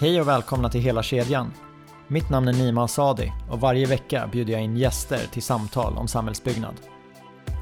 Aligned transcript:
Hej 0.00 0.20
och 0.20 0.28
välkomna 0.28 0.68
till 0.68 0.80
Hela 0.80 1.02
kedjan. 1.02 1.52
Mitt 2.08 2.30
namn 2.30 2.48
är 2.48 2.52
Nima 2.52 2.84
Asadi 2.84 3.32
och 3.50 3.60
varje 3.60 3.86
vecka 3.86 4.28
bjuder 4.32 4.52
jag 4.52 4.62
in 4.62 4.76
gäster 4.76 5.20
till 5.32 5.42
samtal 5.42 5.96
om 5.96 6.08
samhällsbyggnad. 6.08 6.74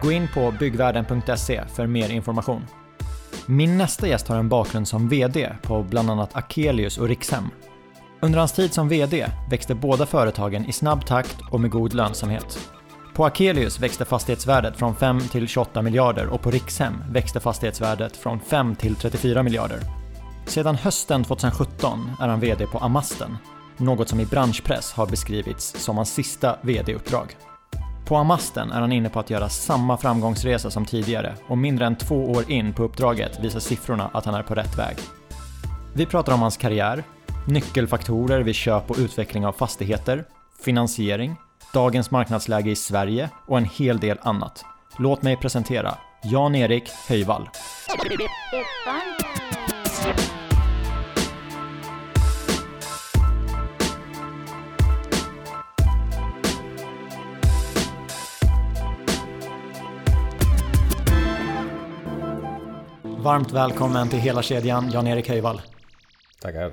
Gå 0.00 0.12
in 0.12 0.28
på 0.34 0.54
byggvärlden.se 0.60 1.64
för 1.74 1.86
mer 1.86 2.10
information. 2.10 2.66
Min 3.46 3.78
nästa 3.78 4.08
gäst 4.08 4.28
har 4.28 4.36
en 4.36 4.48
bakgrund 4.48 4.88
som 4.88 5.08
VD 5.08 5.52
på 5.62 5.82
bland 5.82 6.10
annat 6.10 6.36
Akelius 6.36 6.98
och 6.98 7.08
Rikshem. 7.08 7.44
Under 8.20 8.38
hans 8.38 8.52
tid 8.52 8.72
som 8.72 8.88
VD 8.88 9.26
växte 9.50 9.74
båda 9.74 10.06
företagen 10.06 10.64
i 10.64 10.72
snabb 10.72 11.06
takt 11.06 11.36
och 11.50 11.60
med 11.60 11.70
god 11.70 11.94
lönsamhet. 11.94 12.58
På 13.14 13.24
Akelius 13.24 13.80
växte 13.80 14.04
fastighetsvärdet 14.04 14.76
från 14.76 14.96
5 14.96 15.20
till 15.20 15.48
28 15.48 15.82
miljarder 15.82 16.26
och 16.26 16.40
på 16.40 16.50
Rikshem 16.50 16.94
växte 17.10 17.40
fastighetsvärdet 17.40 18.16
från 18.16 18.40
5 18.40 18.76
till 18.76 18.94
34 18.94 19.42
miljarder. 19.42 19.78
Sedan 20.46 20.74
hösten 20.74 21.24
2017 21.24 22.10
är 22.20 22.28
han 22.28 22.40
VD 22.40 22.66
på 22.66 22.78
Amasten, 22.78 23.36
något 23.76 24.08
som 24.08 24.20
i 24.20 24.26
branschpress 24.26 24.92
har 24.92 25.06
beskrivits 25.06 25.84
som 25.84 25.96
hans 25.96 26.14
sista 26.14 26.56
VD-uppdrag. 26.62 27.36
På 28.06 28.16
Amasten 28.16 28.72
är 28.72 28.80
han 28.80 28.92
inne 28.92 29.08
på 29.08 29.20
att 29.20 29.30
göra 29.30 29.48
samma 29.48 29.96
framgångsresa 29.96 30.70
som 30.70 30.86
tidigare 30.86 31.34
och 31.48 31.58
mindre 31.58 31.86
än 31.86 31.96
två 31.96 32.30
år 32.30 32.50
in 32.50 32.72
på 32.72 32.82
uppdraget 32.82 33.44
visar 33.44 33.60
siffrorna 33.60 34.10
att 34.12 34.24
han 34.24 34.34
är 34.34 34.42
på 34.42 34.54
rätt 34.54 34.78
väg. 34.78 34.96
Vi 35.94 36.06
pratar 36.06 36.34
om 36.34 36.42
hans 36.42 36.56
karriär, 36.56 37.04
nyckelfaktorer 37.48 38.40
vid 38.40 38.54
köp 38.54 38.90
och 38.90 38.98
utveckling 38.98 39.46
av 39.46 39.52
fastigheter, 39.52 40.24
finansiering, 40.64 41.36
dagens 41.72 42.10
marknadsläge 42.10 42.70
i 42.70 42.76
Sverige 42.76 43.30
och 43.46 43.58
en 43.58 43.64
hel 43.64 43.98
del 43.98 44.18
annat. 44.22 44.64
Låt 44.98 45.22
mig 45.22 45.36
presentera 45.36 45.94
Jan-Erik 46.24 46.88
Höjvall. 47.08 47.48
Varmt 63.22 63.52
välkommen 63.52 64.08
till 64.08 64.18
hela 64.18 64.42
kedjan 64.42 64.90
Jan-Erik 64.90 65.28
Höjvall. 65.28 65.60
Tackar. 66.40 66.72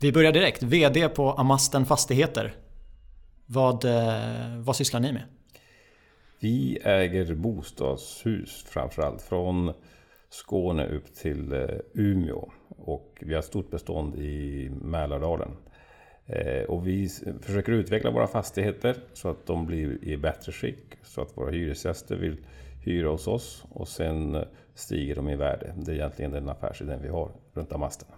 Vi 0.00 0.12
börjar 0.12 0.32
direkt. 0.32 0.62
VD 0.62 1.08
på 1.08 1.32
Amasten 1.32 1.86
Fastigheter. 1.86 2.54
Vad, 3.46 3.84
eh, 3.84 4.58
vad 4.58 4.76
sysslar 4.76 5.00
ni 5.00 5.12
med? 5.12 5.22
Vi 6.40 6.78
äger 6.84 7.34
bostadshus 7.34 8.64
framförallt 8.68 9.22
från 9.22 9.72
Skåne 10.28 10.86
upp 10.86 11.14
till 11.14 11.52
eh, 11.52 11.68
Umeå. 11.94 12.48
Och 12.68 13.18
vi 13.20 13.34
har 13.34 13.38
ett 13.38 13.44
stort 13.44 13.70
bestånd 13.70 14.16
i 14.16 14.70
Mälardalen. 14.82 15.50
Eh, 16.26 16.62
och 16.62 16.86
vi 16.86 17.08
försöker 17.40 17.72
utveckla 17.72 18.10
våra 18.10 18.26
fastigheter 18.26 18.96
så 19.12 19.28
att 19.28 19.46
de 19.46 19.66
blir 19.66 20.04
i 20.04 20.16
bättre 20.16 20.52
skick. 20.52 20.84
Så 21.02 21.20
att 21.20 21.36
våra 21.36 21.50
hyresgäster 21.50 22.16
vill 22.16 22.36
hyra 22.84 23.08
hos 23.08 23.26
oss 23.26 23.64
och 23.70 23.88
sen 23.88 24.44
stiger 24.74 25.14
de 25.14 25.28
i 25.28 25.36
värde. 25.36 25.74
Det 25.76 25.92
är 25.92 25.94
egentligen 25.94 26.30
den 26.30 26.48
affärsidén 26.48 27.02
vi 27.02 27.08
har 27.08 27.30
runt 27.52 27.72
Amasterna. 27.72 28.14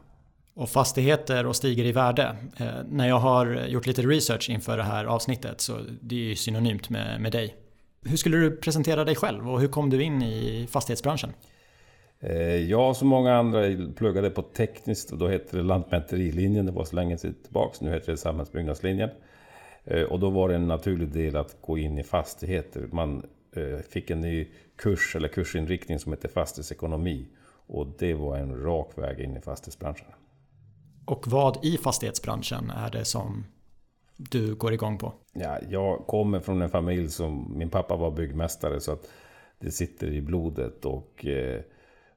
Och 0.57 0.69
fastigheter 0.69 1.47
och 1.47 1.57
stiger 1.57 1.85
i 1.85 1.93
värde. 1.93 2.37
Eh, 2.57 2.67
när 2.89 3.09
jag 3.09 3.19
har 3.19 3.67
gjort 3.67 3.87
lite 3.87 4.03
research 4.03 4.51
inför 4.51 4.77
det 4.77 4.83
här 4.83 5.05
avsnittet 5.05 5.61
så 5.61 5.79
det 6.01 6.15
är 6.15 6.19
ju 6.19 6.37
synonymt 6.37 6.91
med, 6.91 7.21
med 7.21 7.33
dig. 7.33 7.57
Hur 8.05 8.17
skulle 8.17 8.37
du 8.37 8.57
presentera 8.57 9.05
dig 9.05 9.15
själv 9.15 9.51
och 9.51 9.61
hur 9.61 9.69
kom 9.69 9.91
du 9.91 10.03
in 10.03 10.23
i 10.23 10.67
fastighetsbranschen? 10.71 11.33
Eh, 12.21 12.57
jag 12.57 12.97
som 12.97 13.09
många 13.09 13.35
andra 13.35 13.63
pluggade 13.97 14.31
på 14.31 14.43
tekniskt 14.43 15.13
och 15.13 15.19
då 15.19 15.29
hette 15.29 15.57
det 15.57 15.63
Lantmäterilinjen. 15.63 16.67
Det 16.67 16.73
var 16.73 16.85
så 16.85 16.97
länge 16.97 17.19
sedan 17.19 17.35
tillbaks. 17.43 17.81
Nu 17.81 17.91
heter 17.91 18.13
det 18.13 18.19
Samhällsbyggnadslinjen. 18.19 19.11
Eh, 19.85 20.03
och 20.03 20.21
då 20.21 20.31
var 20.31 20.49
det 20.49 20.55
en 20.55 20.69
naturlig 20.69 21.09
del 21.09 21.37
att 21.37 21.57
gå 21.61 21.79
in 21.79 21.99
i 21.99 22.03
fastigheter. 22.03 22.89
Man 22.93 23.27
eh, 23.57 23.79
fick 23.91 24.11
en 24.11 24.21
ny 24.21 24.49
kurs 24.77 25.17
eller 25.17 25.29
kursinriktning 25.29 25.99
som 25.99 26.13
hette 26.13 26.29
fastighetsekonomi. 26.29 27.27
Och 27.67 27.87
det 27.99 28.15
var 28.15 28.37
en 28.37 28.63
rak 28.63 28.99
väg 28.99 29.21
in 29.21 29.37
i 29.37 29.41
fastighetsbranschen. 29.41 30.07
Och 31.07 31.29
vad 31.29 31.65
i 31.65 31.79
fastighetsbranschen 31.79 32.71
är 32.71 32.91
det 32.91 33.05
som 33.05 33.45
du 34.17 34.55
går 34.55 34.73
igång 34.73 34.99
på? 34.99 35.13
Ja, 35.33 35.59
jag 35.69 36.07
kommer 36.07 36.41
från 36.41 36.63
en 36.63 36.71
familj 36.71 37.09
som, 37.11 37.59
min 37.59 37.71
pappa 37.71 37.97
var 37.97 38.11
byggmästare 38.11 38.81
så 38.81 38.93
att 38.93 39.09
det 39.59 39.71
sitter 39.71 40.07
i 40.07 40.21
blodet 40.21 40.85
och 40.85 41.27
eh, 41.27 41.61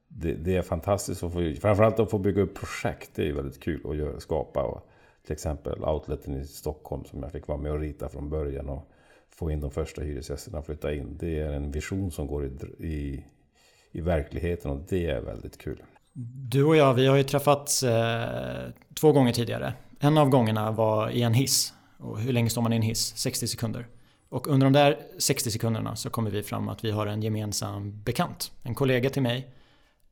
det, 0.08 0.34
det, 0.34 0.56
är 0.56 0.62
fantastiskt 0.62 1.22
att 1.22 1.32
få, 1.32 1.54
framförallt 1.60 2.00
att 2.00 2.10
få 2.10 2.18
bygga 2.18 2.42
upp 2.42 2.54
projekt. 2.54 3.10
Det 3.14 3.28
är 3.28 3.32
väldigt 3.32 3.60
kul 3.60 3.80
att 3.90 3.96
göra, 3.96 4.20
skapa. 4.20 4.62
Och, 4.62 4.86
till 5.24 5.32
exempel 5.32 5.84
outleten 5.84 6.34
i 6.34 6.44
Stockholm 6.44 7.04
som 7.04 7.22
jag 7.22 7.32
fick 7.32 7.46
vara 7.46 7.58
med 7.58 7.72
och 7.72 7.80
rita 7.80 8.08
från 8.08 8.30
början 8.30 8.68
och 8.68 8.90
få 9.30 9.50
in 9.50 9.60
de 9.60 9.70
första 9.70 10.02
hyresgästerna 10.02 10.58
att 10.58 10.66
flytta 10.66 10.94
in. 10.94 11.16
Det 11.20 11.40
är 11.40 11.52
en 11.52 11.70
vision 11.70 12.10
som 12.10 12.26
går 12.26 12.46
i, 12.46 12.50
i, 12.86 13.24
i 13.90 14.00
verkligheten 14.00 14.70
och 14.70 14.80
det 14.88 15.06
är 15.06 15.20
väldigt 15.20 15.58
kul. 15.58 15.82
Du 16.12 16.64
och 16.64 16.76
jag, 16.76 16.94
vi 16.94 17.06
har 17.06 17.16
ju 17.16 17.22
träffats 17.22 17.82
eh, 17.82 18.70
två 18.94 19.12
gånger 19.12 19.32
tidigare. 19.32 19.72
En 20.00 20.18
av 20.18 20.28
gångerna 20.28 20.70
var 20.70 21.10
i 21.10 21.22
en 21.22 21.34
hiss. 21.34 21.72
Och 21.98 22.20
hur 22.20 22.32
länge 22.32 22.50
står 22.50 22.62
man 22.62 22.72
i 22.72 22.76
en 22.76 22.82
hiss? 22.82 23.16
60 23.16 23.46
sekunder. 23.46 23.86
Och 24.28 24.48
under 24.48 24.66
de 24.66 24.72
där 24.72 24.98
60 25.18 25.50
sekunderna 25.50 25.96
så 25.96 26.10
kommer 26.10 26.30
vi 26.30 26.42
fram 26.42 26.68
att 26.68 26.84
vi 26.84 26.90
har 26.90 27.06
en 27.06 27.22
gemensam 27.22 28.02
bekant. 28.02 28.52
En 28.62 28.74
kollega 28.74 29.10
till 29.10 29.22
mig. 29.22 29.50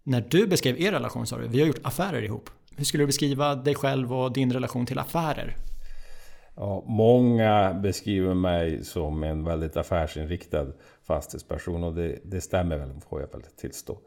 När 0.02 0.20
du 0.20 0.46
beskrev 0.46 0.80
er 0.80 0.92
relation 0.92 1.26
sa 1.26 1.38
du, 1.38 1.48
vi 1.48 1.60
har 1.60 1.66
gjort 1.66 1.80
affärer 1.82 2.22
ihop. 2.22 2.50
Hur 2.76 2.84
skulle 2.84 3.02
du 3.02 3.06
beskriva 3.06 3.54
dig 3.54 3.74
själv 3.74 4.14
och 4.14 4.32
din 4.32 4.52
relation 4.52 4.86
till 4.86 4.98
affärer? 4.98 5.56
Ja, 6.54 6.84
många 6.86 7.74
beskriver 7.74 8.34
mig 8.34 8.84
som 8.84 9.22
en 9.22 9.44
väldigt 9.44 9.76
affärsinriktad 9.76 10.66
fastighetsperson 11.02 11.84
och 11.84 11.94
det, 11.94 12.18
det 12.24 12.40
stämmer 12.40 12.76
väl, 12.76 13.00
får 13.08 13.20
jag 13.20 13.32
väl 13.32 13.42
tillstå 13.42 13.98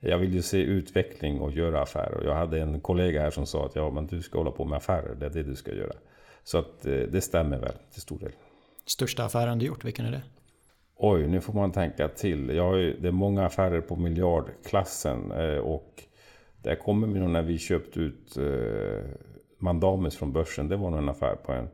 jag 0.00 0.18
vill 0.18 0.34
ju 0.34 0.42
se 0.42 0.58
utveckling 0.58 1.40
och 1.40 1.52
göra 1.52 1.82
affärer. 1.82 2.24
Jag 2.24 2.34
hade 2.34 2.60
en 2.60 2.80
kollega 2.80 3.20
här 3.20 3.30
som 3.30 3.46
sa 3.46 3.66
att 3.66 3.76
ja, 3.76 3.90
men 3.90 4.06
du 4.06 4.22
ska 4.22 4.38
hålla 4.38 4.50
på 4.50 4.64
med 4.64 4.76
affärer, 4.76 5.14
det 5.14 5.26
är 5.26 5.30
det 5.30 5.42
du 5.42 5.54
ska 5.54 5.74
göra. 5.74 5.94
Så 6.44 6.58
att 6.58 6.86
eh, 6.86 6.92
det 6.92 7.20
stämmer 7.20 7.58
väl 7.58 7.74
till 7.92 8.02
stor 8.02 8.18
del. 8.18 8.32
Största 8.86 9.24
affären 9.24 9.58
du 9.58 9.66
gjort, 9.66 9.84
vilken 9.84 10.06
är 10.06 10.10
det? 10.10 10.22
Oj, 10.96 11.26
nu 11.26 11.40
får 11.40 11.52
man 11.52 11.72
tänka 11.72 12.08
till. 12.08 12.48
Jag 12.48 12.64
har 12.64 12.76
ju, 12.76 12.96
det 13.00 13.08
är 13.08 13.12
många 13.12 13.46
affärer 13.46 13.80
på 13.80 13.96
miljardklassen 13.96 15.32
eh, 15.32 15.58
och 15.58 16.02
där 16.62 16.74
kommer 16.74 17.06
vi 17.06 17.20
nog 17.20 17.30
när 17.30 17.42
vi 17.42 17.58
köpte 17.58 18.00
ut 18.00 18.36
eh, 18.36 19.10
Mandamus 19.58 20.16
från 20.16 20.32
börsen. 20.32 20.68
Det 20.68 20.76
var 20.76 20.90
nog 20.90 20.98
en 20.98 21.08
affär 21.08 21.36
på 21.36 21.52
en 21.52 21.68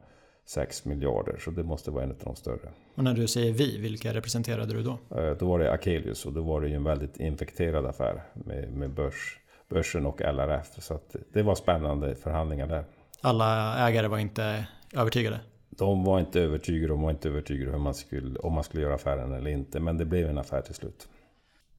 6 0.50 0.84
miljarder. 0.84 1.36
Så 1.44 1.50
det 1.50 1.62
måste 1.62 1.90
vara 1.90 2.04
en 2.04 2.10
av 2.10 2.16
de 2.24 2.36
större. 2.36 2.68
Och 2.94 3.04
när 3.04 3.14
du 3.14 3.28
säger 3.28 3.52
vi, 3.52 3.78
vilka 3.78 4.14
representerade 4.14 4.74
du 4.74 4.82
då? 4.82 4.98
Eh, 5.16 5.36
då 5.38 5.48
var 5.48 5.58
det 5.58 5.72
Akelius 5.72 6.26
och 6.26 6.32
då 6.32 6.42
var 6.42 6.60
det 6.60 6.68
ju 6.68 6.74
en 6.74 6.84
väldigt 6.84 7.20
infekterad 7.20 7.86
affär 7.86 8.22
med, 8.34 8.72
med 8.72 8.90
börs, 8.90 9.38
börsen 9.68 10.06
och 10.06 10.20
LRF. 10.20 10.66
Så 10.78 11.00
det 11.32 11.42
var 11.42 11.54
spännande 11.54 12.14
förhandlingar 12.14 12.66
där. 12.66 12.84
Alla 13.20 13.78
ägare 13.88 14.08
var 14.08 14.18
inte 14.18 14.66
övertygade? 14.92 15.40
De 15.68 16.04
var 16.04 16.20
inte 16.20 16.40
övertygade, 16.40 16.88
de 16.88 17.02
var 17.02 17.10
inte 17.10 17.28
övertygade 17.28 17.76
om 17.76 17.82
man 17.82 17.94
skulle, 17.94 18.38
om 18.38 18.52
man 18.52 18.64
skulle 18.64 18.82
göra 18.82 18.94
affären 18.94 19.32
eller 19.32 19.50
inte. 19.50 19.80
Men 19.80 19.98
det 19.98 20.04
blev 20.04 20.30
en 20.30 20.38
affär 20.38 20.60
till 20.60 20.74
slut. 20.74 21.08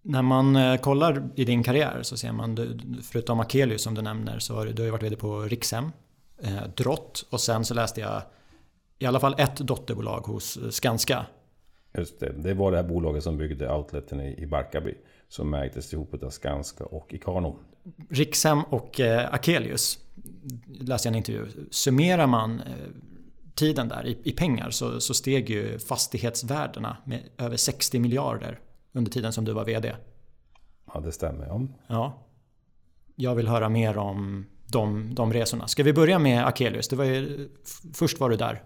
När 0.02 0.22
man 0.22 0.56
eh, 0.56 0.78
kollar 0.78 1.30
i 1.36 1.46
din 1.46 1.64
karriär 1.64 2.00
så 2.02 2.18
ser 2.18 2.32
man, 2.32 2.58
förutom 3.12 3.40
Akelius 3.40 3.82
som 3.82 3.96
du 3.96 4.02
nämner, 4.02 4.40
så 4.40 4.56
har 4.56 4.66
du, 4.66 4.74
du 4.74 4.84
har 4.84 4.92
varit 4.92 5.04
vd 5.04 5.16
på 5.16 5.42
Rikshem, 5.42 5.92
eh, 6.44 6.68
Drott 6.78 7.26
och 7.30 7.40
sen 7.40 7.66
så 7.66 7.74
läste 7.74 8.02
jag 8.02 8.22
i 9.02 9.06
alla 9.06 9.20
fall 9.20 9.36
ett 9.38 9.58
dotterbolag 9.58 10.20
hos 10.20 10.60
Skanska. 10.70 11.26
Just 11.98 12.20
det, 12.20 12.34
det 12.38 12.54
var 12.54 12.72
det 12.72 12.78
här 12.78 12.84
bolaget 12.84 13.24
som 13.24 13.38
byggde 13.38 13.74
outleten 13.74 14.22
i 14.22 14.48
Barkarby. 14.48 14.94
Som 15.28 15.54
ägdes 15.54 15.94
ihop 15.94 16.24
av 16.24 16.30
Skanska 16.30 16.86
och 16.86 17.14
Ikano. 17.14 17.60
Rikshem 18.10 18.64
och 18.64 19.00
eh, 19.00 19.34
Akelius 19.34 20.00
läste 20.68 21.08
jag 21.08 21.12
en 21.12 21.18
intervju. 21.18 21.48
Summerar 21.72 22.28
man 22.28 22.60
eh, 22.60 22.66
tiden 23.56 23.88
där 23.88 24.06
i, 24.06 24.18
i 24.24 24.32
pengar 24.32 24.70
så, 24.70 25.00
så, 25.00 25.14
steg 25.14 25.50
ju 25.50 25.80
fastighetsvärdena 25.80 26.98
med 27.06 27.20
över 27.38 27.58
60 27.58 28.00
miljarder 28.00 28.60
under 28.92 29.12
tiden 29.12 29.34
som 29.34 29.46
du 29.46 29.54
var 29.54 29.66
VD. 29.66 29.96
Ja, 30.94 31.00
det 31.00 31.12
stämmer. 31.12 31.46
Ja. 31.46 31.68
ja. 31.88 32.28
Jag 33.16 33.36
vill 33.36 33.48
höra 33.48 33.70
mer 33.70 33.98
om 33.98 34.46
de, 34.68 35.16
de 35.16 35.34
resorna. 35.34 35.68
Ska 35.68 35.84
vi 35.84 35.94
börja 35.94 36.20
med 36.20 36.46
Akelius? 36.46 36.88
Det 36.88 36.96
var 36.96 37.06
ju, 37.06 37.50
först 37.94 38.20
var 38.20 38.30
du 38.30 38.36
där. 38.36 38.64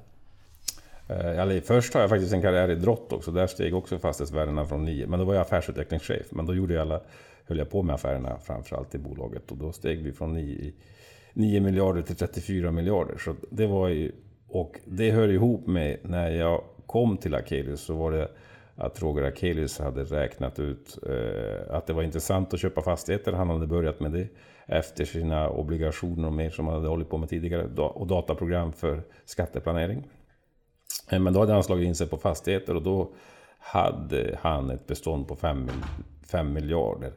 Eh, 1.08 1.40
eller, 1.40 1.62
först 1.62 1.94
har 1.94 2.02
jag 2.02 2.10
faktiskt 2.10 2.34
en 2.34 2.42
karriär 2.42 2.72
i 2.72 2.76
drott 2.76 3.14
också. 3.14 3.32
Där 3.32 3.48
steg 3.48 3.76
också 3.76 3.98
fastighetsvärdena 3.98 4.66
från 4.66 4.86
9. 4.86 5.08
Men 5.08 5.20
då 5.20 5.26
var 5.26 5.34
jag 5.34 5.42
affärsutvecklingschef. 5.42 6.26
Men 6.30 6.46
då 6.46 6.56
gjorde 6.56 6.74
jag 6.74 6.82
alla, 6.82 7.02
höll 7.46 7.58
jag 7.58 7.70
på 7.70 7.84
med 7.84 7.96
affärerna 7.96 8.38
framförallt 8.44 8.96
i 8.96 8.98
bolaget. 8.98 9.52
Och 9.52 9.58
då 9.58 9.72
steg 9.72 10.04
vi 10.04 10.12
från 10.12 10.34
9, 10.34 10.72
9 11.34 11.62
miljarder 11.62 12.02
till 12.02 12.16
34 12.16 12.72
miljarder. 12.72 13.18
Så 13.18 13.36
det 13.50 13.68
var 13.68 13.88
ju, 13.88 14.12
och 14.48 14.80
det 14.86 15.12
hör 15.12 15.28
ihop 15.28 15.68
med 15.68 15.98
när 16.02 16.30
jag 16.30 16.64
kom 16.86 17.18
till 17.18 17.36
Akelius 17.36 17.82
så 17.82 17.96
var 17.96 18.12
det 18.12 18.30
att 18.76 19.02
Roger 19.02 19.24
Akelius 19.24 19.80
hade 19.80 20.04
räknat 20.04 20.60
ut 20.60 20.98
eh, 21.10 21.76
att 21.76 21.88
det 21.88 21.94
var 21.94 22.04
intressant 22.04 22.54
att 22.54 22.60
köpa 22.60 22.82
fastigheter. 22.82 23.34
Han 23.34 23.50
hade 23.50 23.68
börjat 23.68 24.00
med 24.00 24.12
det 24.12 24.28
efter 24.68 25.06
sina 25.06 25.50
obligationer 25.50 26.28
och 26.28 26.34
mer 26.34 26.50
som 26.50 26.66
han 26.66 26.76
hade 26.76 26.88
hållit 26.88 27.10
på 27.10 27.18
med 27.18 27.30
tidigare 27.30 27.64
och 27.82 28.08
dataprogram 28.08 28.74
för 28.74 29.04
skatteplanering. 29.26 30.04
Eh, 31.10 31.20
men 31.20 31.34
då 31.34 31.40
hade 31.40 31.54
han 31.54 31.64
slagit 31.64 31.88
in 31.88 31.96
sig 31.96 32.08
på 32.08 32.18
fastigheter 32.18 32.76
och 32.76 32.84
då 32.84 33.12
hade 33.60 34.40
han 34.42 34.70
ett 34.70 34.88
bestånd 34.88 35.28
på 35.28 35.36
5 35.36 36.54
miljarder. 36.54 37.14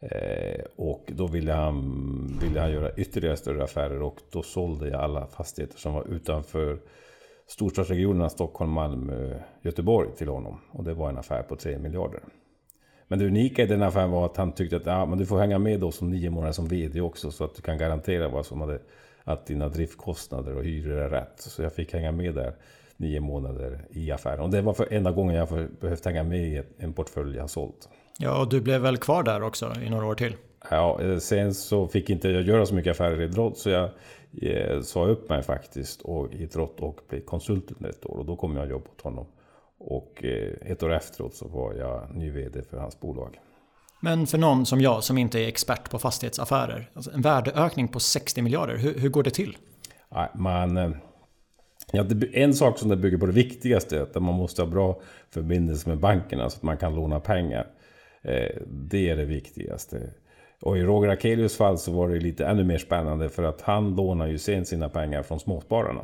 Eh, 0.00 0.64
och 0.76 1.04
då 1.06 1.26
ville 1.26 1.52
han, 1.52 2.38
ville 2.42 2.60
han 2.60 2.72
göra 2.72 2.94
ytterligare 2.94 3.36
större 3.36 3.64
affärer 3.64 4.02
och 4.02 4.16
då 4.32 4.42
sålde 4.42 4.88
jag 4.88 5.00
alla 5.00 5.26
fastigheter 5.26 5.78
som 5.78 5.94
var 5.94 6.08
utanför 6.08 6.78
storstadsregionerna 7.46 8.28
Stockholm, 8.28 8.70
Malmö, 8.70 9.38
Göteborg 9.62 10.08
till 10.16 10.28
honom. 10.28 10.60
Och 10.70 10.84
det 10.84 10.94
var 10.94 11.08
en 11.08 11.18
affär 11.18 11.42
på 11.42 11.56
3 11.56 11.78
miljarder. 11.78 12.20
Men 13.08 13.18
det 13.18 13.26
unika 13.26 13.62
i 13.62 13.66
den 13.66 13.82
affären 13.82 14.10
var 14.10 14.26
att 14.26 14.36
han 14.36 14.52
tyckte 14.52 14.76
att 14.76 14.86
ja, 14.86 15.06
men 15.06 15.18
du 15.18 15.26
får 15.26 15.38
hänga 15.38 15.58
med 15.58 15.80
då 15.80 15.92
som 15.92 16.10
nio 16.10 16.30
månader 16.30 16.52
som 16.52 16.68
VD 16.68 17.00
också 17.00 17.30
så 17.30 17.44
att 17.44 17.54
du 17.54 17.62
kan 17.62 17.78
garantera 17.78 18.28
vad 18.28 18.46
som 18.46 18.60
hade, 18.60 18.78
att 19.24 19.46
dina 19.46 19.68
driftkostnader 19.68 20.56
och 20.56 20.64
hyror 20.64 20.98
är 20.98 21.08
rätt. 21.08 21.40
Så 21.40 21.62
jag 21.62 21.72
fick 21.72 21.92
hänga 21.92 22.12
med 22.12 22.34
där 22.34 22.54
nio 23.02 23.20
månader 23.20 23.84
i 23.90 24.10
affären. 24.10 24.40
Och 24.40 24.50
det 24.50 24.62
var 24.62 24.74
för 24.74 24.92
enda 24.92 25.10
gången 25.12 25.36
jag 25.36 25.48
behövt 25.80 26.04
hänga 26.04 26.22
med 26.22 26.38
i 26.38 26.62
en 26.78 26.92
portfölj 26.92 27.36
jag 27.36 27.50
sålt. 27.50 27.88
Ja, 28.18 28.40
och 28.40 28.48
du 28.48 28.60
blev 28.60 28.80
väl 28.80 28.96
kvar 28.96 29.22
där 29.22 29.42
också 29.42 29.72
i 29.86 29.90
några 29.90 30.06
år 30.06 30.14
till? 30.14 30.36
Ja, 30.70 31.02
eh, 31.02 31.18
sen 31.18 31.54
så 31.54 31.88
fick 31.88 32.10
inte 32.10 32.28
jag 32.28 32.42
göra 32.42 32.66
så 32.66 32.74
mycket 32.74 32.90
affärer 32.90 33.20
i 33.20 33.28
Drott 33.28 33.58
så 33.58 33.70
jag 33.70 33.90
eh, 34.42 34.80
sa 34.80 35.06
upp 35.06 35.28
mig 35.28 35.42
faktiskt 35.42 36.02
och, 36.02 36.32
i 36.32 36.46
Drott 36.46 36.80
och 36.80 37.00
blev 37.08 37.20
konsult 37.20 37.72
under 37.72 37.90
ett 37.90 38.06
år. 38.06 38.16
Och 38.16 38.26
då 38.26 38.36
kom 38.36 38.56
jag 38.56 38.70
jobba 38.70 38.90
åt 38.90 39.00
honom. 39.00 39.26
Och 39.78 40.24
eh, 40.24 40.70
ett 40.70 40.82
år 40.82 40.92
efteråt 40.92 41.34
så 41.34 41.48
var 41.48 41.74
jag 41.74 42.14
ny 42.14 42.30
VD 42.30 42.62
för 42.62 42.76
hans 42.76 43.00
bolag. 43.00 43.38
Men 44.00 44.26
för 44.26 44.38
någon 44.38 44.66
som 44.66 44.80
jag 44.80 45.04
som 45.04 45.18
inte 45.18 45.40
är 45.40 45.48
expert 45.48 45.90
på 45.90 45.98
fastighetsaffärer, 45.98 46.90
alltså 46.94 47.10
en 47.10 47.20
värdeökning 47.20 47.88
på 47.88 48.00
60 48.00 48.42
miljarder, 48.42 48.76
hur, 48.76 48.98
hur 48.98 49.08
går 49.08 49.22
det 49.22 49.30
till? 49.30 49.56
Man, 50.34 50.76
eh, 50.76 50.90
ja, 51.92 52.04
en 52.32 52.54
sak 52.54 52.78
som 52.78 52.88
det 52.88 52.96
bygger 52.96 53.18
på 53.18 53.26
det 53.26 53.32
viktigaste 53.32 53.98
är 53.98 54.02
att 54.02 54.14
man 54.14 54.34
måste 54.34 54.62
ha 54.62 54.66
bra 54.66 55.00
förbindelse 55.30 55.88
med 55.88 55.98
bankerna 55.98 56.50
så 56.50 56.56
att 56.56 56.62
man 56.62 56.76
kan 56.76 56.94
låna 56.94 57.20
pengar. 57.20 57.66
Eh, 58.22 58.56
det 58.66 59.08
är 59.10 59.16
det 59.16 59.24
viktigaste. 59.24 60.10
Och 60.60 60.78
i 60.78 60.82
Roger 60.82 61.08
Akelius 61.08 61.56
fall 61.56 61.78
så 61.78 61.92
var 61.92 62.08
det 62.08 62.20
lite 62.20 62.46
ännu 62.46 62.64
mer 62.64 62.78
spännande 62.78 63.28
för 63.28 63.42
att 63.42 63.60
han 63.60 63.96
lånar 63.96 64.26
ju 64.26 64.38
sen 64.38 64.64
sina 64.64 64.88
pengar 64.88 65.22
från 65.22 65.40
småspararna. 65.40 66.02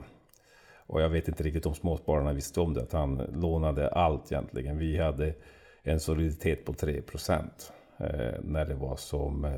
Och 0.87 1.03
jag 1.03 1.09
vet 1.09 1.29
inte 1.29 1.43
riktigt 1.43 1.67
om 1.67 1.75
småspararna 1.75 2.33
visste 2.33 2.61
om 2.61 2.75
det, 2.75 2.83
att 2.83 2.93
han 2.93 3.23
lånade 3.33 3.89
allt 3.89 4.33
egentligen. 4.33 4.79
Vi 4.79 4.99
hade 4.99 5.35
en 5.83 6.01
soliditet 6.01 6.65
på 6.65 6.73
3 6.73 7.03
procent 7.03 7.73
eh, 7.99 8.35
när 8.43 8.65
det 8.65 8.75
var 8.75 8.97
som 8.97 9.45
eh, 9.45 9.53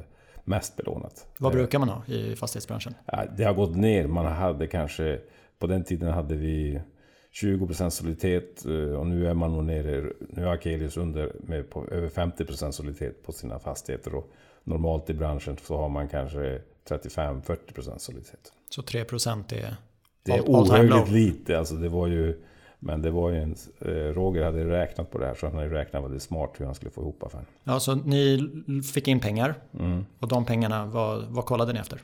mest 0.44 0.76
belånat. 0.76 1.26
Vad 1.38 1.52
brukar 1.52 1.78
man 1.78 1.88
ha 1.88 2.06
i 2.06 2.36
fastighetsbranschen? 2.36 2.94
Det 3.36 3.44
har 3.44 3.54
gått 3.54 3.76
ner. 3.76 4.06
Man 4.06 4.26
hade 4.26 4.66
kanske, 4.66 5.18
på 5.60 5.66
den 5.66 5.84
tiden 5.84 6.12
hade 6.12 6.36
vi 6.36 6.80
20% 7.32 7.90
soliditet 7.90 8.64
eh, 8.66 8.72
och 8.72 9.06
nu 9.06 9.26
är 9.26 9.34
man 9.34 9.52
nog 9.52 9.64
nere, 9.64 10.12
nu 10.20 10.42
är 10.42 10.46
Akelius 10.46 10.96
under 10.96 11.32
med 11.40 11.70
på 11.70 11.86
över 11.86 12.08
50% 12.08 12.70
soliditet 12.70 13.22
på 13.22 13.32
sina 13.32 13.58
fastigheter. 13.58 14.14
Och 14.14 14.30
normalt 14.64 15.10
i 15.10 15.14
branschen 15.14 15.56
så 15.62 15.76
har 15.76 15.88
man 15.88 16.08
kanske 16.08 16.60
35-40% 16.88 17.98
soliditet. 17.98 18.52
Så 18.70 18.82
3% 18.82 19.54
är 19.54 19.76
Det 20.22 20.32
är 20.32 20.42
ohöjligt 20.42 21.10
lite, 21.10 21.58
alltså 21.58 21.74
det 21.74 21.88
var 21.88 22.06
ju 22.06 22.42
men 22.82 23.02
det 23.02 23.10
var 23.10 23.30
ju 23.30 23.42
en, 23.42 23.56
eh, 23.80 24.14
Roger 24.14 24.44
hade 24.44 24.64
räknat 24.64 25.10
på 25.10 25.18
det 25.18 25.26
här 25.26 25.34
så 25.34 25.46
han 25.46 25.56
hade 25.56 25.70
räknat 25.70 26.04
väldigt 26.04 26.22
smart 26.22 26.50
hur 26.56 26.66
han 26.66 26.74
skulle 26.74 26.90
få 26.90 27.00
ihop 27.00 27.22
affären. 27.22 27.46
Ja, 27.64 27.80
så 27.80 27.94
ni 27.94 28.50
fick 28.94 29.08
in 29.08 29.20
pengar 29.20 29.54
mm. 29.78 30.06
och 30.18 30.28
de 30.28 30.44
pengarna, 30.44 30.86
vad, 30.86 31.24
vad 31.24 31.44
kollade 31.44 31.72
ni 31.72 31.78
efter? 31.78 32.02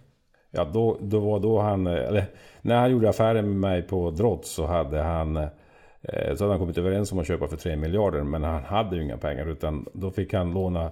Ja, 0.56 0.64
då, 0.64 0.96
då 1.00 1.20
var 1.20 1.40
då 1.40 1.60
han, 1.60 1.86
eh, 1.86 1.92
eller 1.92 2.24
när 2.62 2.76
han 2.76 2.90
gjorde 2.90 3.08
affären 3.08 3.48
med 3.48 3.56
mig 3.70 3.82
på 3.82 4.10
Drott 4.10 4.46
så 4.46 4.66
hade 4.66 4.98
han 4.98 5.36
eh, 5.36 6.34
så 6.34 6.44
hade 6.44 6.52
han 6.52 6.58
kommit 6.58 6.78
överens 6.78 7.12
om 7.12 7.18
att 7.18 7.26
köpa 7.26 7.48
för 7.48 7.56
3 7.56 7.76
miljarder 7.76 8.22
men 8.22 8.44
han 8.44 8.64
hade 8.64 8.96
ju 8.96 9.02
inga 9.02 9.16
pengar 9.16 9.46
utan 9.46 9.86
då 9.92 10.10
fick 10.10 10.34
han 10.34 10.52
låna 10.52 10.90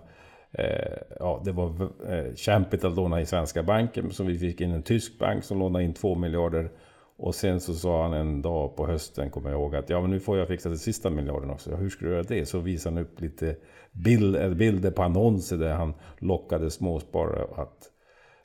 eh, 0.52 0.98
Ja, 1.18 1.42
det 1.44 1.52
var 1.52 1.66
eh, 2.08 2.34
kämpigt 2.34 2.84
att 2.84 2.96
låna 2.96 3.20
i 3.20 3.26
svenska 3.26 3.62
banken 3.62 4.10
så 4.10 4.24
vi 4.24 4.38
fick 4.38 4.60
in 4.60 4.72
en 4.72 4.82
tysk 4.82 5.18
bank 5.18 5.44
som 5.44 5.58
lånade 5.58 5.84
in 5.84 5.94
2 5.94 6.14
miljarder 6.14 6.70
och 7.16 7.34
sen 7.34 7.60
så 7.60 7.74
sa 7.74 8.02
han 8.02 8.12
en 8.12 8.42
dag 8.42 8.76
på 8.76 8.86
hösten, 8.86 9.30
kommer 9.30 9.50
jag 9.50 9.60
ihåg, 9.60 9.76
att 9.76 9.90
ja 9.90 10.00
men 10.00 10.10
nu 10.10 10.20
får 10.20 10.38
jag 10.38 10.48
fixa 10.48 10.68
den 10.68 10.78
sista 10.78 11.10
miljarden 11.10 11.50
också. 11.50 11.70
Ja, 11.70 11.76
hur 11.76 11.90
ska 11.90 12.04
du 12.04 12.10
göra 12.10 12.22
det? 12.22 12.46
Så 12.46 12.58
visade 12.58 12.96
han 12.96 13.04
upp 13.04 13.20
lite 13.20 13.56
bild, 13.92 14.36
eh, 14.36 14.48
bilder 14.48 14.90
på 14.90 15.02
annonser 15.02 15.56
där 15.56 15.74
han 15.74 15.94
lockade 16.18 16.70
småsparare 16.70 17.46
att 17.56 17.90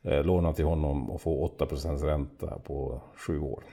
eh, 0.03 0.23
låna 0.23 0.53
till 0.53 0.65
honom 0.65 1.09
och 1.09 1.21
få 1.21 1.47
8% 1.59 2.05
ränta 2.05 2.59
på 2.59 3.01
sju 3.15 3.39
år. 3.39 3.63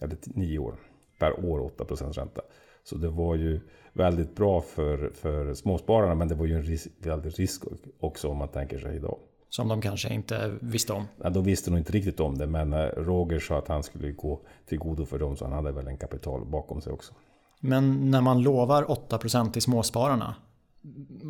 Eller 0.00 0.16
nio 0.24 0.58
år. 0.58 0.74
Per 1.18 1.44
år 1.44 1.70
8% 1.78 2.12
ränta. 2.12 2.42
Så 2.84 2.96
det 2.96 3.08
var 3.08 3.34
ju 3.34 3.60
väldigt 3.92 4.36
bra 4.36 4.60
för, 4.60 5.10
för 5.14 5.54
småspararna 5.54 6.14
men 6.14 6.28
det 6.28 6.34
var 6.34 6.46
ju 6.46 6.54
en 6.54 6.62
risk, 6.62 6.88
väldigt 6.98 7.38
risk 7.38 7.62
också 8.00 8.28
om 8.28 8.36
man 8.36 8.48
tänker 8.48 8.78
sig 8.78 8.96
idag. 8.96 9.18
Som 9.48 9.68
de 9.68 9.80
kanske 9.80 10.14
inte 10.14 10.54
visste 10.60 10.92
om? 10.92 11.04
Ja, 11.22 11.30
de 11.30 11.44
visste 11.44 11.70
nog 11.70 11.78
inte 11.78 11.92
riktigt 11.92 12.20
om 12.20 12.38
det 12.38 12.46
men 12.46 12.72
eh, 12.72 12.86
Roger 12.96 13.38
sa 13.38 13.58
att 13.58 13.68
han 13.68 13.82
skulle 13.82 14.12
gå 14.12 14.40
till 14.66 14.78
godo 14.78 15.04
för 15.04 15.18
dem 15.18 15.36
så 15.36 15.44
han 15.44 15.52
hade 15.52 15.72
väl 15.72 15.86
en 15.86 15.96
kapital 15.96 16.44
bakom 16.44 16.80
sig 16.80 16.92
också. 16.92 17.14
Men 17.60 18.10
när 18.10 18.20
man 18.20 18.42
lovar 18.42 18.84
8% 18.84 19.52
till 19.52 19.62
småspararna 19.62 20.34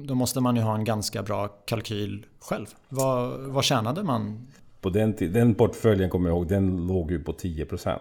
då 0.07 0.15
måste 0.15 0.41
man 0.41 0.57
ju 0.57 0.63
ha 0.63 0.75
en 0.75 0.85
ganska 0.85 1.23
bra 1.23 1.49
kalkyl 1.49 2.27
själv. 2.41 2.67
Vad, 2.89 3.41
vad 3.41 3.65
tjänade 3.65 4.03
man? 4.03 4.49
På 4.81 4.91
den, 4.91 5.17
den 5.19 5.55
portföljen 5.55 6.11
kommer 6.11 6.29
jag 6.29 6.37
ihåg, 6.37 6.49
den 6.49 6.87
låg 6.87 7.11
ju 7.11 7.25
på 7.25 7.33
10%. 7.33 7.99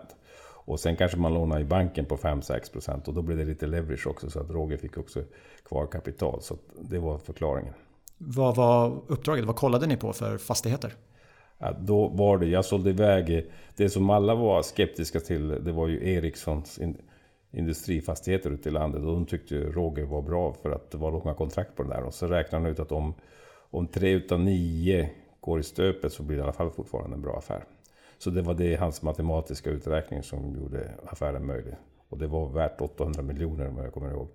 Och 0.66 0.80
sen 0.80 0.96
kanske 0.96 1.18
man 1.18 1.34
lånar 1.34 1.60
i 1.60 1.64
banken 1.64 2.06
på 2.06 2.18
5-6% 2.18 3.08
och 3.08 3.14
då 3.14 3.22
blev 3.22 3.38
det 3.38 3.46
lite 3.46 3.68
leverage 3.68 4.08
också 4.08 4.30
så 4.30 4.40
att 4.40 4.50
Roger 4.50 4.78
fick 4.78 4.98
också 4.98 5.24
kvar 5.66 5.88
kapital. 5.88 6.42
Så 6.42 6.58
det 6.82 7.00
var 7.00 7.18
förklaringen. 7.18 7.74
Vad 8.18 8.56
var 8.56 9.02
uppdraget? 9.08 9.46
Vad 9.46 9.56
kollade 9.56 9.88
ni 9.88 9.98
på 9.98 10.14
för 10.14 10.38
fastigheter? 10.38 10.94
Ja, 11.58 11.78
då 11.80 12.08
var 12.08 12.38
det, 12.38 12.46
jag 12.46 12.66
sålde 12.66 12.90
iväg, 12.90 13.52
det 13.76 13.90
som 13.90 14.10
alla 14.10 14.36
var 14.36 14.62
skeptiska 14.62 15.20
till, 15.20 15.48
det 15.48 15.72
var 15.72 15.88
ju 15.88 16.14
Ericssons 16.14 16.80
industrifastigheter 17.54 18.50
ute 18.50 18.70
i 18.70 18.72
landet. 18.72 19.02
Och 19.02 19.14
de 19.14 19.26
tyckte 19.26 19.56
Roger 19.56 20.06
var 20.06 20.22
bra 20.22 20.54
för 20.54 20.72
att 20.72 20.92
det 20.92 20.98
var 20.98 21.12
långa 21.12 21.34
kontrakt 21.34 21.76
på 21.76 21.84
det 21.84 21.90
där. 21.90 22.04
Och 22.04 22.14
så 22.14 22.28
räknade 22.28 22.64
han 22.64 22.72
ut 22.72 22.80
att 22.80 22.92
om, 22.92 23.14
om 23.70 23.88
tre 23.88 24.12
utav 24.12 24.40
nio 24.40 25.10
går 25.40 25.60
i 25.60 25.64
stöpet 25.64 26.14
så 26.14 26.24
blir 26.24 26.38
det 26.38 26.42
i 26.42 26.44
alla 26.44 26.54
fall 26.54 26.72
fortfarande 26.72 27.16
en 27.16 27.22
bra 27.22 27.38
affär. 27.38 27.64
Så 28.18 28.30
det 28.30 28.42
var 28.42 28.54
det 28.54 28.76
hans 28.76 29.02
matematiska 29.02 29.70
uträkning 29.70 30.24
som 30.24 30.56
gjorde 30.56 30.92
affären 31.06 31.46
möjlig. 31.46 31.76
Och 32.10 32.18
det 32.18 32.28
var 32.28 32.50
värt 32.50 32.82
800 32.82 33.22
miljoner 33.22 33.68
om 33.68 33.78
jag 33.78 33.94
kommer 33.94 34.12
ihåg. 34.12 34.28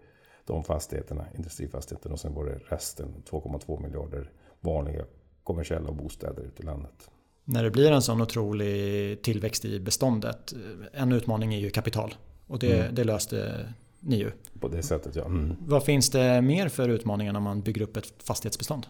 De 0.45 0.65
fastigheterna, 0.65 1.27
industrifastigheterna 1.37 2.13
och 2.13 2.21
sen 2.21 2.35
var 2.35 2.45
det 2.45 2.59
resten, 2.69 3.23
2,2 3.31 3.83
miljarder 3.83 4.31
vanliga 4.61 5.05
kommersiella 5.43 5.93
bostäder 5.93 6.43
ute 6.43 6.63
i 6.63 6.67
landet. 6.67 7.11
När 7.45 7.65
det 7.65 7.71
blir 7.71 7.93
en 7.93 8.03
sån 8.03 8.21
otrolig 8.21 9.23
tillväxt 9.23 9.65
i 9.65 9.81
beståndet, 9.81 10.53
en 10.93 11.13
utmaning 11.13 11.55
är 11.55 11.59
ju 11.59 11.71
kapital. 11.71 12.15
Och 12.49 12.59
det, 12.59 12.81
mm. 12.81 12.95
det 12.95 13.05
löste 13.05 13.67
ni 14.01 14.17
ju. 14.17 14.31
På 14.61 14.69
det 14.69 14.83
sättet 14.83 15.17
ja. 15.17 15.25
Mm. 15.25 15.57
Vad 15.61 15.85
finns 15.85 16.11
det 16.11 16.43
mer 16.43 16.69
för 16.69 16.89
utmaningar 16.89 17.33
när 17.33 17.41
man 17.41 17.61
bygger 17.61 17.83
upp 17.83 17.97
ett 17.97 18.23
fastighetsbestånd? 18.23 18.87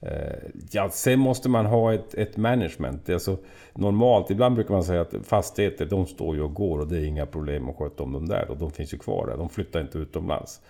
Eh, 0.00 0.50
ja, 0.70 0.90
sen 0.90 1.18
måste 1.18 1.48
man 1.48 1.66
ha 1.66 1.94
ett, 1.94 2.14
ett 2.14 2.36
management. 2.36 3.08
Alltså, 3.08 3.38
normalt, 3.74 4.30
ibland 4.30 4.54
brukar 4.54 4.74
man 4.74 4.84
säga 4.84 5.00
att 5.00 5.14
fastigheter 5.22 5.86
de 5.86 6.06
står 6.06 6.36
ju 6.36 6.42
och 6.42 6.54
går 6.54 6.78
och 6.78 6.88
det 6.88 6.98
är 6.98 7.04
inga 7.04 7.26
problem 7.26 7.68
att 7.68 7.76
sköta 7.76 8.02
om 8.02 8.12
dem 8.12 8.28
där. 8.28 8.50
Och 8.50 8.58
de 8.58 8.70
finns 8.70 8.94
ju 8.94 8.98
kvar 8.98 9.26
där, 9.26 9.36
de 9.36 9.48
flyttar 9.48 9.80
inte 9.80 9.98
utomlands. 9.98 10.60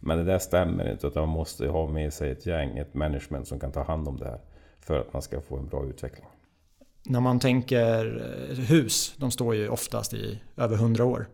Men 0.00 0.18
det 0.18 0.24
där 0.24 0.38
stämmer 0.38 0.92
inte, 0.92 1.06
utan 1.06 1.20
man 1.28 1.36
måste 1.36 1.68
ha 1.68 1.88
med 1.88 2.12
sig 2.12 2.30
ett 2.30 2.46
gäng, 2.46 2.78
ett 2.78 2.94
management 2.94 3.48
som 3.48 3.60
kan 3.60 3.72
ta 3.72 3.82
hand 3.82 4.08
om 4.08 4.16
det 4.16 4.24
här. 4.24 4.40
För 4.80 5.00
att 5.00 5.12
man 5.12 5.22
ska 5.22 5.40
få 5.40 5.56
en 5.56 5.66
bra 5.66 5.86
utveckling. 5.86 6.26
När 7.02 7.20
man 7.20 7.40
tänker 7.40 8.22
eh, 8.50 8.56
hus, 8.56 9.14
de 9.16 9.30
står 9.30 9.54
ju 9.54 9.68
oftast 9.68 10.14
i 10.14 10.40
över 10.56 10.76
100 10.76 11.04
år. 11.04 11.26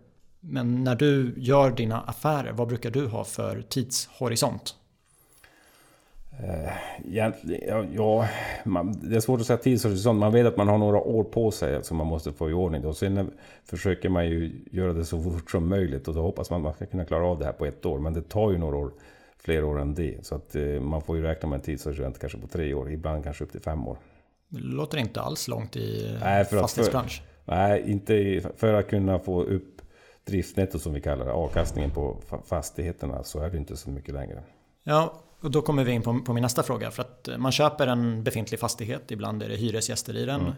Men 0.49 0.85
när 0.85 0.95
du 0.95 1.35
gör 1.37 1.71
dina 1.71 2.00
affärer, 2.00 2.53
vad 2.53 2.69
brukar 2.69 2.91
du 2.91 3.07
ha 3.07 3.25
för 3.25 3.62
tidshorisont? 3.62 4.75
Egentligen, 7.05 7.88
ja, 7.95 8.29
man, 8.65 8.93
det 9.03 9.17
är 9.17 9.21
svårt 9.21 9.41
att 9.41 9.47
säga 9.47 9.57
tidshorisont. 9.57 10.19
Man 10.19 10.33
vet 10.33 10.47
att 10.47 10.57
man 10.57 10.69
har 10.69 10.79
några 10.79 11.00
år 11.00 11.25
på 11.25 11.50
sig 11.50 11.85
som 11.85 11.97
man 11.97 12.07
måste 12.07 12.33
få 12.33 12.50
i 12.50 12.53
ordning. 12.53 12.87
Och 12.87 12.97
sen 12.97 13.31
försöker 13.65 14.09
man 14.09 14.26
ju 14.26 14.53
göra 14.71 14.93
det 14.93 15.05
så 15.05 15.23
fort 15.23 15.50
som 15.50 15.69
möjligt 15.69 16.09
och 16.09 16.15
då 16.15 16.23
hoppas 16.23 16.50
man 16.50 16.61
att 16.61 16.65
man 16.65 16.75
ska 16.75 16.87
kunna 16.87 17.05
klara 17.05 17.26
av 17.26 17.38
det 17.38 17.45
här 17.45 17.53
på 17.53 17.67
ett 17.67 17.87
år. 17.87 17.99
Men 17.99 18.12
det 18.12 18.23
tar 18.23 18.50
ju 18.50 18.59
några 18.59 18.76
år, 18.76 18.93
fler 19.38 19.65
år 19.65 19.81
än 19.81 19.95
det. 19.95 20.26
Så 20.26 20.35
att 20.35 20.55
eh, 20.55 20.62
man 20.62 21.03
får 21.03 21.17
ju 21.17 21.23
räkna 21.23 21.49
med 21.49 21.57
en 21.57 21.62
tidshorisont 21.62 22.19
kanske 22.19 22.38
på 22.38 22.47
tre 22.47 22.75
år, 22.75 22.93
ibland 22.93 23.25
kanske 23.25 23.45
upp 23.45 23.53
till 23.53 23.61
fem 23.61 23.88
år. 23.88 23.99
Det 24.49 24.61
låter 24.61 24.99
inte 24.99 25.21
alls 25.21 25.49
långt 25.49 25.76
i 25.76 26.17
nej, 26.21 26.45
för 26.45 26.61
fastighetsbransch. 26.61 27.23
För, 27.45 27.55
nej, 27.55 27.91
inte 27.91 28.41
för 28.57 28.75
att 28.75 28.88
kunna 28.88 29.19
få 29.19 29.43
upp 29.43 29.75
driftnetto 30.26 30.78
som 30.78 30.92
vi 30.92 31.00
kallar 31.00 31.25
det, 31.25 31.33
avkastningen 31.33 31.90
på 31.90 32.16
fastigheterna, 32.45 33.23
så 33.25 33.40
är 33.40 33.50
det 33.50 33.56
inte 33.56 33.76
så 33.76 33.90
mycket 33.90 34.14
längre. 34.14 34.42
Ja, 34.85 35.23
och 35.40 35.50
då 35.50 35.62
kommer 35.62 35.85
vi 35.85 35.92
in 35.92 36.02
på, 36.02 36.21
på 36.26 36.33
min 36.33 36.42
nästa 36.42 36.62
fråga. 36.62 36.90
För 36.90 37.02
att 37.02 37.28
man 37.38 37.52
köper 37.52 37.87
en 37.87 38.25
befintlig 38.25 38.61
fastighet, 38.61 39.11
ibland 39.11 39.42
är 39.42 39.49
det 39.49 39.56
hyresgäster 39.56 40.16
i 40.16 40.25
den. 40.25 40.40
Mm. 40.40 40.52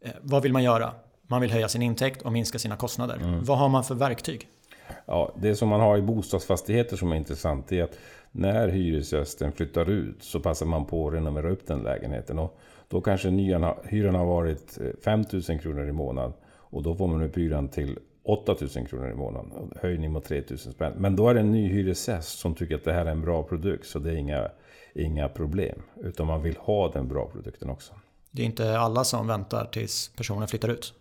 Eh, 0.00 0.10
vad 0.22 0.42
vill 0.42 0.52
man 0.52 0.62
göra? 0.62 0.92
Man 1.22 1.40
vill 1.40 1.50
höja 1.50 1.68
sin 1.68 1.82
intäkt 1.82 2.22
och 2.22 2.32
minska 2.32 2.58
sina 2.58 2.76
kostnader. 2.76 3.16
Mm. 3.16 3.44
Vad 3.44 3.58
har 3.58 3.68
man 3.68 3.84
för 3.84 3.94
verktyg? 3.94 4.48
Ja, 5.06 5.32
det 5.36 5.56
som 5.56 5.68
man 5.68 5.80
har 5.80 5.98
i 5.98 6.02
bostadsfastigheter 6.02 6.96
som 6.96 7.12
är 7.12 7.16
intressant 7.16 7.72
är 7.72 7.82
att 7.82 7.98
när 8.32 8.68
hyresgästen 8.68 9.52
flyttar 9.52 9.90
ut 9.90 10.22
så 10.22 10.40
passar 10.40 10.66
man 10.66 10.84
på 10.84 11.08
att 11.08 11.14
renovera 11.14 11.50
upp 11.50 11.66
den 11.66 11.82
lägenheten. 11.82 12.38
Och 12.38 12.58
då 12.88 13.00
kanske 13.00 13.30
nyan, 13.30 13.74
hyran 13.84 14.14
har 14.14 14.26
varit 14.26 14.78
5 15.04 15.20
eh, 15.20 15.26
000 15.48 15.58
kronor 15.58 15.88
i 15.88 15.92
månaden. 15.92 16.32
Och 16.50 16.82
då 16.82 16.94
får 16.94 17.06
man 17.06 17.22
upp 17.22 17.36
hyran 17.36 17.68
till 17.68 17.98
8000 18.32 18.86
kronor 18.86 19.10
i 19.10 19.14
månaden. 19.14 19.72
Höjning 19.82 20.12
mot 20.12 20.24
3000 20.24 20.72
spänn. 20.72 20.92
Men 20.96 21.16
då 21.16 21.28
är 21.28 21.34
det 21.34 21.40
en 21.40 21.52
ny 21.52 21.68
hyresgäst 21.68 22.38
som 22.38 22.54
tycker 22.54 22.74
att 22.74 22.84
det 22.84 22.92
här 22.92 23.06
är 23.06 23.10
en 23.10 23.22
bra 23.22 23.42
produkt. 23.42 23.86
Så 23.86 23.98
det 23.98 24.10
är 24.10 24.16
inga, 24.16 24.50
inga 24.94 25.28
problem. 25.28 25.82
Utan 26.02 26.26
man 26.26 26.42
vill 26.42 26.56
ha 26.56 26.92
den 26.92 27.08
bra 27.08 27.28
produkten 27.32 27.70
också. 27.70 27.92
Det 28.30 28.42
är 28.42 28.46
inte 28.46 28.78
alla 28.78 29.04
som 29.04 29.26
väntar 29.26 29.64
tills 29.64 30.12
personen 30.16 30.48
flyttar 30.48 30.68
ut? 30.68 30.94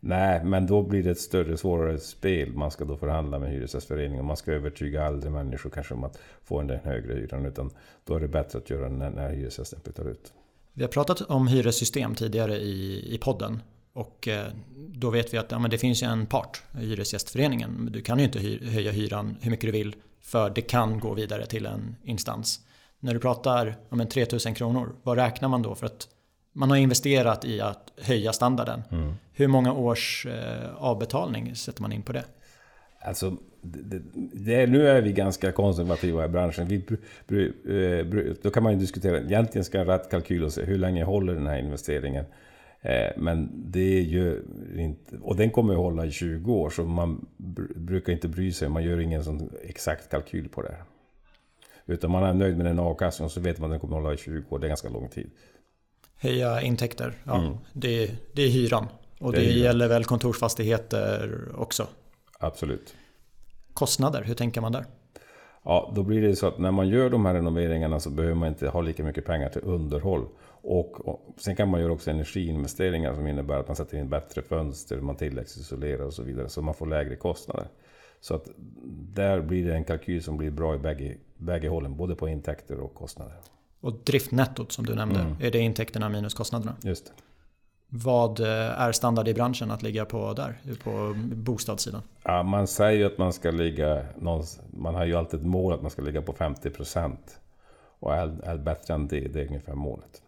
Nej, 0.00 0.44
men 0.44 0.66
då 0.66 0.82
blir 0.82 1.02
det 1.02 1.10
ett 1.10 1.20
större, 1.20 1.56
svårare 1.56 1.98
spel. 1.98 2.52
Man 2.52 2.70
ska 2.70 2.84
då 2.84 2.96
förhandla 2.96 3.38
med 3.38 3.50
Hyresgästföreningen. 3.50 4.24
Man 4.24 4.36
ska 4.36 4.52
övertyga 4.52 5.06
äldre 5.06 5.30
människor 5.30 5.70
kanske 5.70 5.94
om 5.94 6.04
att 6.04 6.18
få 6.44 6.62
den 6.62 6.80
högre 6.84 7.14
hyran. 7.14 7.46
Utan 7.46 7.70
då 8.04 8.14
är 8.14 8.20
det 8.20 8.28
bättre 8.28 8.58
att 8.58 8.70
göra 8.70 8.88
när, 8.88 9.10
när 9.10 9.30
hyresgästen 9.30 9.80
flyttar 9.80 10.10
ut. 10.10 10.32
Vi 10.72 10.82
har 10.82 10.88
pratat 10.88 11.20
om 11.20 11.46
hyressystem 11.46 12.14
tidigare 12.14 12.56
i, 12.56 13.14
i 13.14 13.18
podden. 13.18 13.62
Och 13.92 14.28
eh, 14.28 14.46
då 14.76 15.10
vet 15.10 15.34
vi 15.34 15.38
att 15.38 15.50
ja, 15.50 15.58
men 15.58 15.70
det 15.70 15.78
finns 15.78 16.02
ju 16.02 16.06
en 16.06 16.26
part, 16.26 16.62
Hyresgästföreningen. 16.72 17.88
Du 17.92 18.02
kan 18.02 18.18
ju 18.18 18.24
inte 18.24 18.38
höja 18.70 18.90
hyran 18.90 19.36
hur 19.40 19.50
mycket 19.50 19.68
du 19.68 19.72
vill 19.72 19.94
för 20.20 20.50
det 20.50 20.60
kan 20.60 21.00
gå 21.00 21.14
vidare 21.14 21.46
till 21.46 21.66
en 21.66 21.96
instans. 22.04 22.60
När 23.00 23.14
du 23.14 23.20
pratar 23.20 23.76
om 23.88 24.00
en 24.00 24.08
3000 24.08 24.54
kronor, 24.54 24.92
vad 25.02 25.18
räknar 25.18 25.48
man 25.48 25.62
då? 25.62 25.74
För 25.74 25.86
att 25.86 26.08
man 26.52 26.70
har 26.70 26.76
investerat 26.76 27.44
i 27.44 27.60
att 27.60 27.92
höja 28.02 28.32
standarden. 28.32 28.82
Mm. 28.90 29.14
Hur 29.32 29.46
många 29.46 29.72
års 29.72 30.26
eh, 30.26 30.74
avbetalning 30.76 31.56
sätter 31.56 31.82
man 31.82 31.92
in 31.92 32.02
på 32.02 32.12
det? 32.12 32.24
Alltså, 33.00 33.36
det, 33.60 34.02
det, 34.32 34.66
nu 34.66 34.88
är 34.88 35.02
vi 35.02 35.12
ganska 35.12 35.52
konservativa 35.52 36.24
i 36.24 36.28
branschen. 36.28 36.84
Vi, 37.26 37.44
eh, 37.46 38.32
då 38.42 38.50
kan 38.50 38.62
man 38.62 38.72
ju 38.72 38.78
diskutera, 38.78 39.18
egentligen 39.18 39.64
ska 39.64 39.80
en 39.80 39.86
rätt 39.86 40.10
kalkyl 40.10 40.44
och 40.44 40.52
se 40.52 40.64
hur 40.64 40.78
länge 40.78 41.04
håller 41.04 41.34
den 41.34 41.46
här 41.46 41.58
investeringen. 41.58 42.24
Eh, 42.82 43.10
men 43.16 43.50
det 43.70 44.02
gör 44.02 44.42
inte... 44.76 45.16
Och 45.16 45.36
den 45.36 45.50
kommer 45.50 45.72
att 45.72 45.78
hålla 45.78 46.06
i 46.06 46.10
20 46.10 46.54
år, 46.54 46.70
så 46.70 46.84
man 46.84 47.26
brukar 47.76 48.12
inte 48.12 48.28
bry 48.28 48.52
sig. 48.52 48.68
Man 48.68 48.84
gör 48.84 49.00
ingen 49.00 49.24
sån 49.24 49.50
exakt 49.62 50.10
kalkyl 50.10 50.48
på 50.48 50.62
det. 50.62 50.76
Utan 51.86 52.10
man 52.10 52.22
är 52.22 52.34
nöjd 52.34 52.56
med 52.56 52.66
den 52.66 52.78
avkastningen 52.78 53.30
så 53.30 53.40
vet 53.40 53.58
man 53.58 53.70
att 53.70 53.72
den 53.72 53.80
kommer 53.80 53.96
att 53.96 54.02
hålla 54.02 54.14
i 54.14 54.16
20 54.16 54.54
år. 54.54 54.58
Det 54.58 54.66
är 54.66 54.68
ganska 54.68 54.88
lång 54.88 55.08
tid. 55.08 55.30
Höja 56.16 56.62
intäkter, 56.62 57.14
ja. 57.24 57.40
Mm. 57.40 57.56
Det, 57.72 58.10
det 58.32 58.42
är 58.42 58.48
hyran. 58.48 58.86
Och 59.18 59.32
det, 59.32 59.38
det 59.38 59.52
gäller 59.52 59.88
väl 59.88 60.04
kontorsfastigheter 60.04 61.48
också? 61.54 61.86
Absolut. 62.38 62.94
Kostnader, 63.74 64.22
hur 64.22 64.34
tänker 64.34 64.60
man 64.60 64.72
där? 64.72 64.84
Ja, 65.64 65.92
då 65.94 66.02
blir 66.02 66.22
det 66.22 66.36
så 66.36 66.46
att 66.46 66.58
när 66.58 66.70
man 66.70 66.88
gör 66.88 67.10
de 67.10 67.26
här 67.26 67.34
renoveringarna 67.34 68.00
så 68.00 68.10
behöver 68.10 68.34
man 68.34 68.48
inte 68.48 68.68
ha 68.68 68.80
lika 68.80 69.04
mycket 69.04 69.24
pengar 69.24 69.48
till 69.48 69.62
underhåll. 69.64 70.26
Och, 70.62 71.08
och, 71.08 71.34
sen 71.36 71.56
kan 71.56 71.68
man 71.68 71.80
göra 71.80 71.92
också 71.92 72.10
energiinvesteringar 72.10 73.14
som 73.14 73.26
innebär 73.26 73.56
att 73.56 73.68
man 73.68 73.76
sätter 73.76 73.98
in 73.98 74.08
bättre 74.08 74.42
fönster, 74.42 75.00
man 75.00 75.16
tilläggsisolerar 75.16 76.04
och 76.04 76.12
så 76.12 76.22
vidare. 76.22 76.48
Så 76.48 76.62
man 76.62 76.74
får 76.74 76.86
lägre 76.86 77.16
kostnader. 77.16 77.66
Så 78.20 78.34
att 78.34 78.48
där 79.14 79.40
blir 79.40 79.66
det 79.66 79.74
en 79.74 79.84
kalkyl 79.84 80.22
som 80.22 80.36
blir 80.36 80.50
bra 80.50 80.74
i 80.74 80.78
bägge, 80.78 81.16
bägge 81.36 81.68
hållen, 81.68 81.96
både 81.96 82.14
på 82.14 82.28
intäkter 82.28 82.80
och 82.80 82.94
kostnader. 82.94 83.34
Och 83.80 83.92
driftnettot 83.92 84.72
som 84.72 84.86
du 84.86 84.94
nämnde, 84.94 85.20
mm. 85.20 85.36
är 85.40 85.50
det 85.50 85.58
intäkterna 85.58 86.08
minus 86.08 86.34
kostnaderna? 86.34 86.76
Just 86.82 87.06
det. 87.06 87.12
Vad 87.94 88.40
eh, 88.40 88.80
är 88.80 88.92
standard 88.92 89.28
i 89.28 89.34
branschen 89.34 89.70
att 89.70 89.82
ligga 89.82 90.04
på 90.04 90.32
där, 90.32 90.60
på 90.84 91.14
bostadssidan? 91.16 92.02
Ja, 92.22 92.42
man 92.42 92.66
säger 92.66 92.98
ju 92.98 93.04
att 93.04 93.18
man 93.18 93.32
ska 93.32 93.50
ligga, 93.50 94.06
man 94.70 94.94
har 94.94 95.04
ju 95.04 95.14
alltid 95.14 95.40
ett 95.40 95.46
mål 95.46 95.72
att 95.72 95.82
man 95.82 95.90
ska 95.90 96.02
ligga 96.02 96.22
på 96.22 96.32
50% 96.32 97.16
och 97.98 98.14
är, 98.14 98.44
är 98.44 98.56
bättre 98.56 98.94
än 98.94 99.08
det, 99.08 99.20
det 99.20 99.40
är 99.40 99.46
ungefär 99.46 99.74
målet. 99.74 100.22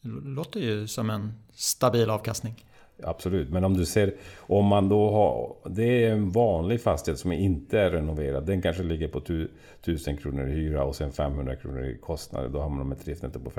Det 0.00 0.08
låter 0.08 0.60
ju 0.60 0.86
som 0.86 1.10
en 1.10 1.32
stabil 1.52 2.10
avkastning. 2.10 2.64
Absolut, 3.02 3.50
men 3.50 3.64
om 3.64 3.76
du 3.76 3.86
ser 3.86 4.14
om 4.36 4.66
man 4.66 4.88
då 4.88 5.10
har 5.10 5.56
Det 5.70 6.04
är 6.04 6.12
en 6.12 6.30
vanlig 6.30 6.80
fastighet 6.80 7.18
som 7.18 7.32
inte 7.32 7.80
är 7.80 7.90
renoverad. 7.90 8.46
Den 8.46 8.62
kanske 8.62 8.82
ligger 8.82 9.08
på 9.08 9.18
1000 9.18 10.16
kronor 10.16 10.48
i 10.48 10.52
hyra 10.52 10.84
och 10.84 10.96
sen 10.96 11.12
500 11.12 11.56
kronor 11.56 11.84
i 11.84 11.98
kostnader. 11.98 12.48
Då 12.48 12.60
har 12.60 12.68
man 12.68 12.92
ett 12.92 13.04
driftnetto 13.04 13.40
på 13.40 13.50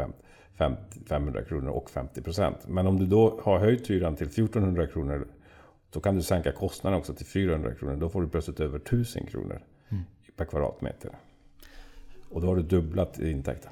500 1.08 1.44
kronor 1.44 1.70
och 1.70 1.90
50 1.90 2.22
procent. 2.22 2.58
Men 2.68 2.88
om 2.88 3.00
du 3.00 3.06
då 3.06 3.40
har 3.44 3.60
höjt 3.60 3.90
hyran 3.90 4.16
till 4.16 4.28
1400 4.28 4.88
kronor 4.88 5.28
då 5.96 6.00
kan 6.00 6.16
du 6.16 6.22
sänka 6.22 6.52
kostnaden 6.52 7.00
också 7.00 7.14
till 7.14 7.26
400 7.26 7.76
kronor. 7.76 7.96
Då 7.96 8.10
får 8.10 8.22
du 8.22 8.28
plötsligt 8.28 8.60
över 8.60 8.78
1000 8.78 9.26
kronor 9.26 9.62
mm. 9.90 10.04
per 10.36 10.46
kvadratmeter. 10.46 11.12
Och 12.30 12.42
då 12.42 12.48
har 12.48 12.56
du 12.56 12.62
dubblat 12.62 13.20
intäkten. 13.20 13.72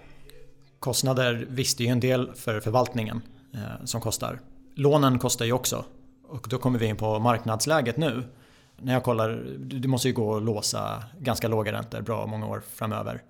Kostnader 0.79 1.47
visste 1.49 1.83
ju 1.83 1.89
en 1.89 1.99
del 1.99 2.33
för 2.35 2.59
förvaltningen 2.59 3.21
eh, 3.53 3.85
som 3.85 4.01
kostar. 4.01 4.39
Lånen 4.75 5.19
kostar 5.19 5.45
ju 5.45 5.53
också. 5.53 5.85
Och 6.23 6.47
då 6.49 6.57
kommer 6.57 6.79
vi 6.79 6.85
in 6.85 6.95
på 6.95 7.19
marknadsläget 7.19 7.97
nu. 7.97 8.23
När 8.77 8.93
jag 8.93 9.03
kollar, 9.03 9.29
det 9.57 9.87
måste 9.87 10.07
ju 10.07 10.13
gå 10.13 10.35
att 10.35 10.43
låsa 10.43 11.03
ganska 11.19 11.47
låga 11.47 11.71
räntor 11.71 12.01
bra 12.01 12.25
många 12.25 12.47
år 12.47 12.61
framöver. 12.73 13.21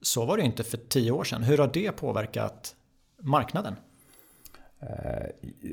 Så 0.00 0.24
var 0.24 0.36
det 0.36 0.42
inte 0.42 0.64
för 0.64 0.76
tio 0.76 1.10
år 1.10 1.24
sedan. 1.24 1.42
Hur 1.42 1.58
har 1.58 1.70
det 1.72 1.92
påverkat 1.92 2.74
marknaden? 3.22 3.76
Eh, 4.80 5.26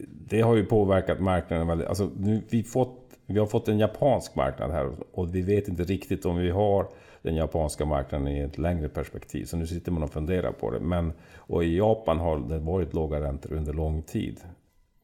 det 0.10 0.42
har 0.42 0.56
ju 0.56 0.66
påverkat 0.66 1.20
marknaden 1.20 1.68
väldigt. 1.68 1.88
Alltså, 1.88 2.10
nu, 2.18 2.42
vi, 2.50 2.64
fått, 2.64 3.00
vi 3.26 3.40
har 3.40 3.48
fått 3.48 3.68
en 3.68 3.80
japansk 3.80 4.36
marknad 4.36 4.72
här 4.72 4.92
och 5.14 5.36
vi 5.36 5.42
vet 5.42 5.68
inte 5.68 5.84
riktigt 5.84 6.26
om 6.26 6.38
vi 6.38 6.50
har 6.50 6.88
den 7.22 7.36
japanska 7.36 7.86
marknaden 7.86 8.28
i 8.28 8.40
ett 8.40 8.58
längre 8.58 8.90
perspektiv. 8.90 9.46
Så 9.46 9.58
nu 9.58 9.68
sitter 9.68 9.92
man 9.92 10.04
och 10.04 10.12
funderar 10.12 10.52
på 10.52 10.72
det. 10.72 10.80
Men, 10.80 11.14
och 11.36 11.64
i 11.64 11.78
Japan 11.78 12.20
har 12.20 12.40
det 12.40 12.60
varit 12.60 12.94
låga 12.94 13.22
räntor 13.22 13.54
under 13.54 13.74
lång 13.74 14.02
tid. 14.02 14.40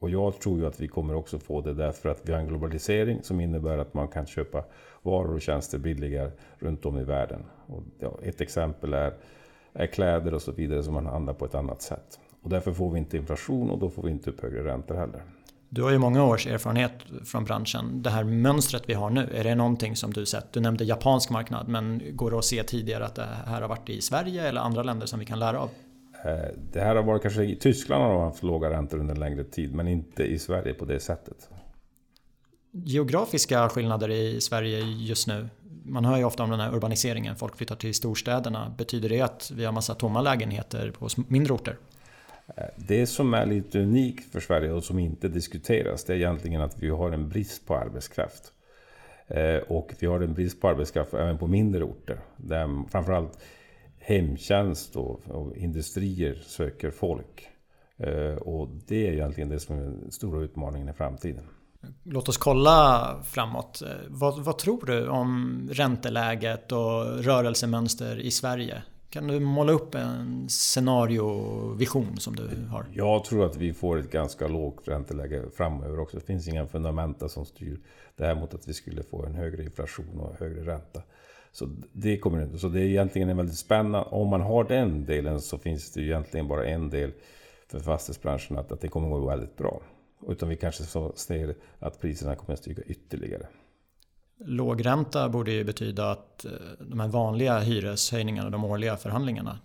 Och 0.00 0.10
jag 0.10 0.40
tror 0.40 0.58
ju 0.58 0.66
att 0.66 0.80
vi 0.80 0.88
kommer 0.88 1.14
också 1.14 1.38
få 1.38 1.60
det 1.60 1.74
därför 1.74 2.08
att 2.08 2.20
vi 2.22 2.32
har 2.32 2.40
en 2.40 2.48
globalisering 2.48 3.22
som 3.22 3.40
innebär 3.40 3.78
att 3.78 3.94
man 3.94 4.08
kan 4.08 4.26
köpa 4.26 4.64
varor 5.02 5.34
och 5.34 5.40
tjänster 5.40 5.78
billigare 5.78 6.30
runt 6.58 6.86
om 6.86 6.98
i 6.98 7.04
världen. 7.04 7.44
Och 7.66 7.82
ett 8.22 8.40
exempel 8.40 8.94
är, 8.94 9.14
är 9.72 9.86
kläder 9.86 10.34
och 10.34 10.42
så 10.42 10.52
vidare 10.52 10.82
som 10.82 10.94
man 10.94 11.06
handlar 11.06 11.34
på 11.34 11.44
ett 11.44 11.54
annat 11.54 11.82
sätt. 11.82 12.20
Och 12.42 12.50
därför 12.50 12.72
får 12.72 12.90
vi 12.90 12.98
inte 12.98 13.16
inflation 13.16 13.70
och 13.70 13.78
då 13.78 13.90
får 13.90 14.02
vi 14.02 14.10
inte 14.10 14.30
upp 14.30 14.40
högre 14.40 14.64
räntor 14.64 14.94
heller. 14.94 15.22
Du 15.68 15.82
har 15.82 15.90
ju 15.90 15.98
många 15.98 16.24
års 16.24 16.46
erfarenhet 16.46 16.92
från 17.24 17.44
branschen. 17.44 18.02
Det 18.02 18.10
här 18.10 18.24
mönstret 18.24 18.82
vi 18.86 18.94
har 18.94 19.10
nu, 19.10 19.28
är 19.34 19.44
det 19.44 19.54
någonting 19.54 19.96
som 19.96 20.12
du 20.12 20.26
sett? 20.26 20.52
Du 20.52 20.60
nämnde 20.60 20.84
japansk 20.84 21.30
marknad, 21.30 21.68
men 21.68 22.02
går 22.12 22.30
det 22.30 22.38
att 22.38 22.44
se 22.44 22.62
tidigare 22.62 23.04
att 23.04 23.14
det 23.14 23.28
här 23.46 23.60
har 23.60 23.68
varit 23.68 23.88
i 23.88 24.00
Sverige 24.00 24.48
eller 24.48 24.60
andra 24.60 24.82
länder 24.82 25.06
som 25.06 25.18
vi 25.18 25.26
kan 25.26 25.38
lära 25.38 25.60
av? 25.60 25.70
Eh, 26.24 26.56
det 26.72 26.80
här 26.80 26.96
har 26.96 27.02
varit 27.02 27.22
kanske 27.22 27.44
i 27.44 27.56
Tyskland 27.56 28.02
har 28.02 28.12
de 28.12 28.22
haft 28.22 28.42
låga 28.42 28.70
räntor 28.70 28.98
under 28.98 29.14
en 29.14 29.20
längre 29.20 29.44
tid, 29.44 29.74
men 29.74 29.88
inte 29.88 30.22
i 30.22 30.38
Sverige 30.38 30.74
på 30.74 30.84
det 30.84 31.00
sättet. 31.00 31.48
Geografiska 32.72 33.68
skillnader 33.68 34.10
i 34.10 34.40
Sverige 34.40 34.80
just 34.80 35.26
nu. 35.26 35.48
Man 35.84 36.04
hör 36.04 36.16
ju 36.16 36.24
ofta 36.24 36.42
om 36.42 36.50
den 36.50 36.60
här 36.60 36.74
urbaniseringen, 36.74 37.36
folk 37.36 37.56
flyttar 37.56 37.76
till 37.76 37.94
storstäderna. 37.94 38.74
Betyder 38.78 39.08
det 39.08 39.20
att 39.20 39.50
vi 39.54 39.64
har 39.64 39.72
massa 39.72 39.94
tomma 39.94 40.20
lägenheter 40.20 40.90
på 40.90 41.08
mindre 41.28 41.54
orter? 41.54 41.76
Eh, 42.56 42.64
det 42.76 43.06
som 43.06 43.34
är 43.34 43.46
lite 43.46 43.80
unikt 43.80 44.32
för 44.32 44.40
Sverige 44.40 44.72
och 44.72 44.84
som 44.84 44.98
inte 44.98 45.28
diskuteras 45.28 46.04
det 46.04 46.12
är 46.12 46.16
egentligen 46.16 46.60
att 46.60 46.78
vi 46.78 46.88
har 46.88 47.10
en 47.12 47.28
brist 47.28 47.66
på 47.66 47.76
arbetskraft. 47.76 48.52
Eh, 49.26 49.56
och 49.56 49.92
vi 49.98 50.06
har 50.06 50.20
en 50.20 50.34
brist 50.34 50.60
på 50.60 50.68
arbetskraft 50.68 51.14
även 51.14 51.38
på 51.38 51.46
mindre 51.46 51.84
orter. 51.84 52.20
Där 52.36 52.88
framförallt 52.90 53.38
hemtjänst 54.00 54.96
och, 54.96 55.20
och 55.28 55.56
industrier 55.56 56.34
söker 56.46 56.90
folk. 56.90 57.48
Eh, 57.96 58.34
och 58.34 58.68
det 58.86 59.08
är 59.08 59.12
egentligen 59.12 59.48
det 59.48 59.60
som 59.60 59.78
är 59.78 59.82
den 59.82 60.10
stora 60.10 60.40
utmaningen 60.40 60.88
i 60.88 60.92
framtiden. 60.92 61.44
Låt 62.02 62.28
oss 62.28 62.36
kolla 62.36 63.16
framåt. 63.24 63.82
Vad, 64.08 64.38
vad, 64.44 64.58
tror 64.58 64.86
du 64.86 65.08
om 65.08 65.68
ränteläget 65.72 66.72
och 66.72 67.24
rörelsemönster 67.24 68.20
i 68.20 68.30
Sverige? 68.30 68.82
Kan 69.10 69.26
du 69.26 69.40
måla 69.40 69.72
upp 69.72 69.94
en 69.94 70.48
scenariovision 70.48 72.16
som 72.16 72.36
du 72.36 72.66
har? 72.70 72.86
Jag 72.94 73.24
tror 73.24 73.46
att 73.46 73.56
vi 73.56 73.72
får 73.72 73.98
ett 73.98 74.10
ganska 74.10 74.48
lågt 74.48 74.88
ränteläge 74.88 75.42
framöver 75.56 76.00
också. 76.00 76.16
Det 76.16 76.26
finns 76.26 76.48
inga 76.48 76.66
fundamenta 76.66 77.28
som 77.28 77.46
styr 77.46 77.80
det 78.16 78.26
här 78.26 78.34
mot 78.34 78.54
att 78.54 78.68
vi 78.68 78.74
skulle 78.74 79.02
få 79.02 79.24
en 79.24 79.34
högre 79.34 79.62
inflation 79.62 80.20
och 80.20 80.38
högre 80.38 80.66
ränta. 80.66 81.02
Så 81.52 81.68
det 81.92 82.18
kommer 82.18 82.42
inte. 82.42 82.58
Så 82.58 82.68
det 82.68 82.80
är 82.80 82.84
egentligen 82.84 83.28
en 83.28 83.36
väldigt 83.36 83.58
spännande. 83.58 84.08
Om 84.08 84.28
man 84.28 84.40
har 84.40 84.64
den 84.64 85.04
delen 85.04 85.40
så 85.40 85.58
finns 85.58 85.92
det 85.92 86.02
egentligen 86.02 86.48
bara 86.48 86.66
en 86.66 86.90
del 86.90 87.12
för 87.68 87.80
fastighetsbranschen 87.80 88.58
att, 88.58 88.72
att 88.72 88.80
det 88.80 88.88
kommer 88.88 89.06
att 89.06 89.22
gå 89.22 89.28
väldigt 89.28 89.56
bra. 89.56 89.82
Utan 90.28 90.48
vi 90.48 90.56
kanske 90.56 90.84
ser 91.14 91.54
att 91.78 92.00
priserna 92.00 92.34
kommer 92.34 92.52
att 92.52 92.58
stiga 92.58 92.82
ytterligare. 92.82 93.46
Lågränta 94.44 95.28
borde 95.28 95.50
ju 95.50 95.64
betyda 95.64 96.10
att 96.10 96.44
eh, 96.44 96.50
de 96.78 97.00
här 97.00 97.08
vanliga 97.08 97.58
hyreshöjningarna, 97.58 98.50
de 98.50 98.64
årliga 98.64 98.96
förhandlingarna, 98.96 99.58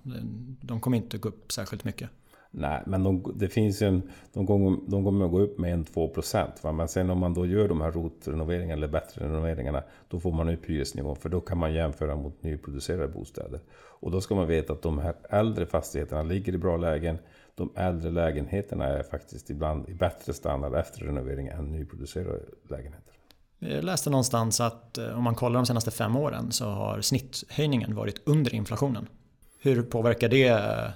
de 0.62 0.80
kommer 0.80 0.98
inte 0.98 1.18
gå 1.18 1.30
upp 1.30 1.52
särskilt 1.52 1.84
mycket. 1.84 2.10
Nej, 2.58 2.82
men 2.86 3.04
de, 3.04 3.34
det 3.36 3.48
finns 3.48 3.82
en, 3.82 4.02
de, 4.34 4.48
kommer, 4.48 4.78
de 4.88 5.06
kommer 5.06 5.26
att 5.26 5.32
gå 5.32 5.40
upp 5.40 5.60
med 5.60 5.86
1-2 5.86 6.08
procent. 6.08 6.64
Men 6.64 6.88
sen 6.88 7.10
om 7.10 7.20
man 7.20 7.34
då 7.34 7.46
gör 7.46 7.68
de 7.68 7.82
här 7.82 7.92
rotrenoveringarna 7.92 8.74
eller 8.74 8.88
bättre 8.88 9.26
renoveringarna, 9.26 9.84
då 10.10 10.20
får 10.20 10.32
man 10.32 10.50
upp 10.50 10.66
hyresnivån. 10.66 11.16
För 11.16 11.30
då 11.30 11.42
kan 11.42 11.58
man 11.58 11.74
jämföra 11.74 12.16
mot 12.16 12.44
nyproducerade 12.44 13.08
bostäder. 13.08 13.60
Och 13.76 14.12
då 14.12 14.22
ska 14.22 14.36
man 14.36 14.48
veta 14.48 14.74
att 14.74 14.82
de 14.82 15.00
här 15.00 15.16
äldre 15.30 15.66
fastigheterna 15.66 16.24
ligger 16.24 16.54
i 16.54 16.58
bra 16.58 16.78
lägen. 16.78 17.18
De 17.56 17.70
äldre 17.76 18.12
lägenheterna 18.12 18.86
är 18.86 19.04
faktiskt 19.04 19.50
ibland 19.50 19.90
i 19.90 19.94
bättre 19.94 20.34
standard 20.34 20.76
efter 20.76 21.00
renovering 21.00 21.48
än 21.48 21.72
nyproducerade 21.72 22.40
lägenheter. 22.70 23.14
Jag 23.60 23.84
läste 23.84 24.10
någonstans 24.10 24.62
att 24.62 24.98
eh, 24.98 25.18
om 25.18 25.24
man 25.24 25.36
kollar 25.36 25.60
de 25.60 25.66
senaste 25.66 25.92
fem 25.92 26.16
åren 26.16 26.52
så 26.52 26.66
har 26.66 27.02
snitthöjningen 27.02 27.96
varit 27.96 28.22
under 28.26 28.56
inflationen. 28.56 29.08
Hur 29.60 29.84
påverkar 29.84 30.30
det 30.30 30.48
eh, 30.48 30.90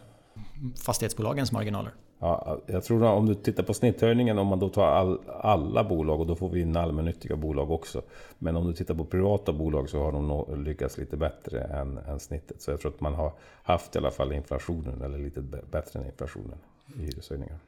fastighetsbolagens 0.75 1.51
marginaler? 1.51 1.93
Ja, 2.19 2.61
jag 2.65 2.83
tror 2.83 3.05
att 3.05 3.17
om 3.17 3.25
du 3.25 3.35
tittar 3.35 3.63
på 3.63 3.73
snitthöjningen, 3.73 4.37
om 4.37 4.47
man 4.47 4.59
då 4.59 4.69
tar 4.69 4.87
all, 4.87 5.19
alla 5.41 5.83
bolag 5.83 6.19
och 6.19 6.27
då 6.27 6.35
får 6.35 6.49
vi 6.49 6.61
in 6.61 6.77
allmännyttiga 6.77 7.35
bolag 7.35 7.71
också. 7.71 8.01
Men 8.37 8.55
om 8.55 8.67
du 8.67 8.73
tittar 8.73 8.95
på 8.95 9.05
privata 9.05 9.53
bolag 9.53 9.89
så 9.89 10.03
har 10.03 10.11
de 10.11 10.63
lyckats 10.63 10.97
lite 10.97 11.17
bättre 11.17 11.61
än, 11.61 11.97
än 11.97 12.19
snittet. 12.19 12.61
Så 12.61 12.71
jag 12.71 12.81
tror 12.81 12.91
att 12.91 13.01
man 13.01 13.13
har 13.13 13.33
haft 13.63 13.95
i 13.95 13.97
alla 13.97 14.11
fall 14.11 14.31
inflationen, 14.31 15.01
eller 15.01 15.17
lite 15.17 15.41
bättre 15.71 15.99
än 15.99 16.05
inflationen 16.05 16.57
i 16.95 17.01
hyreshöjningar. 17.01 17.59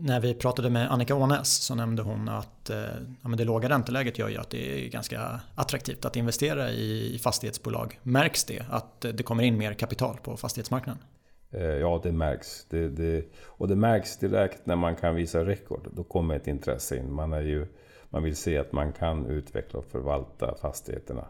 När 0.00 0.20
vi 0.20 0.34
pratade 0.34 0.70
med 0.70 0.92
Annika 0.92 1.14
Ånäs 1.14 1.48
så 1.48 1.74
nämnde 1.74 2.02
hon 2.02 2.28
att 2.28 2.70
eh, 2.70 2.76
ja, 3.22 3.28
men 3.28 3.38
det 3.38 3.44
låga 3.44 3.68
ränteläget 3.68 4.18
gör 4.18 4.28
ju 4.28 4.36
att 4.36 4.50
det 4.50 4.86
är 4.86 4.88
ganska 4.88 5.40
attraktivt 5.54 6.04
att 6.04 6.16
investera 6.16 6.70
i 6.70 7.20
fastighetsbolag. 7.22 8.00
Märks 8.02 8.44
det 8.44 8.66
att 8.70 9.00
det 9.00 9.22
kommer 9.22 9.42
in 9.42 9.58
mer 9.58 9.74
kapital 9.74 10.16
på 10.22 10.36
fastighetsmarknaden? 10.36 11.02
Eh, 11.50 11.62
ja, 11.62 12.00
det 12.02 12.12
märks. 12.12 12.66
Det, 12.70 12.88
det, 12.88 13.24
och 13.44 13.68
det 13.68 13.76
märks 13.76 14.18
direkt 14.18 14.66
när 14.66 14.76
man 14.76 14.96
kan 14.96 15.14
visa 15.14 15.44
rekord. 15.44 15.88
Då 15.92 16.04
kommer 16.04 16.36
ett 16.36 16.46
intresse 16.46 16.96
in. 16.96 17.12
Man, 17.12 17.32
är 17.32 17.42
ju, 17.42 17.66
man 18.10 18.22
vill 18.22 18.36
se 18.36 18.58
att 18.58 18.72
man 18.72 18.92
kan 18.92 19.26
utveckla 19.26 19.78
och 19.78 19.84
förvalta 19.84 20.54
fastigheterna. 20.60 21.26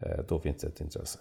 Eh, 0.00 0.24
då 0.28 0.38
finns 0.38 0.56
det 0.56 0.66
ett 0.66 0.80
intresse. 0.80 1.18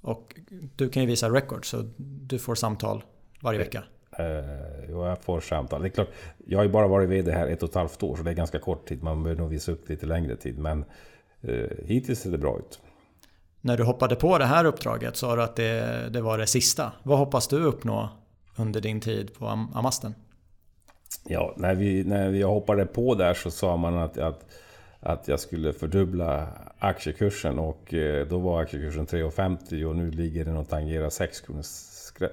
Och 0.00 0.40
du 0.76 0.88
kan 0.88 1.02
ju 1.02 1.06
visa 1.06 1.30
rekord 1.30 1.70
så 1.70 1.84
du 1.98 2.38
får 2.38 2.54
samtal 2.54 3.04
varje 3.42 3.58
vecka. 3.58 3.84
Eh, 4.18 4.90
jag 4.90 5.22
får 5.22 5.40
samtal. 5.40 5.82
Det 5.82 5.88
är 5.88 5.90
klart, 5.90 6.10
jag 6.46 6.58
har 6.58 6.64
ju 6.64 6.70
bara 6.70 6.88
varit 6.88 7.08
VD 7.08 7.32
här 7.32 7.46
ett 7.46 7.62
och 7.62 7.68
ett 7.68 7.74
halvt 7.74 8.02
år 8.02 8.16
så 8.16 8.22
det 8.22 8.30
är 8.30 8.34
ganska 8.34 8.58
kort 8.58 8.88
tid. 8.88 9.02
Man 9.02 9.22
behöver 9.22 9.42
nog 9.42 9.50
visa 9.50 9.72
upp 9.72 9.88
lite 9.88 10.06
längre 10.06 10.36
tid. 10.36 10.58
Men 10.58 10.84
eh, 11.40 11.70
hittills 11.84 12.20
ser 12.20 12.30
det 12.30 12.38
bra 12.38 12.58
ut. 12.58 12.80
När 13.60 13.76
du 13.76 13.84
hoppade 13.84 14.16
på 14.16 14.38
det 14.38 14.44
här 14.44 14.64
uppdraget 14.64 15.16
sa 15.16 15.36
du 15.36 15.42
att 15.42 15.56
det, 15.56 16.08
det 16.10 16.20
var 16.20 16.38
det 16.38 16.46
sista. 16.46 16.92
Vad 17.02 17.18
hoppas 17.18 17.48
du 17.48 17.56
uppnå 17.56 18.08
under 18.56 18.80
din 18.80 19.00
tid 19.00 19.34
på 19.38 19.46
Amasten? 19.74 20.14
Ja, 21.24 21.54
när 21.56 21.74
vi, 21.74 22.04
när 22.04 22.28
vi 22.28 22.42
hoppade 22.42 22.86
på 22.86 23.14
där 23.14 23.34
så 23.34 23.50
sa 23.50 23.76
man 23.76 23.98
att, 23.98 24.18
att, 24.18 24.44
att 25.00 25.28
jag 25.28 25.40
skulle 25.40 25.72
fördubbla 25.72 26.48
aktiekursen 26.78 27.58
och 27.58 27.94
eh, 27.94 28.26
då 28.26 28.38
var 28.38 28.62
aktiekursen 28.62 29.06
3,50 29.06 29.84
och 29.84 29.96
nu 29.96 30.10
ligger 30.10 30.44
den 30.44 30.56
och 30.56 30.68
tangerar 30.68 31.10
6 31.10 31.40
kronors 31.40 31.66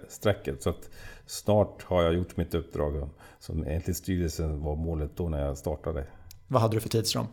strecket. 0.08 0.64
Så 0.64 0.70
att 0.70 0.90
snart 1.26 1.84
har 1.84 2.04
jag 2.04 2.14
gjort 2.14 2.38
mitt 2.38 2.54
uppdrag 2.54 3.10
som 3.40 3.64
enligt 3.64 3.98
styrelsen 3.98 4.64
var 4.64 4.76
målet 4.76 5.12
då 5.16 5.30
när 5.30 5.46
jag 5.46 5.58
startade. 5.58 6.08
Vad 6.48 6.62
hade 6.62 6.76
du 6.76 6.82
för 6.82 6.90
tidsram? 6.90 7.28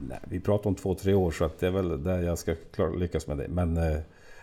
Nej, 0.00 0.18
vi 0.28 0.40
pratar 0.40 0.70
om 0.70 0.74
två, 0.74 0.94
tre 0.94 1.14
år 1.14 1.30
så 1.30 1.44
att 1.44 1.58
det 1.58 1.66
är 1.66 1.70
väl 1.70 2.04
där 2.04 2.22
jag 2.22 2.38
ska 2.38 2.54
klara, 2.74 2.90
lyckas 2.90 3.26
med 3.26 3.38
det. 3.38 3.48
Men 3.48 3.76
eh, 3.76 3.98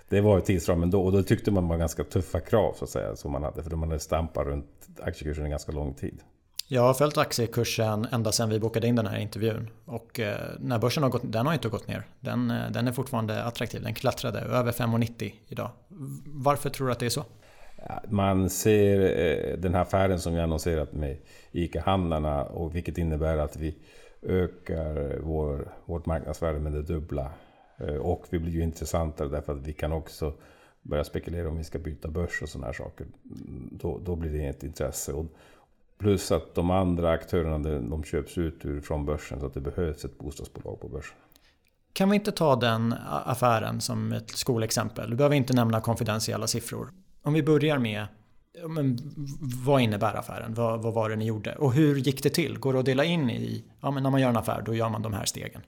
det 0.10 0.22
var 0.22 0.36
ju 0.36 0.42
tidsramen 0.42 0.92
då 0.92 1.02
och 1.02 1.12
då 1.12 1.24
tyckte 1.24 1.52
man 1.52 1.68
var 1.68 1.78
ganska 1.78 2.04
tuffa 2.04 2.40
krav 2.40 2.74
så 2.74 2.84
att 2.84 2.90
säga 2.90 3.16
som 3.16 3.32
man 3.32 3.44
hade. 3.44 3.64
För 3.64 3.76
man 3.76 3.90
hade 3.90 4.00
stampat 4.00 4.48
runt 4.48 4.88
aktiekursen 5.02 5.44
en 5.44 5.50
ganska 5.50 5.72
lång 5.72 5.94
tid. 5.94 6.20
Jag 6.68 6.82
har 6.82 6.94
följt 6.94 7.18
aktiekursen 7.18 8.08
ända 8.12 8.32
sedan 8.32 8.50
vi 8.50 8.60
bokade 8.60 8.88
in 8.88 8.96
den 8.96 9.08
här 9.08 9.18
intervjun. 9.18 9.70
Och 9.86 10.20
eh, 10.20 10.38
när 10.60 10.80
börsen 10.80 11.04
har 11.04 11.10
gått 11.10 11.22
den 11.26 11.46
har 11.46 11.54
inte 11.54 11.70
gått 11.70 11.88
ner. 11.88 12.04
Den, 12.20 12.52
eh, 12.52 12.72
den 12.72 12.88
är 12.88 12.92
fortfarande 12.92 13.44
attraktiv. 13.44 13.84
Den 13.84 13.94
klättrade 13.94 14.40
över 14.40 14.72
5,90 14.72 15.34
idag. 15.48 15.72
Varför 16.26 16.70
tror 16.70 16.88
du 16.88 16.94
att 16.94 17.00
det 17.00 17.06
är 17.06 17.10
så? 17.10 17.24
Man 18.10 18.50
ser 18.50 19.02
eh, 19.02 19.58
den 19.58 19.74
här 19.74 19.82
affären 19.82 20.20
som 20.20 20.34
vi 20.34 20.40
annonserat 20.40 20.94
med 20.94 21.18
ICA-handlarna 21.52 22.44
och 22.44 22.76
vilket 22.76 22.98
innebär 22.98 23.38
att 23.38 23.58
vi 23.58 23.76
ökar 24.26 25.20
vår, 25.20 25.74
vårt 25.86 26.06
marknadsvärde 26.06 26.60
med 26.60 26.72
det 26.72 26.82
dubbla. 26.82 27.32
Eh, 27.78 27.96
och 27.96 28.26
vi 28.30 28.40
blir 28.40 28.52
ju 28.52 28.64
intressantare 28.64 29.30
därför 29.30 29.54
att 29.54 29.68
vi 29.68 29.74
kan 29.74 29.92
också 29.92 30.34
börja 30.82 31.04
spekulera 31.04 31.50
om 31.50 31.58
vi 31.58 31.64
ska 31.64 31.80
byta 31.80 32.08
börs 32.08 32.42
och 32.42 32.50
sådana 32.50 32.66
här 32.66 32.74
saker. 32.74 33.08
Mm, 33.26 33.70
då, 33.72 34.00
då 34.06 34.16
blir 34.16 34.32
det 34.32 34.46
ett 34.46 34.64
intresse. 34.64 35.14
Och 35.14 35.26
Plus 35.98 36.32
att 36.32 36.56
de 36.56 36.72
andra 36.72 37.12
aktörerna 37.12 37.80
de 37.80 38.04
köps 38.04 38.38
ut 38.38 38.66
ur 38.66 38.82
från 38.82 39.06
börsen 39.06 39.40
så 39.40 39.46
att 39.46 39.54
det 39.54 39.62
behövs 39.62 40.06
ett 40.06 40.18
bostadsbolag 40.18 40.80
på 40.80 40.88
börsen. 40.88 41.18
Kan 41.94 42.10
vi 42.10 42.16
inte 42.16 42.32
ta 42.32 42.56
den 42.56 42.96
affären 43.08 43.82
som 43.82 44.12
ett 44.12 44.30
skolexempel? 44.30 45.10
Du 45.10 45.16
behöver 45.16 45.36
inte 45.36 45.54
nämna 45.54 45.82
konfidentiella 45.82 46.48
siffror. 46.48 46.90
Om 47.24 47.34
vi 47.34 47.44
börjar 47.44 47.78
med 47.78 48.08
men, 48.68 48.98
vad 49.66 49.82
innebär 49.82 50.16
affären? 50.16 50.54
Vad, 50.54 50.82
vad, 50.82 50.94
var 50.94 51.10
det 51.10 51.16
ni 51.16 51.26
gjorde? 51.26 51.56
Och 51.56 51.74
hur 51.74 51.96
gick 51.96 52.24
det 52.24 52.30
till? 52.30 52.60
Går 52.60 52.74
det 52.74 52.80
att 52.80 52.86
dela 52.86 53.04
in 53.04 53.30
i, 53.30 53.64
ja 53.82 53.92
men 53.92 54.04
när 54.04 54.10
man 54.10 54.22
gör 54.22 54.30
en 54.30 54.38
affär 54.38 54.64
då 54.66 54.76
gör 54.76 54.90
man 54.90 55.02
de 55.02 55.14
här 55.14 55.26
stegen? 55.26 55.62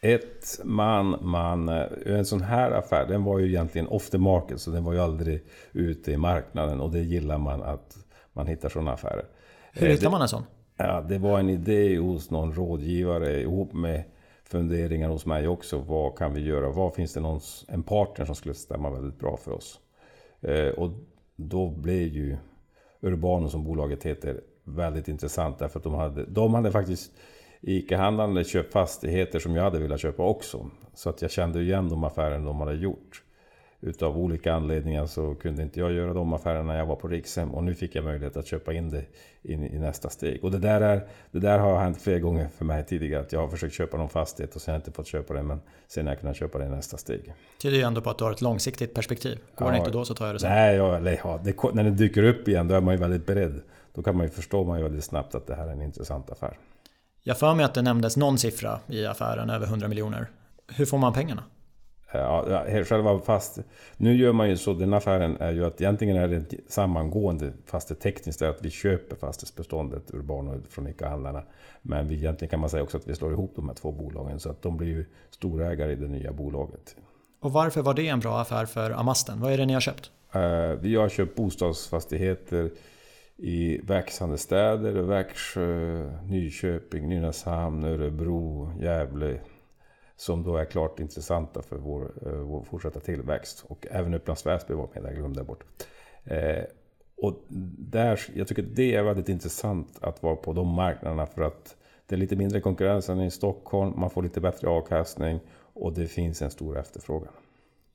Ett, 0.00 0.60
man, 0.64 1.18
man, 1.20 1.68
en 1.68 2.24
sån 2.24 2.40
här 2.40 2.70
affär 2.70 3.06
den 3.06 3.24
var 3.24 3.38
ju 3.38 3.48
egentligen 3.48 3.88
off 3.88 4.10
the 4.10 4.18
market 4.18 4.60
så 4.60 4.70
den 4.70 4.84
var 4.84 4.92
ju 4.92 5.00
aldrig 5.00 5.44
ute 5.72 6.12
i 6.12 6.16
marknaden 6.16 6.80
och 6.80 6.90
det 6.90 7.00
gillar 7.00 7.38
man 7.38 7.62
att 7.62 7.96
man 8.32 8.46
hittar 8.46 8.68
sådana 8.68 8.92
affärer. 8.92 9.24
Hur 9.72 9.88
hittar 9.88 10.10
man 10.10 10.22
en 10.22 10.28
sån? 10.28 10.42
Ja, 10.76 11.00
det 11.08 11.18
var 11.18 11.38
en 11.38 11.50
idé 11.50 11.98
hos 11.98 12.30
någon 12.30 12.54
rådgivare 12.54 13.40
ihop 13.40 13.72
med 13.72 14.04
funderingar 14.44 15.08
hos 15.08 15.26
mig 15.26 15.48
också. 15.48 15.78
Vad 15.78 16.18
kan 16.18 16.34
vi 16.34 16.40
göra? 16.40 16.70
Var 16.70 16.90
finns 16.90 17.12
det 17.12 17.20
någon, 17.20 17.40
en 17.68 17.82
partner 17.82 18.24
som 18.24 18.34
skulle 18.34 18.54
stämma 18.54 18.90
väldigt 18.90 19.18
bra 19.18 19.36
för 19.36 19.52
oss? 19.52 19.80
Eh, 20.40 20.68
och 20.68 20.90
då 21.36 21.70
blev 21.70 22.08
ju 22.08 22.36
Urbano 23.00 23.48
som 23.48 23.64
bolaget 23.64 24.02
heter 24.02 24.40
väldigt 24.64 25.08
intressant 25.08 25.58
därför 25.58 25.78
att 25.78 25.84
de 25.84 25.94
hade, 25.94 26.24
de 26.24 26.54
hade 26.54 26.72
faktiskt 26.72 27.12
ICA-handlande 27.60 28.44
köpt 28.44 28.72
fastigheter 28.72 29.38
som 29.38 29.56
jag 29.56 29.62
hade 29.62 29.78
velat 29.78 30.00
köpa 30.00 30.22
också. 30.22 30.70
Så 30.94 31.10
att 31.10 31.22
jag 31.22 31.30
kände 31.30 31.62
igen 31.62 31.88
de 31.88 32.04
affärerna 32.04 32.46
de 32.46 32.60
hade 32.60 32.74
gjort 32.74 33.23
utav 33.84 34.18
olika 34.18 34.54
anledningar 34.54 35.06
så 35.06 35.34
kunde 35.34 35.62
inte 35.62 35.80
jag 35.80 35.92
göra 35.92 36.12
de 36.12 36.32
affärerna 36.32 36.62
när 36.62 36.78
jag 36.78 36.86
var 36.86 36.96
på 36.96 37.08
Rikshem 37.08 37.50
och 37.50 37.64
nu 37.64 37.74
fick 37.74 37.94
jag 37.94 38.04
möjlighet 38.04 38.36
att 38.36 38.46
köpa 38.46 38.72
in 38.72 38.90
det 38.90 39.04
in 39.42 39.64
i 39.64 39.78
nästa 39.78 40.10
steg. 40.10 40.44
Och 40.44 40.50
det 40.50 40.58
där, 40.58 40.80
är, 40.80 41.06
det 41.30 41.38
där 41.38 41.58
har 41.58 41.78
hänt 41.78 42.02
flera 42.02 42.18
gånger 42.18 42.48
för 42.48 42.64
mig 42.64 42.84
tidigare 42.84 43.20
att 43.20 43.32
jag 43.32 43.40
har 43.40 43.48
försökt 43.48 43.74
köpa 43.74 43.96
någon 43.96 44.08
fastighet 44.08 44.54
och 44.54 44.62
sen 44.62 44.72
har 44.72 44.76
jag 44.76 44.80
inte 44.80 44.92
fått 44.92 45.06
köpa 45.06 45.34
den 45.34 45.46
men 45.46 45.60
sen 45.86 46.06
har 46.06 46.12
jag 46.12 46.20
kunnat 46.20 46.36
köpa 46.36 46.58
det 46.58 46.64
i 46.64 46.68
nästa 46.68 46.96
steg. 46.96 47.34
Tyder 47.58 47.76
ju 47.76 47.82
ändå 47.82 48.00
på 48.00 48.10
att 48.10 48.18
du 48.18 48.24
har 48.24 48.32
ett 48.32 48.40
långsiktigt 48.40 48.94
perspektiv. 48.94 49.38
Går 49.54 49.68
ja, 49.68 49.72
det 49.72 49.78
inte 49.78 49.90
då 49.90 50.04
så 50.04 50.14
tar 50.14 50.26
jag 50.26 50.34
det 50.34 50.38
sen. 50.38 50.50
Nej, 50.50 50.76
ja, 50.76 51.10
ja, 51.24 51.40
det, 51.44 51.74
när 51.74 51.84
det 51.84 51.90
dyker 51.90 52.22
upp 52.22 52.48
igen 52.48 52.68
då 52.68 52.74
är 52.74 52.80
man 52.80 52.94
ju 52.94 53.00
väldigt 53.00 53.26
beredd. 53.26 53.62
Då 53.94 54.02
kan 54.02 54.16
man 54.16 54.26
ju 54.26 54.30
förstå 54.32 54.64
man 54.64 54.78
ju 54.78 54.82
väldigt 54.82 55.04
snabbt 55.04 55.34
att 55.34 55.46
det 55.46 55.54
här 55.54 55.66
är 55.66 55.72
en 55.72 55.82
intressant 55.82 56.30
affär. 56.30 56.58
Jag 57.22 57.38
för 57.38 57.54
mig 57.54 57.64
att 57.64 57.74
det 57.74 57.82
nämndes 57.82 58.16
någon 58.16 58.38
siffra 58.38 58.80
i 58.88 59.06
affären, 59.06 59.50
över 59.50 59.66
100 59.66 59.88
miljoner. 59.88 60.30
Hur 60.68 60.86
får 60.86 60.98
man 60.98 61.12
pengarna? 61.12 61.42
Ja, 62.18 62.84
själva 62.84 63.18
fast... 63.18 63.58
Nu 63.96 64.16
gör 64.16 64.32
man 64.32 64.48
ju 64.48 64.56
så, 64.56 64.74
den 64.74 64.94
affären 64.94 65.36
är 65.40 65.52
ju 65.52 65.64
att 65.64 65.80
egentligen 65.80 66.16
är 66.16 66.28
det 66.28 66.44
sammangående 66.68 67.52
fast 67.66 67.88
det 67.88 67.94
tekniskt 67.94 68.42
är 68.42 68.48
att 68.48 68.64
vi 68.64 68.70
köper 68.70 69.16
fastighetsbeståndet 69.16 70.14
Urbano 70.14 70.62
från 70.68 70.88
ICA-handlarna. 70.88 71.42
Men 71.82 72.08
vi, 72.08 72.14
egentligen 72.14 72.50
kan 72.50 72.60
man 72.60 72.70
säga 72.70 72.82
också 72.82 72.96
att 72.96 73.08
vi 73.08 73.14
slår 73.14 73.32
ihop 73.32 73.52
de 73.56 73.68
här 73.68 73.74
två 73.74 73.92
bolagen 73.92 74.40
så 74.40 74.50
att 74.50 74.62
de 74.62 74.76
blir 74.76 74.88
ju 74.88 75.04
storägare 75.30 75.92
i 75.92 75.96
det 75.96 76.08
nya 76.08 76.32
bolaget. 76.32 76.96
Och 77.40 77.52
varför 77.52 77.82
var 77.82 77.94
det 77.94 78.08
en 78.08 78.20
bra 78.20 78.40
affär 78.40 78.66
för 78.66 78.90
Amasten? 78.90 79.40
Vad 79.40 79.52
är 79.52 79.58
det 79.58 79.66
ni 79.66 79.72
har 79.72 79.80
köpt? 79.80 80.10
Uh, 80.36 80.40
vi 80.80 80.96
har 80.96 81.08
köpt 81.08 81.36
bostadsfastigheter 81.36 82.70
i 83.36 83.78
växande 83.78 84.38
städer. 84.38 84.92
Växjö, 84.92 86.10
Nyköping, 86.28 87.08
Nynäshamn, 87.08 87.84
Örebro, 87.84 88.72
Gävle, 88.80 89.40
som 90.16 90.42
då 90.42 90.56
är 90.56 90.64
klart 90.64 91.00
intressanta 91.00 91.62
för 91.62 91.76
vår, 91.76 92.12
eh, 92.26 92.32
vår 92.32 92.62
fortsatta 92.62 93.00
tillväxt. 93.00 93.64
Och 93.68 93.86
även 93.90 94.14
Upplands 94.14 94.46
Väsby 94.46 94.74
var 94.74 94.88
med, 94.94 95.02
där 95.02 95.12
glömde 95.12 95.38
jag 95.38 95.46
bort. 95.46 95.64
Eh, 96.24 96.64
och 97.16 97.44
där, 97.78 98.20
jag 98.34 98.48
tycker 98.48 98.62
det 98.62 98.94
är 98.94 99.02
väldigt 99.02 99.28
intressant 99.28 99.98
att 100.00 100.22
vara 100.22 100.36
på 100.36 100.52
de 100.52 100.68
marknaderna 100.68 101.26
för 101.26 101.42
att 101.42 101.76
det 102.06 102.14
är 102.14 102.18
lite 102.18 102.36
mindre 102.36 102.60
konkurrens 102.60 103.08
än 103.08 103.20
i 103.20 103.30
Stockholm, 103.30 104.00
man 104.00 104.10
får 104.10 104.22
lite 104.22 104.40
bättre 104.40 104.68
avkastning 104.68 105.40
och 105.56 105.92
det 105.92 106.06
finns 106.06 106.42
en 106.42 106.50
stor 106.50 106.78
efterfrågan. 106.78 107.32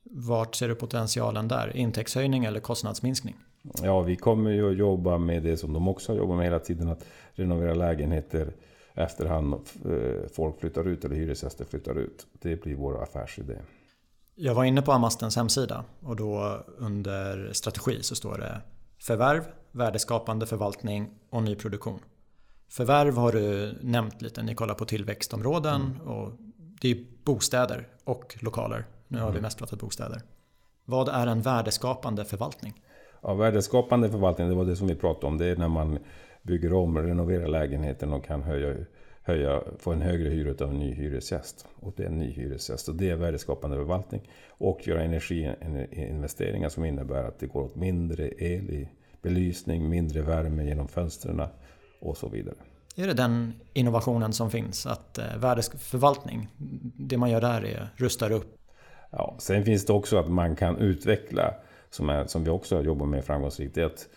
Vart 0.04 0.56
ser 0.56 0.68
du 0.68 0.76
potentialen 0.76 1.48
där? 1.48 1.78
Intäktshöjning 1.78 2.46
eller 2.46 2.60
kostnadsminskning? 2.60 3.36
Ja, 3.84 4.02
vi 4.02 4.16
kommer 4.16 4.52
ju 4.52 4.72
att 4.72 4.78
jobba 4.78 5.18
med 5.18 5.44
det 5.44 5.58
som 5.58 5.74
de 5.74 5.88
också 5.88 6.12
har 6.12 6.18
jobbat 6.18 6.38
med 6.38 6.46
hela 6.46 6.60
tiden, 6.60 6.90
att 6.90 7.06
renovera 7.32 7.74
lägenheter 7.74 8.54
efterhand 8.94 9.54
eh, 9.54 10.30
folk 10.34 10.60
flyttar 10.60 10.88
ut 10.88 11.06
eller 11.06 11.16
hyresgäster 11.16 11.66
flyttar 11.66 11.96
ut. 11.96 12.28
Det 12.34 12.62
blir 12.62 12.76
vår 12.76 13.04
affärsidé. 13.04 13.58
Jag 14.36 14.56
var 14.56 14.64
inne 14.64 14.82
på 14.82 14.92
Amastens 14.92 15.36
hemsida 15.36 15.86
och 16.00 16.16
då 16.16 16.64
under 16.78 17.54
strategi 17.54 18.04
så 18.04 18.16
står 18.16 18.38
det 18.38 18.62
förvärv, 19.00 19.44
värdeskapande 19.72 20.46
förvaltning 20.46 21.10
och 21.30 21.44
nyproduktion. 21.44 22.00
Förvärv 22.70 23.18
har 23.18 23.32
du 23.32 23.78
nämnt 23.82 24.22
lite, 24.22 24.44
ni 24.44 24.56
kollar 24.56 24.74
på 24.74 24.86
tillväxtområden 24.86 25.82
mm. 25.82 26.02
och 26.08 26.32
det 26.82 26.92
är 26.92 27.06
bostäder 27.24 27.88
och 28.04 28.38
lokaler. 28.40 28.86
Nu 29.08 29.18
har 29.18 29.26
mm. 29.26 29.36
vi 29.36 29.42
mest 29.42 29.58
pratat 29.58 29.80
bostäder. 29.80 30.22
Vad 30.86 31.10
är 31.10 31.28
en 31.28 31.42
värdeskapande 31.42 32.26
förvaltning? 32.26 32.84
Ja, 33.22 33.34
värdeskapande 33.34 34.10
förvaltning, 34.10 34.50
det 34.50 34.56
var 34.56 34.66
det 34.66 34.76
som 34.76 34.88
vi 34.88 34.96
pratade 34.96 35.28
om. 35.28 35.38
Det 35.38 35.46
är 35.46 35.56
när 35.56 35.68
man 35.68 36.00
bygger 36.42 36.74
om 36.74 36.98
och 36.98 37.04
renoverar 37.04 37.48
lägenheten 37.48 38.14
och 38.14 38.26
kan 38.26 38.44
höja, 38.44 38.76
höja, 39.22 39.64
få 39.78 39.92
en 39.92 40.02
högre 40.02 40.30
hyra 40.30 40.66
av 40.66 40.72
en 40.72 40.80
ny 40.80 40.94
hyresgäst. 40.94 41.68
Och 41.76 41.94
det 41.98 42.04
är 42.04 42.08
en 42.08 42.20
ny 42.20 42.32
hyresgäst. 42.32 42.88
Och 42.88 42.96
det 42.96 43.10
är 43.10 43.16
värdeskapande 43.16 43.78
förvaltning. 43.78 44.22
Och 44.50 44.88
göra 44.88 45.04
energiinvesteringar 45.04 46.70
som 46.70 46.86
innebär 46.86 47.24
att 47.24 47.40
det 47.40 47.48
går 47.48 47.62
åt 47.62 47.76
mindre 47.76 48.28
el 48.38 48.70
i 48.70 48.90
belysning, 49.22 49.90
mindre 49.90 50.22
värme 50.22 50.66
genom 50.66 50.88
fönstren 50.88 51.42
och 52.00 52.18
så 52.18 52.30
vidare. 52.30 52.56
Är 52.96 53.08
det 53.08 53.14
den 53.14 53.54
innovationen 53.74 54.34
som 54.34 54.52
finns? 54.52 54.86
Att 54.86 55.18
eh, 55.18 55.38
värdesförvaltning, 55.38 56.48
det 56.98 57.18
man 57.18 57.32
gör 57.32 57.42
där 57.42 57.66
är 57.66 57.90
rustar 57.96 58.32
upp? 58.32 58.56
Ja, 59.12 59.36
sen 59.40 59.66
finns 59.66 59.86
det 59.86 59.94
också 59.94 60.18
att 60.18 60.30
man 60.30 60.56
kan 60.56 60.78
utveckla, 60.78 61.54
som, 61.90 62.10
är, 62.10 62.26
som 62.26 62.44
vi 62.44 62.50
också 62.50 62.82
jobbar 62.82 63.06
med 63.06 63.26
framgångsrikt, 63.26 63.76
det 63.76 63.82
är 63.82 63.86
att 63.86 64.08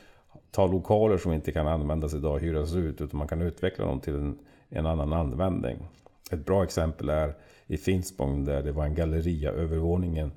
ta 0.53 0.67
lokaler 0.67 1.19
som 1.19 1.33
inte 1.33 1.53
kan 1.53 1.67
användas 1.67 2.15
idag 2.15 2.35
och 2.35 2.41
hyras 2.41 2.75
ut, 2.75 3.01
utan 3.01 3.19
man 3.19 3.29
kan 3.29 3.43
utveckla 3.43 3.85
dem 3.85 4.01
till 4.01 4.15
en, 4.15 4.39
en 4.69 4.87
annan 4.87 5.13
användning. 5.13 5.89
Ett 6.31 6.47
bra 6.47 6.65
exempel 6.65 7.09
är 7.09 7.35
i 7.67 7.77
Finspång 7.77 8.45
där 8.45 8.63
det 8.63 8.73
var 8.73 8.85
en 8.85 8.95
galleria. 8.95 9.51
Övervåningen 9.51 10.33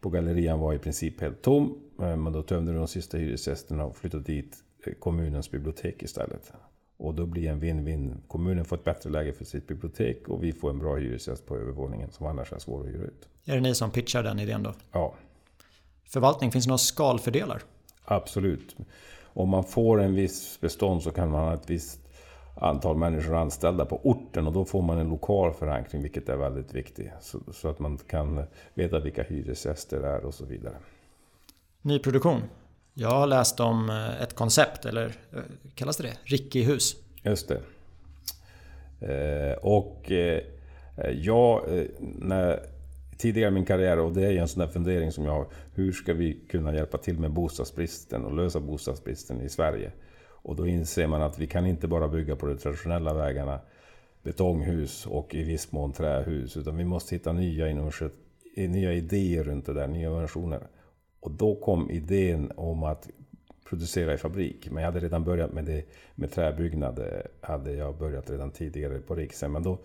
på 0.00 0.10
gallerian 0.10 0.60
var 0.60 0.74
i 0.74 0.78
princip 0.78 1.20
helt 1.20 1.42
tom. 1.42 1.78
Eh, 2.00 2.16
men 2.16 2.32
då 2.32 2.42
tömde 2.42 2.72
de 2.72 2.88
sista 2.88 3.18
hyresgästerna 3.18 3.84
och 3.84 3.96
flyttade 3.96 4.22
dit 4.22 4.56
eh, 4.86 4.92
kommunens 4.92 5.50
bibliotek 5.50 6.02
istället. 6.02 6.52
Och 6.96 7.14
då 7.14 7.26
blir 7.26 7.48
en 7.48 7.60
win-win. 7.60 8.16
Kommunen 8.28 8.64
får 8.64 8.76
ett 8.76 8.84
bättre 8.84 9.10
läge 9.10 9.32
för 9.32 9.44
sitt 9.44 9.66
bibliotek 9.66 10.28
och 10.28 10.44
vi 10.44 10.52
får 10.52 10.70
en 10.70 10.78
bra 10.78 10.96
hyresgäst 10.96 11.46
på 11.46 11.56
övervåningen 11.56 12.10
som 12.10 12.26
annars 12.26 12.52
är 12.52 12.58
svår 12.58 12.80
att 12.80 12.86
hyra 12.86 13.04
ut. 13.04 13.28
Är 13.44 13.54
det 13.54 13.60
ni 13.60 13.74
som 13.74 13.90
pitchar 13.90 14.22
den 14.22 14.38
idén 14.38 14.62
då? 14.62 14.74
Ja. 14.92 15.14
Förvaltning, 16.04 16.52
finns 16.52 16.64
det 16.64 16.68
några 16.68 16.78
skalfördelar? 16.78 17.62
Absolut. 18.04 18.76
Om 19.40 19.48
man 19.48 19.64
får 19.64 20.00
en 20.00 20.14
viss 20.14 20.60
bestånd 20.60 21.02
så 21.02 21.10
kan 21.10 21.30
man 21.30 21.40
ha 21.40 21.54
ett 21.54 21.70
visst 21.70 22.00
antal 22.54 22.96
människor 22.96 23.34
anställda 23.34 23.84
på 23.84 24.00
orten 24.02 24.46
och 24.46 24.52
då 24.52 24.64
får 24.64 24.82
man 24.82 24.98
en 24.98 25.08
lokal 25.08 25.52
förankring 25.52 26.02
vilket 26.02 26.28
är 26.28 26.36
väldigt 26.36 26.74
viktigt. 26.74 27.10
Så, 27.20 27.38
så 27.52 27.68
att 27.68 27.78
man 27.78 27.98
kan 27.98 28.44
veta 28.74 29.00
vilka 29.00 29.22
hyresgäster 29.22 30.00
det 30.00 30.08
är 30.08 30.24
och 30.24 30.34
så 30.34 30.44
vidare. 30.44 30.74
Nyproduktion. 31.82 32.42
Jag 32.94 33.10
har 33.10 33.26
läst 33.26 33.60
om 33.60 33.90
eh, 33.90 34.22
ett 34.22 34.34
koncept, 34.34 34.84
eller 34.84 35.06
eh, 35.06 35.38
kallas 35.74 35.96
det 35.96 36.02
det? 36.02 36.16
Ricky-hus. 36.24 36.96
Just 37.22 37.48
det. 37.48 37.60
Eh, 39.00 39.58
och 39.58 40.10
eh, 40.10 40.42
jag, 41.12 41.78
eh, 41.78 41.84
när, 42.00 42.60
tidigare 43.20 43.50
i 43.50 43.54
min 43.54 43.64
karriär, 43.64 43.98
och 43.98 44.12
det 44.12 44.26
är 44.26 44.32
en 44.32 44.48
sån 44.48 44.60
där 44.60 44.72
fundering 44.72 45.12
som 45.12 45.24
jag 45.24 45.32
har. 45.32 45.46
Hur 45.74 45.92
ska 45.92 46.14
vi 46.14 46.40
kunna 46.48 46.74
hjälpa 46.74 46.98
till 46.98 47.18
med 47.18 47.30
bostadsbristen 47.30 48.24
och 48.24 48.36
lösa 48.36 48.60
bostadsbristen 48.60 49.40
i 49.40 49.48
Sverige? 49.48 49.92
Och 50.42 50.56
då 50.56 50.66
inser 50.66 51.06
man 51.06 51.22
att 51.22 51.38
vi 51.38 51.46
kan 51.46 51.66
inte 51.66 51.88
bara 51.88 52.08
bygga 52.08 52.36
på 52.36 52.46
de 52.46 52.56
traditionella 52.56 53.14
vägarna, 53.14 53.60
betonghus 54.22 55.06
och 55.06 55.34
i 55.34 55.42
viss 55.42 55.72
mån 55.72 55.92
trähus, 55.92 56.56
utan 56.56 56.76
vi 56.76 56.84
måste 56.84 57.14
hitta 57.14 57.32
nya, 57.32 57.90
nya 58.56 58.92
idéer 58.92 59.44
runt 59.44 59.66
det 59.66 59.74
där, 59.74 59.88
nya 59.88 60.10
versioner. 60.10 60.66
Och 61.20 61.30
då 61.30 61.54
kom 61.54 61.90
idén 61.90 62.52
om 62.56 62.82
att 62.82 63.08
producera 63.68 64.14
i 64.14 64.16
fabrik. 64.18 64.70
Men 64.70 64.82
jag 64.82 64.92
hade 64.92 65.06
redan 65.06 65.24
börjat 65.24 65.52
med 65.52 65.64
det 65.64 65.84
med 66.14 66.32
träbyggnad. 66.32 67.00
Hade 67.40 67.72
jag 67.72 67.98
börjat 67.98 68.30
redan 68.30 68.50
tidigare 68.50 68.98
på 68.98 69.14
Riksen. 69.14 69.52
Men 69.52 69.62
då 69.62 69.78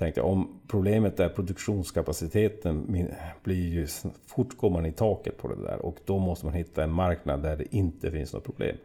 tänkte 0.00 0.20
jag 0.20 0.28
om 0.28 0.60
problemet 0.68 1.20
är 1.20 1.28
produktionskapaciteten 1.28 3.06
blir 3.42 3.68
ju 3.68 3.86
fort 4.26 4.56
går 4.56 4.70
man 4.70 4.86
i 4.86 4.92
taket 4.92 5.38
på 5.38 5.48
det 5.48 5.62
där. 5.62 5.86
Och 5.86 5.96
då 6.04 6.18
måste 6.18 6.46
man 6.46 6.54
hitta 6.54 6.84
en 6.84 6.92
marknad 6.92 7.42
där 7.42 7.56
det 7.56 7.76
inte 7.76 8.10
finns 8.10 8.32
något 8.32 8.44
problem. 8.44 8.76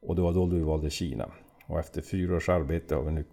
Och 0.00 0.16
det 0.16 0.22
var 0.22 0.32
då 0.32 0.46
du 0.46 0.60
valde 0.60 0.90
Kina. 0.90 1.30
Och 1.66 1.78
efter 1.78 2.02
fyra 2.02 2.36
års 2.36 2.48
arbete 2.48 2.94
har 2.94 3.02
vi 3.02 3.12
nu 3.12 3.24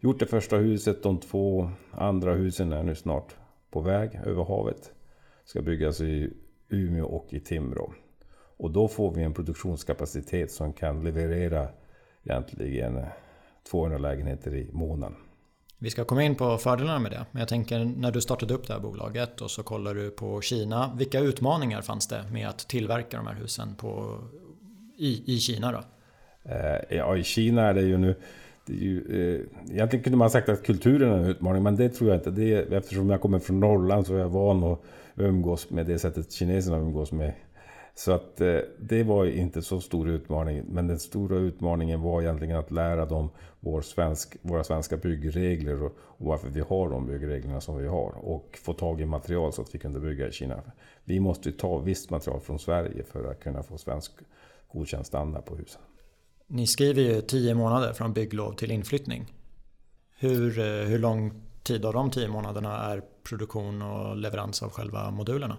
gjort 0.00 0.18
det 0.18 0.26
första 0.26 0.56
huset. 0.56 1.02
De 1.02 1.18
två 1.18 1.70
andra 1.90 2.34
husen 2.34 2.72
är 2.72 2.82
nu 2.82 2.94
snart 2.94 3.36
på 3.70 3.80
väg 3.80 4.20
över 4.24 4.44
havet. 4.44 4.92
Ska 5.44 5.62
byggas 5.62 6.00
i 6.00 6.32
Umeå 6.68 7.06
och 7.06 7.26
i 7.32 7.40
Timrå. 7.40 7.92
Och 8.56 8.70
då 8.70 8.88
får 8.88 9.14
vi 9.14 9.22
en 9.22 9.34
produktionskapacitet 9.34 10.50
som 10.50 10.72
kan 10.72 11.04
leverera 11.04 11.68
egentligen 12.24 13.00
200 13.70 13.98
lägenheter 13.98 14.54
i 14.54 14.70
månaden. 14.72 15.16
Vi 15.82 15.90
ska 15.90 16.04
komma 16.04 16.22
in 16.22 16.34
på 16.34 16.58
fördelarna 16.58 16.98
med 16.98 17.12
det. 17.12 17.26
Men 17.30 17.40
jag 17.40 17.48
tänker 17.48 17.84
när 17.84 18.10
du 18.10 18.20
startade 18.20 18.54
upp 18.54 18.66
det 18.66 18.72
här 18.72 18.80
bolaget 18.80 19.40
och 19.40 19.50
så 19.50 19.62
kollar 19.62 19.94
du 19.94 20.10
på 20.10 20.40
Kina. 20.40 20.92
Vilka 20.98 21.20
utmaningar 21.20 21.82
fanns 21.82 22.08
det 22.08 22.24
med 22.32 22.48
att 22.48 22.58
tillverka 22.58 23.16
de 23.16 23.26
här 23.26 23.34
husen 23.34 23.74
på, 23.74 24.18
i, 24.98 25.34
i 25.34 25.38
Kina 25.38 25.72
då? 25.72 25.80
Eh, 26.50 26.96
ja, 26.96 27.16
i 27.16 27.24
Kina 27.24 27.62
är 27.62 27.74
det 27.74 27.82
ju 27.82 27.98
nu... 27.98 28.14
Det 28.66 28.72
är 28.72 28.76
ju, 28.76 28.98
eh, 28.98 29.74
egentligen 29.74 30.02
kunde 30.02 30.18
man 30.18 30.30
sagt 30.30 30.48
att 30.48 30.62
kulturen 30.62 31.12
är 31.12 31.16
en 31.16 31.24
utmaning, 31.24 31.62
men 31.62 31.76
det 31.76 31.88
tror 31.88 32.10
jag 32.10 32.18
inte. 32.18 32.30
Det 32.30 32.54
är, 32.54 32.72
eftersom 32.72 33.10
jag 33.10 33.20
kommer 33.20 33.38
från 33.38 33.60
Norrland 33.60 34.06
så 34.06 34.14
är 34.14 34.18
jag 34.18 34.28
van 34.28 34.64
att 34.64 34.82
umgås 35.14 35.70
med 35.70 35.86
det 35.86 35.98
sättet 35.98 36.32
kineserna 36.32 36.76
umgås 36.76 37.12
med. 37.12 37.32
Så 38.00 38.12
att 38.12 38.40
eh, 38.40 38.58
det 38.78 39.02
var 39.02 39.26
inte 39.26 39.62
så 39.62 39.80
stor 39.80 40.08
utmaning. 40.08 40.64
Men 40.68 40.86
den 40.86 40.98
stora 40.98 41.36
utmaningen 41.36 42.00
var 42.00 42.22
egentligen 42.22 42.56
att 42.56 42.70
lära 42.70 43.06
dem 43.06 43.30
vår 43.60 43.80
svensk, 43.80 44.36
våra 44.42 44.64
svenska 44.64 44.96
byggregler 44.96 45.82
och, 45.82 45.92
och 45.98 46.26
varför 46.26 46.48
vi 46.48 46.60
har 46.60 46.90
de 46.90 47.06
byggreglerna 47.06 47.60
som 47.60 47.76
vi 47.76 47.86
har. 47.86 48.12
Och 48.16 48.58
få 48.62 48.72
tag 48.72 49.00
i 49.00 49.04
material 49.04 49.52
så 49.52 49.62
att 49.62 49.74
vi 49.74 49.78
kunde 49.78 50.00
bygga 50.00 50.28
i 50.28 50.32
Kina. 50.32 50.62
Vi 51.04 51.20
måste 51.20 51.52
ta 51.52 51.78
visst 51.78 52.10
material 52.10 52.40
från 52.40 52.58
Sverige 52.58 53.04
för 53.04 53.30
att 53.30 53.40
kunna 53.40 53.62
få 53.62 53.78
svensk 53.78 54.12
godkänd 54.72 55.06
standard 55.06 55.44
på 55.44 55.56
husen. 55.56 55.80
Ni 56.46 56.66
skriver 56.66 57.02
ju 57.02 57.20
10 57.20 57.54
månader 57.54 57.92
från 57.92 58.12
bygglov 58.12 58.52
till 58.52 58.70
inflyttning. 58.70 59.34
Hur, 60.18 60.58
eh, 60.58 60.64
hur 60.64 60.98
lång 60.98 61.42
tid 61.62 61.84
av 61.84 61.92
de 61.92 62.10
10 62.10 62.28
månaderna 62.28 62.92
är 62.92 63.02
produktion 63.22 63.82
och 63.82 64.16
leverans 64.16 64.62
av 64.62 64.70
själva 64.70 65.10
modulerna? 65.10 65.56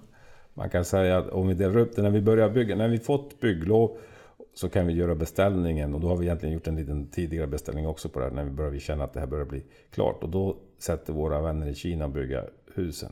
Man 0.53 0.69
kan 0.69 0.85
säga 0.85 1.17
att 1.17 1.29
om 1.29 1.47
vi 1.47 1.53
delar 1.53 1.77
upp 1.77 1.95
det 1.95 2.01
när 2.01 2.09
vi 2.09 2.21
börjar 2.21 2.49
bygga, 2.49 2.75
när 2.75 2.87
vi 2.87 2.97
fått 2.97 3.39
bygglov 3.39 3.97
så 4.53 4.69
kan 4.69 4.87
vi 4.87 4.93
göra 4.93 5.15
beställningen 5.15 5.93
och 5.93 6.01
då 6.01 6.07
har 6.07 6.17
vi 6.17 6.25
egentligen 6.25 6.53
gjort 6.53 6.67
en 6.67 6.75
liten 6.75 7.07
tidigare 7.07 7.47
beställning 7.47 7.87
också 7.87 8.09
på 8.09 8.19
det 8.19 8.25
här 8.25 8.31
när 8.31 8.43
vi 8.43 8.51
börjar 8.51 8.79
känna 8.79 9.03
att 9.03 9.13
det 9.13 9.19
här 9.19 9.27
börjar 9.27 9.45
bli 9.45 9.63
klart 9.91 10.23
och 10.23 10.29
då 10.29 10.57
sätter 10.77 11.13
våra 11.13 11.41
vänner 11.41 11.67
i 11.67 11.75
Kina 11.75 12.05
och 12.05 12.11
bygga 12.11 12.43
husen. 12.75 13.11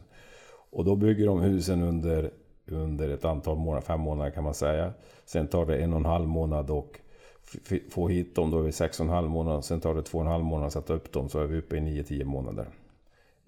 Och 0.72 0.86
då 0.86 0.96
bygger 0.96 1.26
de 1.26 1.42
husen 1.42 1.84
under, 1.84 2.32
under 2.66 3.10
ett 3.10 3.26
antal 3.26 3.58
månader, 3.58 3.86
fem 3.86 4.00
månader 4.00 4.32
kan 4.32 4.44
man 4.44 4.54
säga. 4.54 4.94
Sen 5.26 5.48
tar 5.48 5.66
det 5.66 5.78
en 5.78 5.94
och 5.94 6.00
en 6.00 6.06
halv 6.06 6.28
månad 6.28 6.70
och 6.70 7.00
få 7.90 8.08
hit 8.08 8.36
dem, 8.36 8.52
då 8.52 8.60
är 8.60 8.64
vi 8.64 8.72
sex 8.72 9.00
och 9.00 9.06
en 9.06 9.12
halv 9.12 9.30
månad. 9.30 9.66
Sen 9.66 9.80
tar 9.80 9.96
det 9.96 10.04
två 10.04 10.18
och 10.18 10.24
en 10.24 10.32
halv 10.32 10.44
månad 10.44 10.68
att 10.68 10.74
sätta 10.74 10.94
upp 10.94 11.12
dem, 11.12 11.30
så 11.30 11.40
är 11.40 11.46
vi 11.46 11.58
uppe 11.58 11.78
i 11.78 11.80
nio, 11.80 12.04
tio 12.04 12.26
månader 12.26 12.68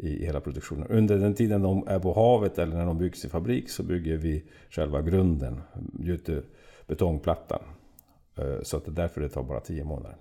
i 0.02 0.26
hela 0.26 0.42
produktionen. 0.42 0.88
Under 0.88 1.18
den 1.18 1.36
tiden 1.36 1.62
de 1.62 1.88
är 1.88 2.00
på 2.00 2.14
havet 2.14 2.60
eller 2.60 2.76
när 2.76 2.86
de 2.86 2.98
byggs 2.98 3.26
i 3.26 3.30
fabrik 3.30 3.70
så 3.70 3.84
bygger 3.84 4.18
vi 4.18 4.44
själva 4.70 5.02
grunden, 5.02 5.62
gjuter 6.00 6.44
betongplattan. 6.88 7.62
Eh, 8.36 8.62
så 8.64 8.78
att 8.78 8.86
det 8.86 8.92
är 8.92 8.96
därför 8.96 9.22
det 9.22 9.30
tar 9.30 9.44
bara 9.44 9.60
tio 9.60 9.84
månader. 9.84 10.16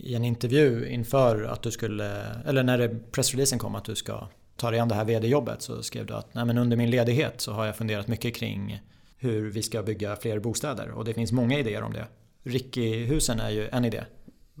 I 0.00 0.14
en 0.14 0.24
intervju 0.24 0.88
inför 0.88 1.42
att 1.42 1.62
du 1.62 1.70
skulle, 1.70 2.26
eller 2.46 2.62
när 2.62 3.00
pressreleasen 3.10 3.58
kom 3.58 3.74
att 3.74 3.84
du 3.84 3.94
ska 3.94 4.28
ta 4.56 4.70
dig 4.70 4.80
an 4.80 4.88
det 4.88 4.94
här 4.94 5.04
vd-jobbet 5.04 5.62
så 5.62 5.82
skrev 5.82 6.06
du 6.06 6.14
att 6.14 6.34
Nej, 6.34 6.44
men 6.44 6.58
under 6.58 6.76
min 6.76 6.90
ledighet 6.90 7.40
så 7.40 7.52
har 7.52 7.66
jag 7.66 7.76
funderat 7.76 8.08
mycket 8.08 8.34
kring 8.34 8.80
hur 9.16 9.50
vi 9.50 9.62
ska 9.62 9.82
bygga 9.82 10.16
fler 10.16 10.38
bostäder 10.38 10.90
och 10.90 11.04
det 11.04 11.14
finns 11.14 11.32
många 11.32 11.58
idéer 11.58 11.82
om 11.82 11.92
det. 11.92 12.06
Ricky-husen 12.42 13.40
är 13.40 13.50
ju 13.50 13.68
en 13.68 13.84
idé. 13.84 14.04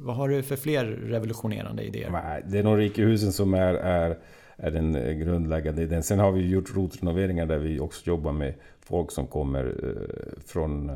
Vad 0.04 0.16
har 0.16 0.28
du 0.28 0.42
för 0.42 0.56
fler 0.56 0.84
revolutionerande 0.84 1.82
idéer? 1.82 2.10
Nej, 2.10 2.42
det 2.46 2.58
är 2.58 2.62
nog 2.62 2.78
rikehusen 2.78 3.32
som 3.32 3.54
är, 3.54 3.74
är, 3.74 4.18
är 4.56 4.70
den 4.70 4.94
eh, 4.94 5.12
grundläggande 5.12 5.82
idén. 5.82 6.02
Sen 6.02 6.18
har 6.18 6.32
vi 6.32 6.48
gjort 6.48 6.76
rotrenoveringar 6.76 7.46
där 7.46 7.58
vi 7.58 7.80
också 7.80 8.06
jobbar 8.06 8.32
med 8.32 8.54
folk 8.80 9.10
som 9.10 9.26
kommer 9.26 9.64
eh, 9.64 10.42
från 10.46 10.92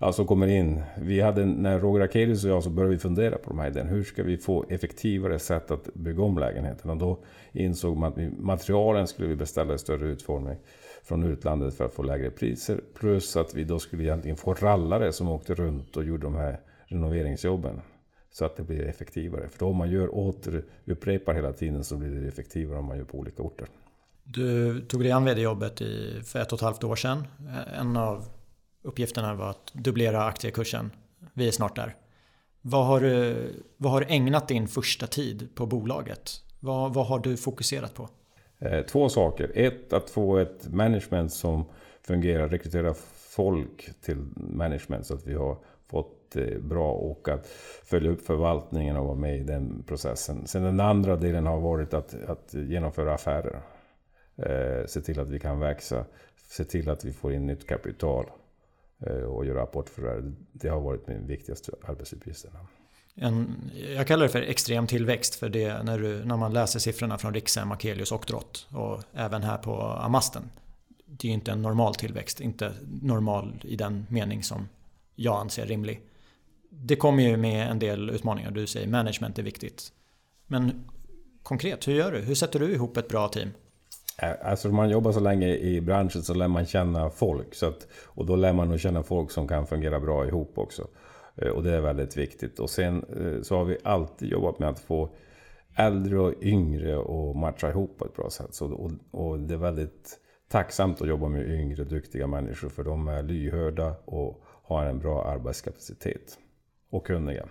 Alltså 0.00 0.24
kommer 0.24 0.46
in. 0.46 0.82
Vi 1.00 1.20
hade, 1.20 1.44
när 1.46 1.78
Roger 1.78 2.04
Akelius 2.04 2.44
och 2.44 2.50
jag 2.50 2.62
så 2.62 2.70
började 2.70 2.94
vi 2.94 2.98
fundera 2.98 3.38
på 3.38 3.50
de 3.50 3.58
här 3.58 3.70
idéerna. 3.70 3.90
Hur 3.90 4.04
ska 4.04 4.22
vi 4.22 4.36
få 4.36 4.64
effektivare 4.68 5.38
sätt 5.38 5.70
att 5.70 5.94
bygga 5.94 6.22
om 6.22 6.38
lägenheten? 6.38 6.90
Och 6.90 6.96
då 6.96 7.18
insåg 7.52 7.96
man 7.96 8.12
att 8.12 8.38
materialen 8.38 9.06
skulle 9.06 9.28
vi 9.28 9.36
beställa 9.36 9.74
i 9.74 9.78
större 9.78 10.06
utformning 10.06 10.56
från 11.02 11.24
utlandet 11.24 11.74
för 11.74 11.84
att 11.84 11.94
få 11.94 12.02
lägre 12.02 12.30
priser. 12.30 12.80
Plus 12.94 13.36
att 13.36 13.54
vi 13.54 13.64
då 13.64 13.78
skulle 13.78 14.02
egentligen 14.02 14.36
få 14.36 14.54
rallare 14.54 15.12
som 15.12 15.28
åkte 15.28 15.54
runt 15.54 15.96
och 15.96 16.04
gjorde 16.04 16.22
de 16.22 16.34
här 16.34 16.60
renoveringsjobben. 16.86 17.80
Så 18.30 18.44
att 18.44 18.56
det 18.56 18.62
blir 18.62 18.86
effektivare. 18.86 19.48
För 19.48 19.58
då 19.58 19.66
om 19.66 19.76
man 19.76 19.90
gör 19.90 20.14
återupprepar 20.14 21.34
hela 21.34 21.52
tiden 21.52 21.84
så 21.84 21.96
blir 21.96 22.10
det 22.10 22.28
effektivare 22.28 22.78
om 22.78 22.84
man 22.84 22.98
gör 22.98 23.04
på 23.04 23.18
olika 23.18 23.42
orter. 23.42 23.68
Du 24.24 24.80
tog 24.80 25.02
dig 25.02 25.12
an 25.12 25.24
vd-jobbet 25.24 25.78
för 26.24 26.38
ett 26.38 26.52
och 26.52 26.58
ett 26.58 26.62
halvt 26.64 26.84
år 26.84 26.96
sedan. 26.96 27.24
En 27.80 27.96
av 27.96 28.24
uppgifterna 28.82 29.34
var 29.34 29.50
att 29.50 29.72
dubblera 29.72 30.24
aktiekursen. 30.24 30.90
Vi 31.34 31.48
är 31.48 31.52
snart 31.52 31.76
där. 31.76 31.96
Vad 32.62 32.86
har 32.86 33.00
du, 33.00 33.36
vad 33.76 33.92
har 33.92 34.00
du 34.00 34.06
ägnat 34.08 34.48
din 34.48 34.68
första 34.68 35.06
tid 35.06 35.48
på 35.54 35.66
bolaget? 35.66 36.30
Vad, 36.60 36.94
vad 36.94 37.06
har 37.06 37.18
du 37.18 37.36
fokuserat 37.36 37.94
på? 37.94 38.08
Eh, 38.58 38.82
två 38.82 39.08
saker. 39.08 39.52
Ett, 39.54 39.92
att 39.92 40.10
få 40.10 40.36
ett 40.36 40.68
management 40.68 41.32
som 41.32 41.64
fungerar, 42.02 42.48
rekrytera 42.48 42.94
folk 43.14 43.90
till 44.00 44.16
management 44.36 45.06
så 45.06 45.14
att 45.14 45.26
vi 45.26 45.34
har 45.34 45.58
fått 45.88 46.36
eh, 46.36 46.58
bra 46.58 46.92
och 46.92 47.28
att 47.28 47.46
följa 47.84 48.10
upp 48.10 48.26
förvaltningen 48.26 48.96
och 48.96 49.06
vara 49.06 49.16
med 49.16 49.38
i 49.38 49.42
den 49.42 49.82
processen. 49.86 50.46
Sen 50.46 50.62
den 50.62 50.80
andra 50.80 51.16
delen 51.16 51.46
har 51.46 51.60
varit 51.60 51.94
att, 51.94 52.14
att 52.26 52.54
genomföra 52.54 53.14
affärer. 53.14 53.60
Eh, 54.36 54.86
se 54.86 55.00
till 55.00 55.20
att 55.20 55.30
vi 55.30 55.40
kan 55.40 55.60
växa, 55.60 56.04
se 56.48 56.64
till 56.64 56.88
att 56.88 57.04
vi 57.04 57.12
får 57.12 57.32
in 57.32 57.46
nytt 57.46 57.68
kapital 57.68 58.26
eh, 59.06 59.22
och 59.22 59.46
göra 59.46 59.60
rapportförvärv. 59.60 60.34
Det 60.52 60.68
har 60.68 60.80
varit 60.80 61.08
min 61.08 61.26
viktigaste 61.26 61.72
arbetsuppgift. 61.82 62.46
En, 63.14 63.70
jag 63.96 64.06
kallar 64.06 64.22
det 64.22 64.28
för 64.28 64.42
extrem 64.42 64.86
tillväxt 64.86 65.34
för 65.34 65.48
det 65.48 65.82
när, 65.82 65.98
du, 65.98 66.24
när 66.24 66.36
man 66.36 66.52
läser 66.52 66.78
siffrorna 66.80 67.18
från 67.18 67.34
Rikshem, 67.34 67.72
Akelius 67.72 68.12
och 68.12 68.24
Drott 68.28 68.66
och 68.70 69.02
även 69.12 69.42
här 69.42 69.58
på 69.58 69.80
Amasten. 69.80 70.42
Det 71.06 71.26
är 71.26 71.28
ju 71.28 71.34
inte 71.34 71.52
en 71.52 71.62
normal 71.62 71.94
tillväxt, 71.94 72.40
inte 72.40 72.72
normal 73.02 73.54
i 73.64 73.76
den 73.76 74.06
mening 74.08 74.42
som 74.42 74.68
jag 75.20 75.40
anser 75.40 75.66
rimlig. 75.66 76.00
Det 76.70 76.96
kommer 76.96 77.22
ju 77.22 77.36
med 77.36 77.70
en 77.70 77.78
del 77.78 78.10
utmaningar. 78.10 78.50
Du 78.50 78.66
säger 78.66 78.88
management 78.88 79.38
är 79.38 79.42
viktigt. 79.42 79.92
Men 80.46 80.84
konkret, 81.42 81.88
hur 81.88 81.94
gör 81.94 82.12
du? 82.12 82.18
Hur 82.18 82.34
sätter 82.34 82.58
du 82.60 82.74
ihop 82.74 82.96
ett 82.96 83.08
bra 83.08 83.28
team? 83.28 83.48
Alltså 84.42 84.68
om 84.68 84.76
man 84.76 84.90
jobbar 84.90 85.12
så 85.12 85.20
länge 85.20 85.48
i 85.48 85.80
branschen 85.80 86.22
så 86.22 86.34
lär 86.34 86.48
man 86.48 86.66
känna 86.66 87.10
folk. 87.10 87.54
Så 87.54 87.66
att, 87.66 87.88
och 88.04 88.26
då 88.26 88.36
lär 88.36 88.52
man 88.52 88.68
nog 88.68 88.80
känna 88.80 89.02
folk 89.02 89.30
som 89.30 89.48
kan 89.48 89.66
fungera 89.66 90.00
bra 90.00 90.26
ihop 90.26 90.58
också. 90.58 90.86
Och 91.54 91.62
det 91.62 91.74
är 91.74 91.80
väldigt 91.80 92.16
viktigt. 92.16 92.58
Och 92.58 92.70
sen 92.70 93.04
så 93.42 93.56
har 93.56 93.64
vi 93.64 93.78
alltid 93.84 94.28
jobbat 94.28 94.58
med 94.58 94.68
att 94.68 94.80
få 94.80 95.10
äldre 95.76 96.18
och 96.18 96.34
yngre 96.42 96.98
att 96.98 97.36
matcha 97.36 97.70
ihop 97.70 97.98
på 97.98 98.04
ett 98.04 98.16
bra 98.16 98.30
sätt. 98.30 98.54
Så, 98.54 98.72
och, 98.72 98.90
och 99.10 99.40
det 99.40 99.54
är 99.54 99.58
väldigt 99.58 100.18
tacksamt 100.48 101.02
att 101.02 101.08
jobba 101.08 101.28
med 101.28 101.50
yngre 101.50 101.84
duktiga 101.84 102.26
människor 102.26 102.68
för 102.68 102.84
de 102.84 103.08
är 103.08 103.22
lyhörda 103.22 103.94
och 104.04 104.42
har 104.68 104.84
en 104.84 104.98
bra 104.98 105.24
arbetskapacitet. 105.24 106.38
Och 106.90 107.06
kunniga. 107.06 107.46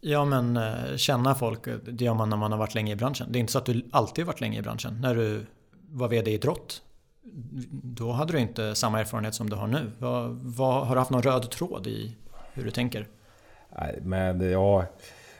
Ja 0.00 0.24
men 0.24 0.56
eh, 0.56 0.96
känna 0.96 1.34
folk, 1.34 1.64
det 1.84 2.04
gör 2.04 2.14
man 2.14 2.30
när 2.30 2.36
man 2.36 2.52
har 2.52 2.58
varit 2.58 2.74
länge 2.74 2.92
i 2.92 2.96
branschen. 2.96 3.26
Det 3.30 3.38
är 3.38 3.40
inte 3.40 3.52
så 3.52 3.58
att 3.58 3.66
du 3.66 3.82
alltid 3.90 4.24
har 4.24 4.26
varit 4.26 4.40
länge 4.40 4.58
i 4.58 4.62
branschen. 4.62 5.00
När 5.00 5.14
du 5.14 5.46
var 5.88 6.08
VD 6.08 6.30
i 6.30 6.38
Drott, 6.38 6.82
då 7.82 8.12
hade 8.12 8.32
du 8.32 8.38
inte 8.38 8.74
samma 8.74 9.00
erfarenhet 9.00 9.34
som 9.34 9.50
du 9.50 9.56
har 9.56 9.66
nu. 9.66 9.92
Vad, 9.98 10.30
vad, 10.30 10.86
har 10.86 10.94
du 10.94 10.98
haft 10.98 11.10
någon 11.10 11.22
röd 11.22 11.50
tråd 11.50 11.86
i 11.86 12.16
hur 12.52 12.64
du 12.64 12.70
tänker? 12.70 13.08
Nej, 13.78 13.98
men 14.02 14.50
ja, 14.50 14.86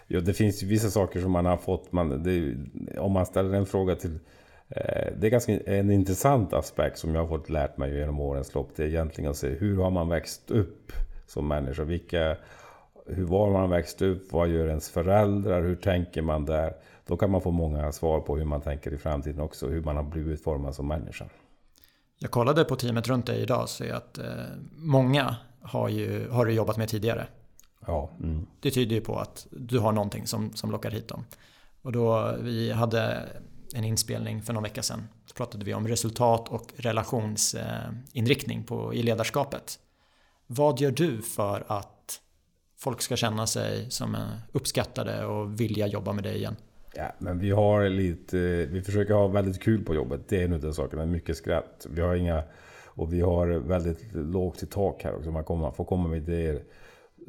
ja, 0.07 0.21
det 0.21 0.35
finns 0.35 0.63
vissa 0.63 0.91
saker 0.91 1.21
som 1.21 1.33
man 1.33 1.47
har 1.47 1.57
fått. 1.57 1.93
Man, 1.93 2.23
det, 2.23 2.57
om 2.99 3.13
man 3.13 3.27
ställer 3.27 3.55
en 3.55 3.67
fråga 3.67 3.95
till 3.97 4.19
eh, 4.69 5.13
det 5.19 5.27
är 5.27 5.31
ganska 5.31 5.61
en 5.61 5.91
intressant 5.91 6.53
aspekt 6.53 6.99
som 6.99 7.15
jag 7.15 7.23
har 7.23 7.29
fått 7.29 7.51
lärt 7.51 7.77
mig 7.77 7.99
genom 7.99 8.21
årens 8.21 8.55
lopp. 8.55 8.71
Det 8.77 8.83
är 8.83 8.87
egentligen 8.87 9.31
att 9.31 9.37
se 9.37 9.49
hur 9.49 9.77
har 9.77 9.91
man 9.91 10.09
växt 10.09 10.51
upp 10.51 10.93
som 11.27 11.49
människa? 11.49 11.85
Vilka, 11.85 12.37
hur 13.07 13.25
var 13.25 13.51
man 13.51 13.71
växt 13.71 14.03
upp? 14.03 14.33
Vad 14.33 14.49
gör 14.49 14.69
ens 14.69 14.91
föräldrar? 14.91 15.63
Hur 15.63 15.77
tänker 15.77 16.23
man 16.23 16.45
där? 16.45 16.75
Då 17.07 17.17
kan 17.17 17.31
man 17.31 17.41
få 17.41 17.51
många 17.51 17.93
svar 17.93 18.21
på 18.21 18.37
hur 18.37 18.45
man 18.45 18.61
tänker 18.61 18.95
i 18.95 18.99
framtiden 18.99 19.41
också. 19.41 19.69
Hur 19.69 19.83
man 19.83 19.97
har 19.97 20.03
blivit 20.03 20.33
utformad 20.33 20.75
som 20.75 20.89
människa. 20.89 21.25
Jag 22.19 22.31
kollade 22.31 22.65
på 22.65 22.77
teamet 22.77 23.09
runt 23.09 23.27
dig 23.27 23.43
idag 23.43 23.63
och 23.63 23.69
ser 23.69 23.95
att 23.95 24.19
eh, 24.19 24.25
många 24.77 25.37
har, 25.63 25.89
ju, 25.89 26.31
har 26.31 26.47
du 26.47 26.53
jobbat 26.53 26.77
med 26.77 26.89
tidigare. 26.89 27.27
Ja. 27.87 28.11
Mm. 28.23 28.47
Det 28.61 28.71
tyder 28.71 28.97
ju 28.97 29.01
på 29.01 29.19
att 29.19 29.47
du 29.51 29.79
har 29.79 29.93
någonting 29.93 30.27
som, 30.27 30.53
som 30.53 30.71
lockar 30.71 30.91
hit 30.91 31.09
dem. 31.09 31.25
Och 31.83 31.93
då 31.93 32.37
vi 32.41 32.73
hade 32.73 33.23
en 33.75 33.85
inspelning 33.85 34.43
för 34.43 34.53
någon 34.53 34.63
vecka 34.63 34.83
sedan. 34.83 35.09
Så 35.27 35.35
pratade 35.35 35.65
vi 35.65 35.75
om 35.75 35.89
resultat 35.89 36.49
och 36.49 36.73
relationsinriktning 36.77 38.65
på, 38.65 38.95
i 38.95 39.03
ledarskapet. 39.03 39.79
Vad 40.47 40.81
gör 40.81 40.91
du 40.91 41.23
för 41.23 41.65
att 41.67 42.21
folk 42.79 43.03
ska 43.03 43.17
känna 43.17 43.47
sig 43.47 43.91
som 43.91 44.17
uppskattade 44.53 45.25
och 45.27 45.61
vilja 45.61 45.87
jobba 45.87 46.13
med 46.13 46.25
dig 46.25 46.37
igen? 46.37 46.57
Ja, 46.95 47.13
men 47.19 47.39
vi 47.39 47.51
har 47.51 47.89
lite, 47.89 48.67
vi 48.67 48.83
försöker 48.83 49.15
ha 49.15 49.27
väldigt 49.27 49.63
kul 49.63 49.85
på 49.85 49.95
jobbet. 49.95 50.29
Det 50.29 50.43
är 50.43 50.45
en 50.45 50.69
av 50.69 50.73
sakerna. 50.73 51.07
Mycket 51.07 51.37
skratt. 51.37 51.87
Vi 51.91 52.01
har 52.01 52.15
inga, 52.15 52.43
och 52.85 53.13
vi 53.13 53.21
har 53.21 53.47
väldigt 53.47 54.15
lågt 54.15 54.63
i 54.63 54.67
tak 54.67 55.05
här 55.05 55.17
också. 55.17 55.31
Man, 55.31 55.45
kommer, 55.45 55.71
får 55.71 55.85
komma 55.85 56.09
med 56.09 56.19
idéer 56.19 56.63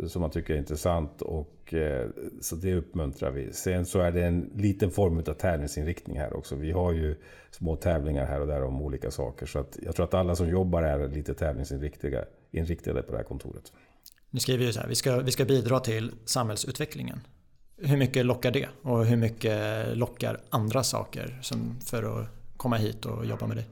som 0.07 0.21
man 0.21 0.31
tycker 0.31 0.53
är 0.53 0.57
intressant. 0.57 1.21
Och, 1.21 1.56
eh, 1.73 2.07
så 2.41 2.55
det 2.55 2.75
uppmuntrar 2.75 3.31
vi. 3.31 3.53
Sen 3.53 3.85
så 3.85 3.99
är 3.99 4.11
det 4.11 4.23
en 4.23 4.51
liten 4.55 4.91
form 4.91 5.17
av 5.17 5.33
tävlingsinriktning 5.33 6.19
här 6.19 6.37
också. 6.37 6.55
Vi 6.55 6.71
har 6.71 6.93
ju 6.93 7.15
små 7.51 7.75
tävlingar 7.75 8.25
här 8.25 8.41
och 8.41 8.47
där 8.47 8.63
om 8.63 8.81
olika 8.81 9.11
saker. 9.11 9.45
Så 9.45 9.59
att 9.59 9.77
jag 9.81 9.95
tror 9.95 10.03
att 10.05 10.13
alla 10.13 10.35
som 10.35 10.49
jobbar 10.49 10.83
är 10.83 11.07
lite 11.07 11.33
tävlingsinriktade 11.33 13.01
på 13.03 13.11
det 13.11 13.17
här 13.17 13.23
kontoret. 13.23 13.71
Nu 14.29 14.39
skriver 14.39 14.65
ju 14.65 14.73
så 14.73 14.79
här, 14.79 14.87
vi 14.87 14.95
ska, 14.95 15.19
vi 15.19 15.31
ska 15.31 15.45
bidra 15.45 15.79
till 15.79 16.11
samhällsutvecklingen. 16.25 17.19
Hur 17.77 17.97
mycket 17.97 18.25
lockar 18.25 18.51
det? 18.51 18.69
Och 18.81 19.05
hur 19.05 19.17
mycket 19.17 19.87
lockar 19.97 20.41
andra 20.49 20.83
saker 20.83 21.39
som 21.41 21.79
för 21.85 22.21
att 22.21 22.27
komma 22.57 22.75
hit 22.75 23.05
och 23.05 23.25
jobba 23.25 23.47
med 23.47 23.57
dig? 23.57 23.65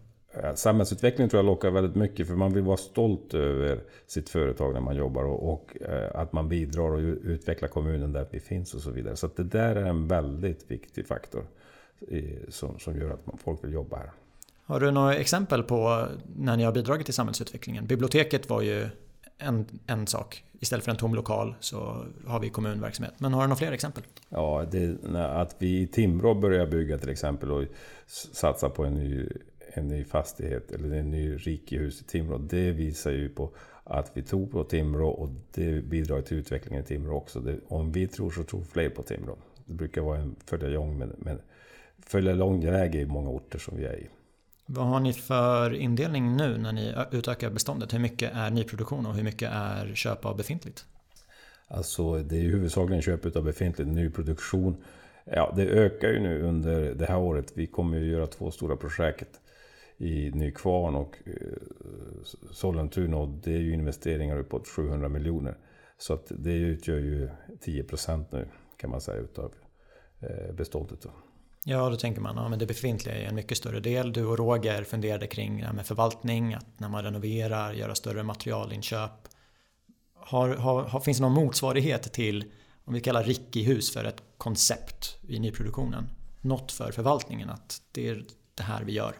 Samhällsutveckling 0.56 1.30
tror 1.30 1.38
jag 1.38 1.46
lockar 1.46 1.72
väldigt 1.72 1.96
mycket 1.96 2.28
för 2.28 2.36
man 2.36 2.54
vill 2.54 2.64
vara 2.64 2.78
stolt 2.78 3.34
över 3.34 3.80
sitt 4.08 4.30
företag 4.30 4.74
när 4.74 4.82
man 4.82 4.96
jobbar 4.96 5.24
och, 5.24 5.54
och 5.54 5.78
eh, 5.82 6.22
att 6.22 6.34
man 6.34 6.50
bidrar 6.50 6.92
och 6.92 7.00
utvecklar 7.24 7.70
kommunen 7.70 8.14
där 8.14 8.28
vi 8.32 8.40
finns 8.40 8.74
och 8.74 8.82
så 8.82 8.92
vidare. 8.92 9.16
Så 9.16 9.30
det 9.36 9.44
där 9.44 9.76
är 9.76 9.86
en 9.86 10.08
väldigt 10.08 10.72
viktig 10.72 11.08
faktor 11.08 11.46
som, 12.50 12.80
som 12.80 13.00
gör 13.00 13.10
att 13.10 13.42
folk 13.44 13.64
vill 13.64 13.74
jobba 13.74 13.98
här. 13.98 14.12
Har 14.66 14.80
du 14.80 14.92
några 14.92 15.16
exempel 15.16 15.64
på 15.64 16.08
när 16.36 16.58
ni 16.58 16.64
har 16.64 16.72
bidragit 16.72 17.06
till 17.06 17.14
samhällsutvecklingen? 17.14 17.86
Biblioteket 17.86 18.50
var 18.50 18.62
ju 18.62 18.90
en, 19.38 19.66
en 19.88 20.08
sak. 20.08 20.44
Istället 20.60 20.86
för 20.86 20.92
en 20.92 20.98
tom 20.98 21.16
lokal 21.16 21.56
så 21.60 22.06
har 22.28 22.40
vi 22.40 22.50
kommunverksamhet. 22.50 23.14
Men 23.18 23.34
har 23.34 23.42
du 23.42 23.48
några 23.48 23.58
fler 23.58 23.72
exempel? 23.72 24.04
Ja, 24.30 24.66
det, 24.72 24.98
att 25.16 25.56
vi 25.60 25.82
i 25.82 25.88
Timrå 25.88 26.34
börjar 26.34 26.68
bygga 26.68 26.98
till 26.98 27.10
exempel 27.10 27.52
och 27.52 27.64
satsa 28.32 28.70
på 28.70 28.86
en 28.86 28.94
ny, 28.94 29.30
en 29.78 29.88
ny 29.88 30.04
fastighet 30.04 30.72
eller 30.72 30.96
en 30.96 31.12
ny 31.12 31.36
rikehus 31.36 32.02
i 32.02 32.04
Timrå. 32.04 32.38
Det 32.38 32.72
visar 32.72 33.12
ju 33.12 33.30
på 33.30 33.52
att 33.84 34.12
vi 34.14 34.22
tror 34.22 34.48
på 34.48 34.64
Timrå 34.64 35.10
och 35.10 35.30
det 35.52 35.82
bidrar 35.82 36.22
till 36.22 36.38
utvecklingen 36.38 36.84
i 36.84 36.88
Timrå 36.88 37.16
också. 37.16 37.40
Det, 37.40 37.60
om 37.68 37.92
vi 37.92 38.08
tror 38.08 38.32
så 38.32 38.44
tror 38.44 38.64
fler 38.64 38.90
på 38.90 39.04
Timrå. 39.04 39.38
Det 39.66 39.74
brukar 39.74 40.02
vara 40.02 40.20
en 40.20 40.36
följa 40.46 40.82
men, 40.82 41.16
men 41.18 41.40
följa 42.00 42.34
lång 42.34 42.66
väg 42.66 42.96
i 42.96 43.06
många 43.06 43.30
orter 43.30 43.60
som 43.60 43.78
vi 43.78 43.86
är 43.86 43.98
i. 44.00 44.08
Vad 44.66 44.86
har 44.86 45.00
ni 45.00 45.14
för 45.14 45.74
indelning 45.74 46.36
nu 46.36 46.58
när 46.58 46.72
ni 46.72 46.94
utökar 47.12 47.50
beståndet? 47.50 47.94
Hur 47.94 48.00
mycket 48.00 48.32
är 48.34 48.52
nyproduktion 48.52 49.06
och 49.06 49.14
hur 49.14 49.24
mycket 49.24 49.52
är 49.52 49.92
köp 49.96 50.26
av 50.26 50.38
befintligt? 50.38 50.86
Alltså 51.68 52.18
det 52.18 52.36
är 52.36 52.42
ju 52.42 52.52
huvudsakligen 52.52 53.02
köp 53.02 53.36
av 53.36 53.44
befintligt. 53.44 53.92
Nyproduktion, 53.92 54.84
ja 55.24 55.54
det 55.56 55.64
ökar 55.64 56.08
ju 56.08 56.20
nu 56.20 56.42
under 56.42 56.94
det 56.94 57.06
här 57.06 57.18
året. 57.18 57.52
Vi 57.54 57.68
kommer 57.68 57.98
ju 57.98 58.12
göra 58.12 58.28
två 58.28 58.52
stora 58.52 58.76
projekt 58.76 59.40
i 59.98 60.32
Nykvarn 60.32 60.96
och 60.96 61.18
eh, 61.26 61.34
Sollentuna 62.52 63.18
och 63.18 63.30
det 63.30 63.54
är 63.54 63.60
ju 63.60 63.74
investeringar 63.74 64.40
uppåt 64.40 64.68
700 64.68 65.10
miljoner. 65.10 65.58
Så 65.98 66.14
att 66.14 66.32
det 66.38 66.54
utgör 66.54 66.98
ju 66.98 67.30
10% 67.66 68.26
nu 68.32 68.48
kan 68.78 68.90
man 68.90 69.02
säga 69.02 69.18
utav 69.18 69.54
eh, 70.20 70.54
beståndet. 70.54 71.02
Då. 71.02 71.10
Ja, 71.68 71.90
då 71.90 71.96
tänker 71.96 72.22
man 72.22 72.38
att 72.38 72.52
ja, 72.52 72.58
det 72.58 72.66
befintliga 72.66 73.16
är 73.16 73.28
en 73.28 73.36
mycket 73.36 73.58
större 73.58 73.80
del. 73.80 74.14
Du 74.14 74.26
och 74.26 74.38
Roger 74.38 74.84
funderade 74.84 75.28
kring 75.28 75.58
det 75.58 75.66
här 75.66 75.74
med 75.74 75.86
förvaltning, 75.86 76.54
att 76.54 76.80
när 76.80 76.90
man 76.90 77.04
renoverar, 77.04 77.74
göra 77.74 77.96
större 77.96 78.24
materialinköp. 78.24 79.12
Har, 80.14 80.50
har, 80.50 80.84
har, 80.84 81.00
finns 81.00 81.18
det 81.18 81.24
någon 81.24 81.34
motsvarighet 81.34 82.14
till, 82.14 82.52
om 82.86 82.94
vi 82.94 83.02
kallar 83.02 83.24
Ricky-hus 83.24 83.94
för 83.94 84.04
ett 84.04 84.24
koncept 84.38 85.18
i 85.28 85.40
nyproduktionen? 85.40 86.10
Något 86.42 86.72
för 86.72 86.92
förvaltningen, 86.92 87.50
att 87.50 87.82
det 87.92 88.10
är 88.10 88.26
det 88.56 88.64
här 88.64 88.84
vi 88.84 88.92
gör? 88.92 89.16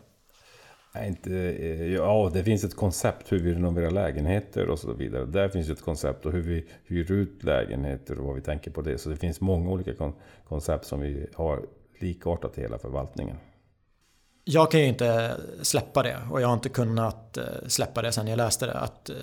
Nej, 0.96 1.08
inte, 1.08 1.32
eh, 1.32 1.94
ja, 1.94 2.32
det 2.34 2.44
finns 2.44 2.64
ett 2.64 2.76
koncept 2.76 3.32
hur 3.32 3.40
vi 3.40 3.54
renoverar 3.54 3.92
lägenheter 3.92 4.70
och 4.70 4.80
så 4.80 4.94
vidare. 4.94 5.26
Där 5.26 5.50
finns 5.50 5.70
ett 5.70 5.82
koncept 5.82 6.26
och 6.26 6.32
hur 6.32 6.42
vi 6.42 6.66
hyr 6.86 7.12
ut 7.12 7.44
lägenheter 7.44 8.20
och 8.20 8.26
vad 8.26 8.36
vi 8.36 8.42
tänker 8.42 8.72
på 8.72 8.82
det. 8.82 8.98
Så 8.98 9.10
det 9.10 9.18
finns 9.18 9.42
många 9.42 9.70
olika 9.70 9.94
kon 9.94 10.14
koncept 10.48 10.86
som 10.86 11.00
vi 11.00 11.28
har 11.34 11.66
likartat 12.00 12.58
i 12.58 12.62
hela 12.62 12.78
förvaltningen. 12.78 13.38
Jag 14.44 14.72
kan 14.72 14.80
ju 14.80 14.86
inte 14.86 15.36
släppa 15.62 16.04
det 16.04 16.18
och 16.32 16.42
jag 16.42 16.48
har 16.48 16.54
inte 16.54 16.70
kunnat 16.70 17.38
eh, 17.38 17.44
släppa 17.68 18.02
det 18.02 18.12
sen 18.12 18.28
jag 18.28 18.38
läste 18.38 18.66
det. 18.66 18.74
Att 18.74 19.10
eh, 19.10 19.16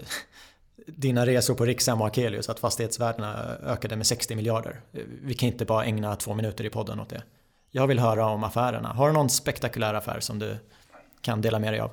dina 0.86 1.26
resor 1.26 1.54
på 1.54 1.64
Rikshem 1.64 2.00
och 2.00 2.06
Akelius, 2.06 2.48
att 2.48 2.60
fastighetsvärdena 2.60 3.56
ökade 3.66 3.96
med 3.96 4.06
60 4.06 4.36
miljarder. 4.36 4.80
Vi 5.22 5.34
kan 5.34 5.48
inte 5.48 5.64
bara 5.64 5.84
ägna 5.84 6.16
två 6.16 6.34
minuter 6.34 6.64
i 6.64 6.70
podden 6.70 7.00
åt 7.00 7.08
det. 7.08 7.22
Jag 7.70 7.86
vill 7.86 7.98
höra 7.98 8.26
om 8.26 8.44
affärerna. 8.44 8.88
Har 8.88 9.06
du 9.06 9.12
någon 9.12 9.30
spektakulär 9.30 9.94
affär 9.94 10.20
som 10.20 10.38
du 10.38 10.56
kan 11.22 11.40
dela 11.40 11.58
med 11.58 11.72
dig 11.72 11.80
av? 11.80 11.90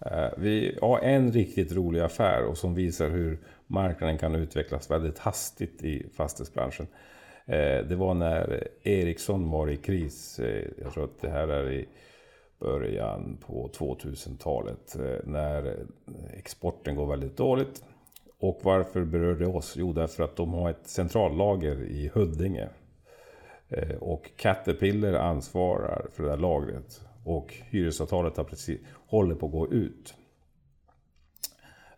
Eh, 0.00 0.28
vi 0.36 0.78
har 0.82 0.98
en 0.98 1.32
riktigt 1.32 1.72
rolig 1.72 2.00
affär 2.00 2.44
och 2.44 2.58
som 2.58 2.74
visar 2.74 3.08
hur 3.08 3.38
marknaden 3.66 4.18
kan 4.18 4.34
utvecklas 4.34 4.90
väldigt 4.90 5.18
hastigt 5.18 5.82
i 5.82 6.06
fastighetsbranschen. 6.16 6.86
Eh, 7.46 7.78
det 7.88 7.96
var 7.96 8.14
när 8.14 8.68
Ericsson 8.82 9.50
var 9.50 9.70
i 9.70 9.76
kris. 9.76 10.38
Eh, 10.38 10.64
jag 10.82 10.92
tror 10.92 11.04
att 11.04 11.20
det 11.20 11.30
här 11.30 11.48
är 11.48 11.72
i 11.72 11.88
början 12.60 13.38
på 13.46 13.70
2000-talet 13.74 14.96
när 15.24 15.76
exporten 16.36 16.96
går 16.96 17.06
väldigt 17.06 17.36
dåligt. 17.36 17.84
Och 18.40 18.60
varför 18.62 19.04
berör 19.04 19.34
det 19.34 19.46
oss? 19.46 19.74
Jo, 19.76 19.92
därför 19.92 20.24
att 20.24 20.36
de 20.36 20.52
har 20.52 20.70
ett 20.70 20.86
centrallager 20.86 21.82
i 21.82 22.10
Huddinge. 22.14 22.68
Och 24.00 24.30
Caterpillar 24.36 25.12
ansvarar 25.12 26.06
för 26.12 26.22
det 26.22 26.28
där 26.28 26.36
lagret. 26.36 27.00
Och 27.26 27.54
hyresavtalet 27.70 28.36
har 28.36 28.44
precis, 28.44 28.80
håller 29.06 29.34
på 29.34 29.46
att 29.46 29.52
gå 29.52 29.68
ut. 29.68 30.14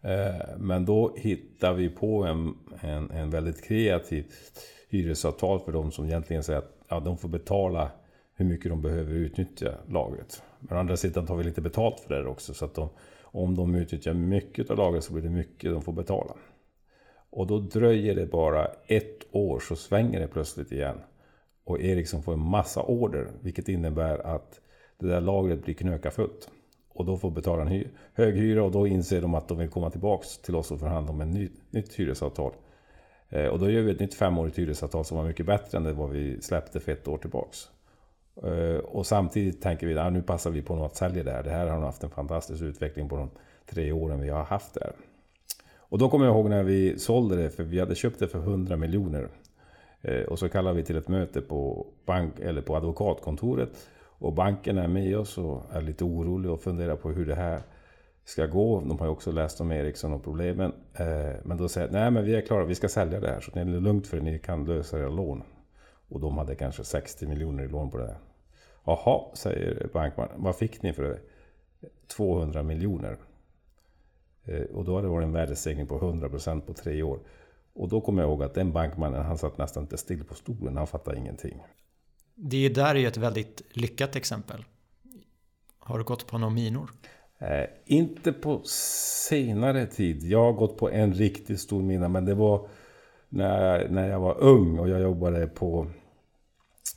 Eh, 0.01 0.57
men 0.59 0.85
då 0.85 1.17
hittar 1.17 1.75
vi 1.75 1.88
på 1.88 2.25
en, 2.25 2.55
en, 2.81 3.11
en 3.11 3.31
väldigt 3.31 3.64
kreativ 3.64 4.33
hyresavtal 4.88 5.61
för 5.61 5.73
de 5.73 5.93
som 5.93 6.05
egentligen 6.05 6.43
säger 6.43 6.59
att 6.59 6.79
ja, 6.88 7.01
de 7.01 7.19
får 7.19 7.29
betala 7.29 7.91
hur 8.35 8.45
mycket 8.45 8.71
de 8.71 8.83
behöver 8.83 9.14
utnyttja 9.14 9.75
lagret. 9.88 10.43
Men 10.61 10.77
å 10.77 10.81
andra 10.81 10.97
sidan 10.97 11.27
tar 11.27 11.37
vi 11.37 11.45
lite 11.45 11.61
betalt 11.61 12.01
för 12.01 12.23
det 12.23 12.29
också. 12.29 12.55
Så 12.55 12.64
att 12.64 12.75
de, 12.75 12.88
om 13.23 13.55
de 13.55 13.75
utnyttjar 13.75 14.14
mycket 14.14 14.71
av 14.71 14.77
lagret 14.77 15.05
så 15.05 15.12
blir 15.12 15.23
det 15.23 15.31
mycket 15.31 15.71
de 15.73 15.83
får 15.83 15.93
betala. 15.93 16.35
Och 17.31 17.47
då 17.47 17.59
dröjer 17.59 18.14
det 18.14 18.27
bara 18.27 18.67
ett 18.87 19.27
år 19.31 19.61
så 19.61 19.77
svänger 19.77 20.21
det 20.21 20.29
plötsligt 20.29 20.73
igen. 20.73 21.01
Och 21.64 21.81
Ericsson 21.81 22.23
får 22.23 22.33
en 22.33 22.51
massa 22.51 22.83
order. 22.83 23.31
Vilket 23.41 23.69
innebär 23.69 24.19
att 24.19 24.61
det 24.98 25.06
där 25.06 25.20
lagret 25.20 25.64
blir 25.64 25.74
knökafullt. 25.74 26.50
Och 26.88 27.04
då 27.04 27.16
får 27.16 27.30
betala 27.30 27.62
en 27.62 27.68
hy 27.68 27.84
hög 28.14 28.37
hyra 28.37 28.64
och 28.64 28.70
då 28.70 28.87
inser 28.87 29.20
de 29.20 29.34
att 29.34 29.48
de 29.48 29.58
vill 29.58 29.68
komma 29.68 29.90
tillbaks 29.90 30.38
till 30.38 30.56
oss 30.56 30.70
och 30.70 30.80
förhandla 30.80 31.12
om 31.12 31.20
ett 31.20 31.28
ny, 31.28 31.48
nytt 31.70 31.94
hyresavtal. 31.94 32.52
Eh, 33.28 33.46
och 33.46 33.58
då 33.58 33.70
gör 33.70 33.82
vi 33.82 33.90
ett 33.90 34.00
nytt 34.00 34.14
femårigt 34.14 34.58
hyresavtal 34.58 35.04
som 35.04 35.16
var 35.16 35.24
mycket 35.24 35.46
bättre 35.46 35.78
än 35.78 35.84
det 35.84 35.92
vad 35.92 36.11
vi 36.11 36.40
släppte 36.42 36.80
för 36.80 36.92
ett 36.92 37.08
år 37.08 37.18
tillbaks. 37.18 37.70
Eh, 38.42 38.78
och 38.78 39.06
samtidigt 39.06 39.62
tänker 39.62 39.87
vi 39.87 39.98
att 39.98 40.12
nu 40.12 40.22
passar 40.22 40.50
vi 40.50 40.62
på 40.62 40.84
att 40.84 40.96
sälja 40.96 41.24
det 41.24 41.30
här. 41.30 41.42
Det 41.42 41.50
här 41.50 41.66
har 41.66 41.80
haft 41.80 42.04
en 42.04 42.11
fantastisk 42.11 42.62
utveckling 42.62 43.08
på 43.08 43.16
de 43.16 43.30
tre 43.70 43.92
åren 43.92 44.20
vi 44.20 44.28
har 44.28 44.44
haft 44.44 44.74
det 44.74 44.80
här. 44.84 44.92
Och 45.76 45.98
då 45.98 46.08
kommer 46.08 46.26
jag 46.26 46.34
ihåg 46.34 46.50
när 46.50 46.62
vi 46.62 46.98
sålde 46.98 47.37
det, 47.37 47.50
för 47.50 47.62
vi 47.62 47.80
hade 47.80 47.94
köpt 47.94 48.18
det 48.18 48.28
för 48.28 48.38
100 48.38 48.76
miljoner. 48.76 49.28
Eh, 50.02 50.22
och 50.22 50.38
så 50.38 50.48
kallade 50.48 50.76
vi 50.76 50.82
till 50.82 50.96
ett 50.96 51.08
möte 51.08 51.40
på, 51.40 51.87
bank, 52.06 52.40
eller 52.40 52.62
på 52.62 52.76
advokatkontoret. 52.76 53.88
Och 54.18 54.33
banken 54.33 54.78
är 54.78 54.88
med 54.88 55.18
oss 55.18 55.38
och 55.38 55.62
är 55.72 55.81
lite 55.81 56.04
orolig 56.04 56.50
och 56.50 56.61
funderar 56.61 56.96
på 56.96 57.11
hur 57.11 57.26
det 57.26 57.35
här 57.35 57.62
ska 58.24 58.46
gå. 58.46 58.81
De 58.81 58.98
har 58.98 59.07
ju 59.07 59.12
också 59.12 59.33
läst 59.33 59.61
om 59.61 59.72
Ericsson 59.72 60.12
och 60.12 60.24
problemen. 60.24 60.72
Eh, 60.94 61.37
men 61.44 61.57
då 61.57 61.68
säger 61.68 61.90
nej 61.90 62.11
men 62.11 62.24
vi 62.24 62.35
är 62.35 62.40
klara, 62.40 62.64
vi 62.64 62.74
ska 62.74 62.88
sälja 62.88 63.20
det 63.20 63.28
här. 63.28 63.40
Så 63.40 63.50
det 63.50 63.61
är 63.61 63.64
lugnt 63.64 64.07
för 64.07 64.16
er, 64.16 64.20
ni 64.20 64.38
kan 64.38 64.64
lösa 64.64 64.98
era 64.98 65.09
lån. 65.09 65.42
Och 66.09 66.20
de 66.20 66.38
hade 66.38 66.54
kanske 66.54 66.85
60 66.85 67.26
miljoner 67.26 67.64
i 67.64 67.68
lån 67.68 67.90
på 67.90 67.98
det 67.98 68.07
här. 68.07 68.18
Jaha, 68.85 69.35
säger 69.35 69.88
bankmannen. 69.92 70.42
Vad 70.42 70.57
fick 70.57 70.83
ni 70.83 70.92
för 70.92 71.02
det? 71.02 71.18
200 72.07 72.62
miljoner. 72.62 73.16
Eh, 74.44 74.62
och 74.62 74.85
då 74.85 74.94
hade 74.94 75.07
det 75.07 75.11
varit 75.11 75.24
en 75.26 75.33
värdestegring 75.33 75.87
på 75.87 75.98
100% 75.98 76.61
på 76.61 76.72
tre 76.72 77.02
år. 77.02 77.18
Och 77.72 77.88
då 77.88 78.00
kommer 78.00 78.22
jag 78.22 78.31
ihåg 78.31 78.42
att 78.42 78.54
den 78.54 78.72
bankmannen, 78.72 79.22
han 79.22 79.38
satt 79.38 79.59
nästan 79.59 79.83
inte 79.83 79.96
still 79.96 80.24
på 80.24 80.35
stolen. 80.35 80.76
Han 80.76 80.87
fattade 80.87 81.18
ingenting. 81.18 81.62
Det 82.40 82.68
där 82.68 82.94
är 82.94 82.98
ju 82.98 83.07
ett 83.07 83.16
väldigt 83.16 83.62
lyckat 83.70 84.16
exempel. 84.16 84.64
Har 85.79 85.98
du 85.98 86.05
gått 86.05 86.27
på 86.27 86.38
några 86.38 86.55
minor? 86.55 86.90
Eh, 87.38 87.64
inte 87.87 88.33
på 88.33 88.61
senare 89.29 89.87
tid. 89.87 90.24
Jag 90.24 90.44
har 90.44 90.53
gått 90.53 90.77
på 90.77 90.90
en 90.90 91.12
riktigt 91.12 91.61
stor 91.61 91.83
mina, 91.83 92.09
men 92.09 92.24
det 92.24 92.35
var 92.35 92.68
när, 93.29 93.88
när 93.88 94.11
jag 94.11 94.20
var 94.20 94.40
ung 94.40 94.79
och 94.79 94.88
jag 94.88 95.01
jobbade 95.01 95.46
på, 95.46 95.87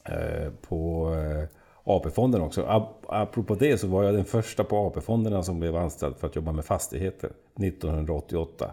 eh, 0.05 0.51
på 0.61 1.13
eh, 1.13 1.47
AP-fonden 1.83 2.41
också. 2.41 2.89
Apropå 3.07 3.55
det 3.55 3.77
så 3.77 3.87
var 3.87 4.03
jag 4.03 4.13
den 4.13 4.25
första 4.25 4.63
på 4.63 4.77
AP-fonderna 4.77 5.43
som 5.43 5.59
blev 5.59 5.75
anställd 5.75 6.17
för 6.17 6.27
att 6.27 6.35
jobba 6.35 6.51
med 6.51 6.65
fastigheter 6.65 7.31
1988. 7.59 8.71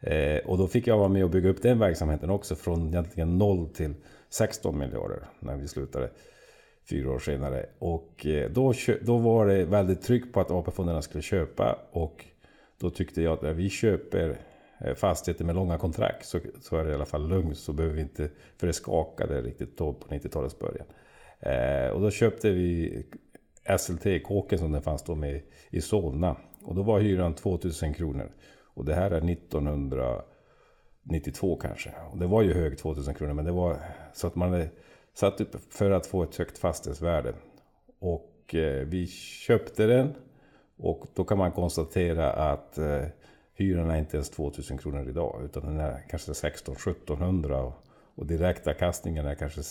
Eh, 0.00 0.38
och 0.46 0.58
då 0.58 0.66
fick 0.66 0.86
jag 0.86 0.98
vara 0.98 1.08
med 1.08 1.24
och 1.24 1.30
bygga 1.30 1.48
upp 1.48 1.62
den 1.62 1.78
verksamheten 1.78 2.30
också 2.30 2.54
från 2.54 2.88
egentligen 2.88 3.38
noll 3.38 3.68
till 3.68 3.94
16 4.36 4.78
miljarder 4.78 5.26
när 5.40 5.56
vi 5.56 5.68
slutade 5.68 6.10
fyra 6.90 7.10
år 7.10 7.18
senare. 7.18 7.66
Och 7.78 8.26
eh, 8.26 8.50
då, 8.50 8.74
då 9.02 9.18
var 9.18 9.46
det 9.46 9.64
väldigt 9.64 10.02
tryck 10.02 10.32
på 10.32 10.40
att 10.40 10.50
AP-fonderna 10.50 11.02
skulle 11.02 11.22
köpa 11.22 11.78
och 11.90 12.24
då 12.78 12.90
tyckte 12.90 13.22
jag 13.22 13.32
att 13.32 13.42
när 13.42 13.52
vi 13.52 13.70
köper 13.70 14.38
eh, 14.80 14.94
fastigheter 14.94 15.44
med 15.44 15.54
långa 15.54 15.78
kontrakt 15.78 16.26
så, 16.26 16.38
så 16.60 16.76
är 16.76 16.84
det 16.84 16.90
i 16.90 16.94
alla 16.94 17.06
fall 17.06 17.28
lugnt. 17.28 17.58
Så 17.58 17.72
behöver 17.72 17.94
vi 17.94 18.02
inte, 18.02 18.30
för 18.56 18.66
det 18.66 18.72
skakade 18.72 19.42
riktigt 19.42 19.78
då 19.78 19.92
på 19.92 20.14
90-talets 20.14 20.58
början. 20.58 20.86
Eh, 21.40 21.90
och 21.90 22.00
då 22.00 22.10
köpte 22.10 22.50
vi 22.50 23.02
SLT-kåken 23.78 24.58
som 24.58 24.72
den 24.72 24.82
fanns 24.82 25.02
då 25.02 25.14
med 25.14 25.42
i 25.70 25.80
Solna. 25.80 26.36
Och 26.62 26.74
då 26.74 26.82
var 26.82 27.00
hyran 27.00 27.34
2000 27.34 27.94
kronor. 27.94 28.30
Och 28.74 28.84
det 28.84 28.94
här 28.94 29.10
är 29.10 29.30
1900. 29.30 30.22
92 31.08 31.56
kanske. 31.56 31.94
Och 32.12 32.18
det 32.18 32.26
var 32.26 32.42
ju 32.42 32.54
hög 32.54 32.78
2000 32.78 33.14
kronor 33.14 33.32
men 33.34 33.44
det 33.44 33.52
var 33.52 33.78
så 34.12 34.26
att 34.26 34.34
man 34.34 34.52
hade 34.52 34.68
satt 35.14 35.40
upp 35.40 35.56
för 35.70 35.90
att 35.90 36.06
få 36.06 36.22
ett 36.22 36.36
högt 36.36 36.58
fastighetsvärde. 36.58 37.34
Och 37.98 38.54
eh, 38.54 38.86
vi 38.86 39.06
köpte 39.06 39.86
den. 39.86 40.14
Och 40.78 41.06
då 41.14 41.24
kan 41.24 41.38
man 41.38 41.52
konstatera 41.52 42.32
att 42.32 42.78
eh, 42.78 43.04
hyran 43.54 43.90
är 43.90 43.98
inte 43.98 44.16
ens 44.16 44.30
2000 44.30 44.78
kronor 44.78 45.08
idag. 45.08 45.40
Utan 45.44 45.64
den 45.64 45.80
är 45.80 46.04
kanske 46.10 46.32
16-1700. 46.32 47.60
Och, 47.60 47.74
och 48.14 48.26
direktavkastningen 48.26 49.26
är 49.26 49.34
kanske 49.34 49.62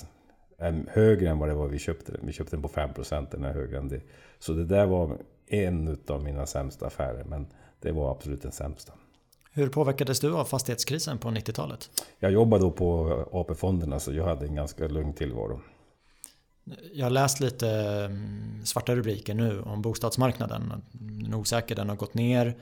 är 0.57 0.85
högre 0.89 1.29
än 1.29 1.39
vad 1.39 1.49
det 1.49 1.55
var 1.55 1.67
vi 1.67 1.79
köpte 1.79 2.11
den. 2.11 2.21
Vi 2.25 2.33
köpte 2.33 2.55
den 2.55 2.61
på 2.61 2.67
5%, 2.67 3.27
den 3.31 3.43
är 3.43 3.53
högre 3.53 3.77
än 3.77 3.87
det. 3.87 4.01
Så 4.39 4.53
det 4.53 4.65
där 4.65 4.85
var 4.85 5.17
en 5.47 5.97
av 6.07 6.23
mina 6.23 6.45
sämsta 6.45 6.87
affärer, 6.87 7.23
men 7.23 7.47
det 7.79 7.91
var 7.91 8.11
absolut 8.11 8.41
den 8.41 8.51
sämsta. 8.51 8.93
Hur 9.57 9.69
påverkades 9.69 10.19
du 10.19 10.33
av 10.33 10.45
fastighetskrisen 10.45 11.17
på 11.17 11.27
90-talet? 11.27 11.89
Jag 12.19 12.31
jobbade 12.31 12.63
då 12.63 12.71
på 12.71 13.09
AP-fonderna 13.31 13.99
så 13.99 14.13
jag 14.13 14.25
hade 14.25 14.45
en 14.45 14.55
ganska 14.55 14.87
lugn 14.87 15.13
tillvaro. 15.13 15.61
Jag 16.93 17.05
har 17.05 17.09
läst 17.09 17.39
lite 17.39 17.69
mm, 17.69 18.65
svarta 18.65 18.95
rubriker 18.95 19.33
nu 19.33 19.61
om 19.61 19.81
bostadsmarknaden. 19.81 20.83
Den 20.91 21.33
är 21.33 21.37
osäker, 21.37 21.75
den 21.75 21.89
har 21.89 21.95
gått 21.95 22.13
ner 22.13 22.55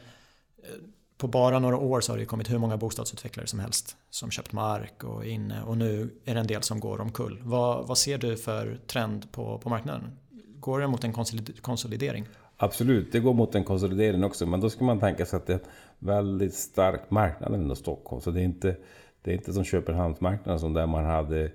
på 1.17 1.27
bara 1.27 1.59
några 1.59 1.77
år 1.77 2.01
så 2.01 2.11
har 2.11 2.17
det 2.17 2.25
kommit 2.25 2.51
hur 2.51 2.57
många 2.57 2.77
bostadsutvecklare 2.77 3.47
som 3.47 3.59
helst 3.59 3.95
som 4.09 4.31
köpt 4.31 4.51
mark 4.51 5.03
och 5.03 5.25
inne 5.25 5.63
och 5.63 5.77
nu 5.77 6.09
är 6.25 6.33
det 6.33 6.39
en 6.39 6.47
del 6.47 6.63
som 6.63 6.79
går 6.79 7.01
omkull. 7.01 7.39
Vad, 7.43 7.87
vad 7.87 7.97
ser 7.97 8.17
du 8.17 8.37
för 8.37 8.79
trend 8.87 9.31
på, 9.31 9.57
på 9.57 9.69
marknaden? 9.69 10.17
Går 10.59 10.79
det 10.79 10.87
mot 10.87 11.03
en 11.03 11.13
konsolidering? 11.61 12.27
Absolut, 12.63 13.11
det 13.11 13.19
går 13.19 13.33
mot 13.33 13.55
en 13.55 13.63
konsolidering 13.63 14.23
också. 14.23 14.45
Men 14.45 14.59
då 14.59 14.69
ska 14.69 14.85
man 14.85 14.99
tänka 14.99 15.25
sig 15.25 15.37
att 15.37 15.45
det 15.45 15.53
är 15.53 15.57
en 15.57 15.65
väldigt 15.99 16.53
stark 16.53 17.11
marknad 17.11 17.53
ändå 17.53 17.75
Stockholm. 17.75 18.21
Så 18.21 18.31
det 18.31 18.41
är 18.41 18.43
inte, 18.43 18.75
det 19.21 19.31
är 19.31 19.35
inte 19.35 19.53
som 19.53 19.63
Köpenhamnsmarknaden 19.63 20.59
som 20.59 20.73
där 20.73 20.87
man 20.87 21.05
hade 21.05 21.51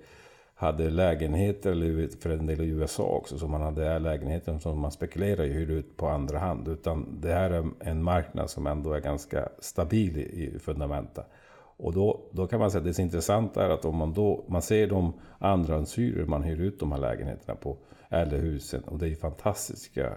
hade 0.54 0.90
lägenheter, 0.90 1.70
eller 1.70 2.20
för 2.20 2.30
en 2.30 2.46
del 2.46 2.60
i 2.60 2.68
USA 2.68 3.02
också, 3.02 3.38
som 3.38 3.50
man 3.50 3.60
hade 3.60 3.98
lägenheter 3.98 4.58
som 4.58 4.80
man 4.80 4.92
spekulerar 4.92 5.44
i 5.44 5.52
hyr 5.52 5.70
ut 5.70 5.96
på 5.96 6.08
andra 6.08 6.38
hand. 6.38 6.68
Utan 6.68 7.20
det 7.20 7.32
här 7.32 7.50
är 7.50 7.70
en 7.80 8.02
marknad 8.02 8.50
som 8.50 8.66
ändå 8.66 8.92
är 8.92 9.00
ganska 9.00 9.48
stabil 9.58 10.18
i 10.18 10.58
fundamenta. 10.58 11.24
Och 11.76 11.92
då, 11.92 12.20
då 12.32 12.46
kan 12.46 12.60
man 12.60 12.70
säga 12.70 12.78
att 12.78 12.84
det 12.84 12.98
är 12.98 13.04
intressant 13.04 13.56
är 13.56 13.70
att 13.70 13.84
om 13.84 13.96
man 13.96 14.12
då 14.12 14.44
man 14.48 14.62
ser 14.62 14.86
de 14.86 15.12
andrahandshyror 15.38 16.26
man 16.26 16.42
hyr 16.42 16.60
ut 16.60 16.80
de 16.80 16.92
här 16.92 16.98
lägenheterna 16.98 17.54
på, 17.54 17.76
eller 18.08 18.38
husen, 18.38 18.82
och 18.82 18.98
det 18.98 19.08
är 19.08 19.14
fantastiska 19.14 20.12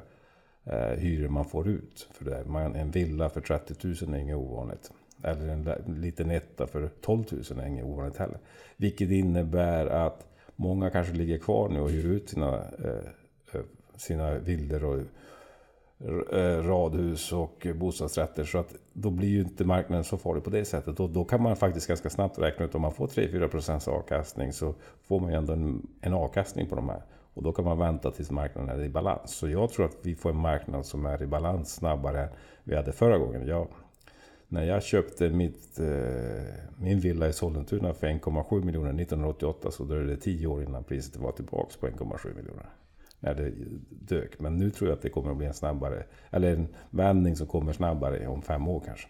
eh, 0.65 0.99
hyror 0.99 1.29
man 1.29 1.45
får 1.45 1.67
ut 1.67 2.07
för 2.11 2.25
det. 2.25 2.45
Man, 2.45 2.75
en 2.75 2.91
villa 2.91 3.29
för 3.29 3.41
30 3.41 4.05
000 4.05 4.13
är 4.15 4.19
inget 4.19 4.35
ovanligt. 4.35 4.91
Eller 5.23 5.47
en 5.47 6.01
liten 6.01 6.31
etta 6.31 6.67
för 6.67 6.89
12 7.01 7.23
000 7.31 7.59
är 7.59 7.67
inget 7.67 7.85
ovanligt 7.85 8.17
heller. 8.17 8.37
Vilket 8.77 9.09
innebär 9.11 9.85
att 9.85 10.27
Många 10.61 10.89
kanske 10.89 11.13
ligger 11.13 11.37
kvar 11.37 11.69
nu 11.69 11.79
och 11.79 11.89
hyr 11.89 12.05
ut 12.05 12.29
sina, 12.29 12.57
eh, 12.57 13.05
eh 13.53 13.61
sina 13.95 14.35
villor 14.35 14.83
och 14.83 14.99
eh, 16.33 16.63
radhus 16.63 17.31
och 17.31 17.67
bostadsrätter. 17.75 18.43
Så 18.43 18.57
att 18.57 18.75
då 18.93 19.09
blir 19.09 19.27
ju 19.27 19.41
inte 19.41 19.65
marknaden 19.65 20.03
så 20.03 20.17
farlig 20.17 20.43
på 20.43 20.49
det 20.49 20.65
sättet. 20.65 20.99
Och 20.99 21.09
då 21.09 21.23
kan 21.25 21.41
man 21.41 21.55
faktiskt 21.55 21.87
ganska 21.87 22.09
snabbt 22.09 22.39
räkna 22.39 22.65
ut 22.65 22.75
om 22.75 22.81
man 22.81 22.93
får 22.93 23.07
3-4 23.07 23.47
procents 23.47 23.87
avkastning 23.87 24.53
så 24.53 24.73
får 25.03 25.19
man 25.19 25.31
ju 25.31 25.37
ändå 25.37 25.53
en, 25.53 25.87
en 26.01 26.13
avkastning 26.13 26.67
på 26.67 26.75
de 26.75 26.89
här. 26.89 27.01
Och 27.33 27.43
då 27.43 27.51
kan 27.51 27.65
man 27.65 27.77
vänta 27.77 28.11
tills 28.11 28.31
marknaden 28.31 28.79
är 28.79 28.83
i 28.83 28.89
balans. 28.89 29.35
Så 29.35 29.49
jag 29.49 29.69
tror 29.69 29.85
att 29.85 29.97
vi 30.01 30.15
får 30.15 30.29
en 30.29 30.37
marknad 30.37 30.85
som 30.85 31.05
är 31.05 31.23
i 31.23 31.27
balans 31.27 31.73
snabbare 31.73 32.23
än 32.23 32.29
vi 32.63 32.75
hade 32.75 32.91
förra 32.91 33.17
gången. 33.17 33.47
Jag, 33.47 33.67
när 34.47 34.63
jag 34.63 34.83
köpte 34.83 35.29
mitt, 35.29 35.79
eh, 35.79 35.85
min 36.77 36.99
villa 36.99 37.27
i 37.27 37.33
Sollentuna 37.33 37.93
för 37.93 38.07
1,7 38.07 38.63
miljoner 38.63 38.89
1988 38.89 39.71
så 39.71 39.83
dröjde 39.83 40.15
det 40.15 40.21
10 40.21 40.47
år 40.47 40.63
innan 40.63 40.83
priset 40.83 41.17
var 41.17 41.31
tillbaka 41.31 41.71
på 41.79 41.87
1,7 41.87 42.35
miljoner. 42.35 42.69
När 43.19 43.35
det 43.35 43.51
dök. 43.89 44.39
Men 44.39 44.57
nu 44.57 44.71
tror 44.71 44.89
jag 44.89 44.95
att 44.95 45.01
det 45.01 45.09
kommer 45.09 45.31
att 45.31 45.37
bli 45.37 45.47
en 45.47 45.53
snabbare, 45.53 46.03
eller 46.29 46.53
en 46.55 46.67
vändning 46.89 47.35
som 47.35 47.47
kommer 47.47 47.73
snabbare 47.73 48.27
om 48.27 48.41
fem 48.41 48.67
år 48.67 48.83
kanske. 48.85 49.07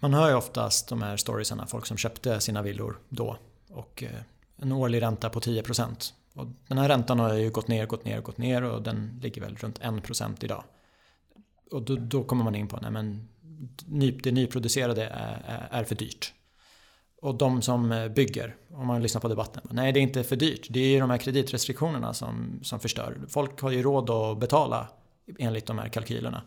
Man 0.00 0.14
hör 0.14 0.28
ju 0.28 0.34
oftast 0.34 0.88
de 0.88 1.02
här 1.02 1.16
storiesarna, 1.16 1.66
folk 1.66 1.86
som 1.86 1.96
köpte 1.96 2.40
sina 2.40 2.62
villor 2.62 2.98
då 3.08 3.36
och 3.70 4.02
eh, 4.02 4.20
en 4.56 4.72
årlig 4.72 5.02
ränta 5.02 5.30
på 5.30 5.40
10 5.40 5.62
procent. 5.62 6.14
Och 6.34 6.46
den 6.68 6.78
här 6.78 6.88
räntan 6.88 7.18
har 7.18 7.34
ju 7.34 7.50
gått 7.50 7.68
ner, 7.68 7.86
gått 7.86 8.04
ner, 8.04 8.20
gått 8.20 8.38
ner 8.38 8.62
och 8.62 8.82
den 8.82 9.18
ligger 9.22 9.40
väl 9.40 9.56
runt 9.56 9.80
1% 9.80 10.44
idag. 10.44 10.64
Och 11.70 11.82
då, 11.82 11.96
då 11.96 12.24
kommer 12.24 12.44
man 12.44 12.54
in 12.54 12.68
på, 12.68 12.78
nej 12.82 12.90
men 12.90 13.28
det 14.22 14.32
nyproducerade 14.32 15.04
är, 15.04 15.68
är 15.70 15.84
för 15.84 15.94
dyrt. 15.94 16.34
Och 17.22 17.34
de 17.34 17.62
som 17.62 17.92
eh, 17.92 18.08
bygger, 18.08 18.56
om 18.70 18.86
man 18.86 19.02
lyssnar 19.02 19.20
på 19.20 19.28
debatten, 19.28 19.62
nej 19.70 19.92
det 19.92 20.00
är 20.00 20.02
inte 20.02 20.24
för 20.24 20.36
dyrt. 20.36 20.66
Det 20.70 20.80
är 20.80 20.88
ju 20.88 21.00
de 21.00 21.10
här 21.10 21.18
kreditrestriktionerna 21.18 22.14
som, 22.14 22.60
som 22.62 22.80
förstör. 22.80 23.18
Folk 23.28 23.60
har 23.60 23.70
ju 23.70 23.82
råd 23.82 24.10
att 24.10 24.38
betala 24.38 24.88
enligt 25.38 25.66
de 25.66 25.78
här 25.78 25.88
kalkylerna. 25.88 26.42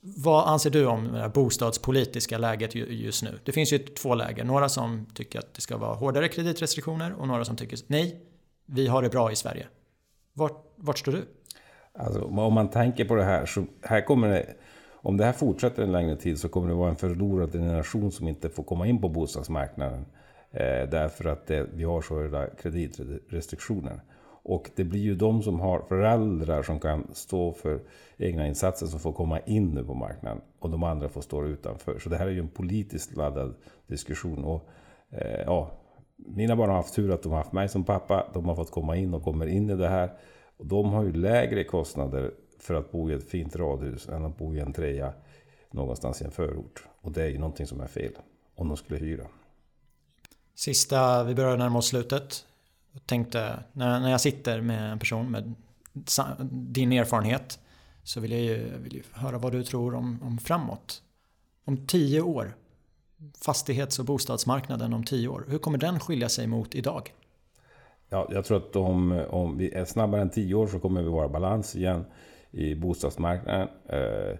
Vad 0.00 0.48
anser 0.48 0.70
du 0.70 0.86
om 0.86 1.12
det 1.12 1.18
här 1.18 1.28
bostadspolitiska 1.28 2.38
läget 2.38 2.74
just 2.74 3.22
nu? 3.22 3.38
Det 3.44 3.52
finns 3.52 3.72
ju 3.72 3.78
två 3.78 4.14
läger. 4.14 4.44
Några 4.44 4.68
som 4.68 5.06
tycker 5.14 5.38
att 5.38 5.54
det 5.54 5.60
ska 5.60 5.76
vara 5.76 5.94
hårdare 5.94 6.28
kreditrestriktioner 6.28 7.12
och 7.12 7.28
några 7.28 7.44
som 7.44 7.56
tycker 7.56 7.78
nej, 7.86 8.27
vi 8.68 8.86
har 8.86 9.02
det 9.02 9.08
bra 9.08 9.32
i 9.32 9.36
Sverige. 9.36 9.66
Vart, 10.32 10.64
vart 10.76 10.98
står 10.98 11.12
du? 11.12 11.24
Alltså, 11.92 12.22
om 12.22 12.52
man 12.52 12.70
tänker 12.70 13.04
på 13.04 13.14
det 13.14 13.24
här 13.24 13.46
så 13.46 13.64
här 13.82 14.00
kommer 14.00 14.28
det 14.28 14.54
om 15.02 15.16
det 15.16 15.24
här 15.24 15.32
fortsätter 15.32 15.82
en 15.82 15.92
längre 15.92 16.16
tid 16.16 16.38
så 16.38 16.48
kommer 16.48 16.68
det 16.68 16.74
vara 16.74 16.90
en 16.90 16.96
förlorad 16.96 17.52
generation 17.52 18.12
som 18.12 18.28
inte 18.28 18.48
får 18.48 18.62
komma 18.62 18.86
in 18.86 19.00
på 19.00 19.08
bostadsmarknaden. 19.08 20.06
Eh, 20.50 20.88
därför 20.90 21.24
att 21.24 21.46
det, 21.46 21.66
vi 21.74 21.84
har 21.84 22.02
så 22.02 22.18
höga 22.18 22.46
kreditrestriktioner. 22.46 24.00
Och 24.42 24.70
det 24.76 24.84
blir 24.84 25.00
ju 25.00 25.14
de 25.14 25.42
som 25.42 25.60
har 25.60 25.82
föräldrar 25.88 26.62
som 26.62 26.80
kan 26.80 27.06
stå 27.12 27.52
för 27.52 27.80
egna 28.16 28.46
insatser 28.46 28.86
som 28.86 29.00
får 29.00 29.12
komma 29.12 29.40
in 29.40 29.70
nu 29.70 29.84
på 29.84 29.94
marknaden. 29.94 30.40
Och 30.58 30.70
de 30.70 30.82
andra 30.82 31.08
får 31.08 31.20
stå 31.20 31.44
utanför. 31.44 31.98
Så 31.98 32.08
det 32.08 32.16
här 32.16 32.26
är 32.26 32.30
ju 32.30 32.40
en 32.40 32.48
politiskt 32.48 33.16
laddad 33.16 33.54
diskussion. 33.86 34.44
Och, 34.44 34.68
eh, 35.10 35.42
ja, 35.46 35.70
mina 36.18 36.56
barn 36.56 36.68
har 36.68 36.76
haft 36.76 36.94
tur 36.94 37.10
att 37.10 37.22
de 37.22 37.32
har 37.32 37.38
haft 37.38 37.52
mig 37.52 37.68
som 37.68 37.84
pappa. 37.84 38.30
De 38.34 38.44
har 38.44 38.54
fått 38.54 38.70
komma 38.70 38.96
in 38.96 39.14
och 39.14 39.22
kommer 39.22 39.46
in 39.46 39.70
i 39.70 39.76
det 39.76 39.88
här. 39.88 40.12
Och 40.56 40.66
de 40.66 40.92
har 40.92 41.04
ju 41.04 41.12
lägre 41.12 41.64
kostnader 41.64 42.34
för 42.58 42.74
att 42.74 42.92
bo 42.92 43.10
i 43.10 43.14
ett 43.14 43.30
fint 43.30 43.56
radhus 43.56 44.08
än 44.08 44.24
att 44.24 44.38
bo 44.38 44.54
i 44.54 44.60
en 44.60 44.72
trea 44.72 45.12
någonstans 45.70 46.22
i 46.22 46.24
en 46.24 46.30
förort. 46.30 46.84
Och 47.00 47.12
det 47.12 47.22
är 47.22 47.28
ju 47.28 47.38
någonting 47.38 47.66
som 47.66 47.80
är 47.80 47.86
fel 47.86 48.12
om 48.54 48.68
de 48.68 48.76
skulle 48.76 49.00
hyra. 49.00 49.26
Sista, 50.54 51.24
vi 51.24 51.34
börjar 51.34 51.56
närma 51.56 51.78
oss 51.78 51.88
slutet. 51.88 52.44
Jag 52.92 53.06
tänkte, 53.06 53.64
när, 53.72 54.00
när 54.00 54.10
jag 54.10 54.20
sitter 54.20 54.60
med 54.60 54.92
en 54.92 54.98
person 54.98 55.30
med 55.30 55.54
din 56.50 56.92
erfarenhet 56.92 57.58
så 58.02 58.20
vill 58.20 58.32
jag 58.32 58.40
ju, 58.40 58.78
vill 58.78 59.02
höra 59.12 59.38
vad 59.38 59.52
du 59.52 59.64
tror 59.64 59.94
om, 59.94 60.22
om 60.22 60.38
framåt. 60.38 61.02
Om 61.64 61.86
tio 61.86 62.20
år, 62.20 62.56
fastighets 63.44 63.98
och 63.98 64.04
bostadsmarknaden 64.04 64.92
om 64.92 65.04
tio 65.04 65.28
år, 65.28 65.44
hur 65.48 65.58
kommer 65.58 65.78
den 65.78 66.00
skilja 66.00 66.28
sig 66.28 66.46
mot 66.46 66.74
idag? 66.74 67.14
Ja, 68.08 68.28
jag 68.30 68.44
tror 68.44 68.56
att 68.56 68.76
om, 68.76 69.24
om 69.30 69.58
vi 69.58 69.72
är 69.72 69.84
snabbare 69.84 70.20
än 70.20 70.30
tio 70.30 70.54
år 70.54 70.66
så 70.66 70.78
kommer 70.78 71.02
vi 71.02 71.08
vara 71.08 71.28
balans 71.28 71.76
igen 71.76 72.04
i 72.50 72.74
bostadsmarknaden. 72.74 73.68
Eh, 73.86 74.38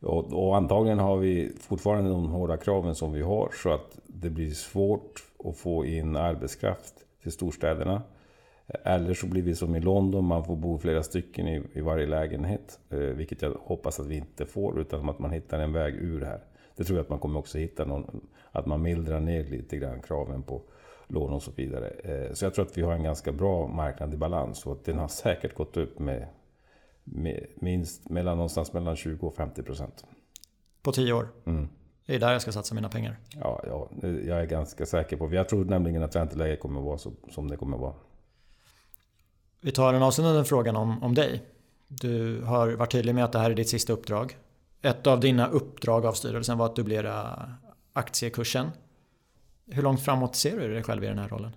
och, 0.00 0.32
och, 0.32 0.56
antagligen 0.56 0.98
har 0.98 1.16
vi 1.16 1.52
fortfarande 1.60 2.10
de 2.10 2.28
hårda 2.28 2.56
kraven 2.56 2.94
som 2.94 3.12
vi 3.12 3.22
har 3.22 3.50
så 3.62 3.72
att 3.72 3.98
det 4.06 4.30
blir 4.30 4.50
svårt 4.50 5.22
att 5.44 5.56
få 5.56 5.86
in 5.86 6.16
arbetskraft 6.16 6.94
till 7.22 7.32
storstäderna. 7.32 8.02
Eller 8.84 9.14
så 9.14 9.26
blir 9.26 9.42
vi 9.42 9.54
som 9.54 9.76
i 9.76 9.80
London, 9.80 10.24
man 10.24 10.44
får 10.44 10.56
bo 10.56 10.78
flera 10.78 11.02
stycken 11.02 11.48
i, 11.48 11.62
i 11.72 11.80
varje 11.80 12.06
lägenhet. 12.06 12.78
Eh, 12.90 12.98
vilket 12.98 13.42
jag 13.42 13.50
hoppas 13.60 14.00
att 14.00 14.06
vi 14.06 14.16
inte 14.16 14.46
får, 14.46 14.80
utan 14.80 15.08
att 15.08 15.18
man 15.18 15.30
hittar 15.30 15.58
en 15.58 15.72
väg 15.72 15.94
ur 15.94 16.20
det 16.20 16.26
här. 16.26 16.40
Det 16.78 16.84
tror 16.84 16.98
jag 16.98 17.04
att 17.04 17.10
man 17.10 17.18
kommer 17.18 17.38
också 17.38 17.58
hitta, 17.58 17.84
någon, 17.84 18.28
att 18.52 18.66
man 18.66 18.82
mildrar 18.82 19.20
ner 19.20 19.44
lite 19.44 19.76
grann 19.76 20.02
kraven 20.02 20.42
på 20.42 20.62
lån 21.06 21.32
och 21.32 21.42
så 21.42 21.50
vidare. 21.56 21.88
Eh, 21.88 22.32
så 22.32 22.44
jag 22.44 22.54
tror 22.54 22.64
att 22.64 22.78
vi 22.78 22.82
har 22.82 22.92
en 22.92 23.02
ganska 23.02 23.32
bra 23.32 23.66
marknad 23.66 24.14
i 24.14 24.16
balans 24.16 24.66
och 24.66 24.72
att 24.72 24.84
den 24.84 24.98
har 24.98 25.08
säkert 25.08 25.54
gått 25.54 25.76
upp 25.76 25.98
med 25.98 26.28
minst 27.54 28.08
mellan, 28.08 28.36
någonstans 28.36 28.72
mellan 28.72 28.96
20 28.96 29.26
och 29.26 29.34
50 29.34 29.62
procent. 29.62 30.04
På 30.82 30.92
10 30.92 31.12
år? 31.12 31.28
Mm. 31.46 31.68
Det 32.06 32.14
är 32.14 32.18
där 32.18 32.32
jag 32.32 32.42
ska 32.42 32.52
satsa 32.52 32.74
mina 32.74 32.88
pengar? 32.88 33.16
Ja, 33.34 33.62
ja, 33.66 33.88
jag 34.02 34.40
är 34.40 34.46
ganska 34.46 34.86
säker 34.86 35.16
på. 35.16 35.34
Jag 35.34 35.48
tror 35.48 35.64
nämligen 35.64 36.02
att 36.02 36.16
ränteläget 36.16 36.60
kommer 36.60 36.80
att 36.80 36.86
vara 36.86 36.98
så, 36.98 37.12
som 37.30 37.48
det 37.48 37.56
kommer 37.56 37.76
att 37.76 37.82
vara. 37.82 37.94
Vi 39.60 39.72
tar 39.72 39.92
den 39.92 40.02
avslutande 40.02 40.44
frågan 40.44 40.76
om, 40.76 41.02
om 41.02 41.14
dig. 41.14 41.42
Du 41.88 42.42
har 42.42 42.70
varit 42.70 42.92
tydlig 42.92 43.14
med 43.14 43.24
att 43.24 43.32
det 43.32 43.38
här 43.38 43.50
är 43.50 43.54
ditt 43.54 43.68
sista 43.68 43.92
uppdrag. 43.92 44.36
Ett 44.82 45.06
av 45.06 45.20
dina 45.20 45.48
uppdrag 45.48 46.06
av 46.06 46.12
styrelsen 46.12 46.58
var 46.58 46.66
att 46.66 46.76
dubblera 46.76 47.48
aktiekursen. 47.92 48.70
Hur 49.70 49.82
långt 49.82 50.00
framåt 50.00 50.36
ser 50.36 50.60
du 50.60 50.74
dig 50.74 50.82
själv 50.82 51.04
i 51.04 51.06
den 51.06 51.18
här 51.18 51.28
rollen? 51.28 51.50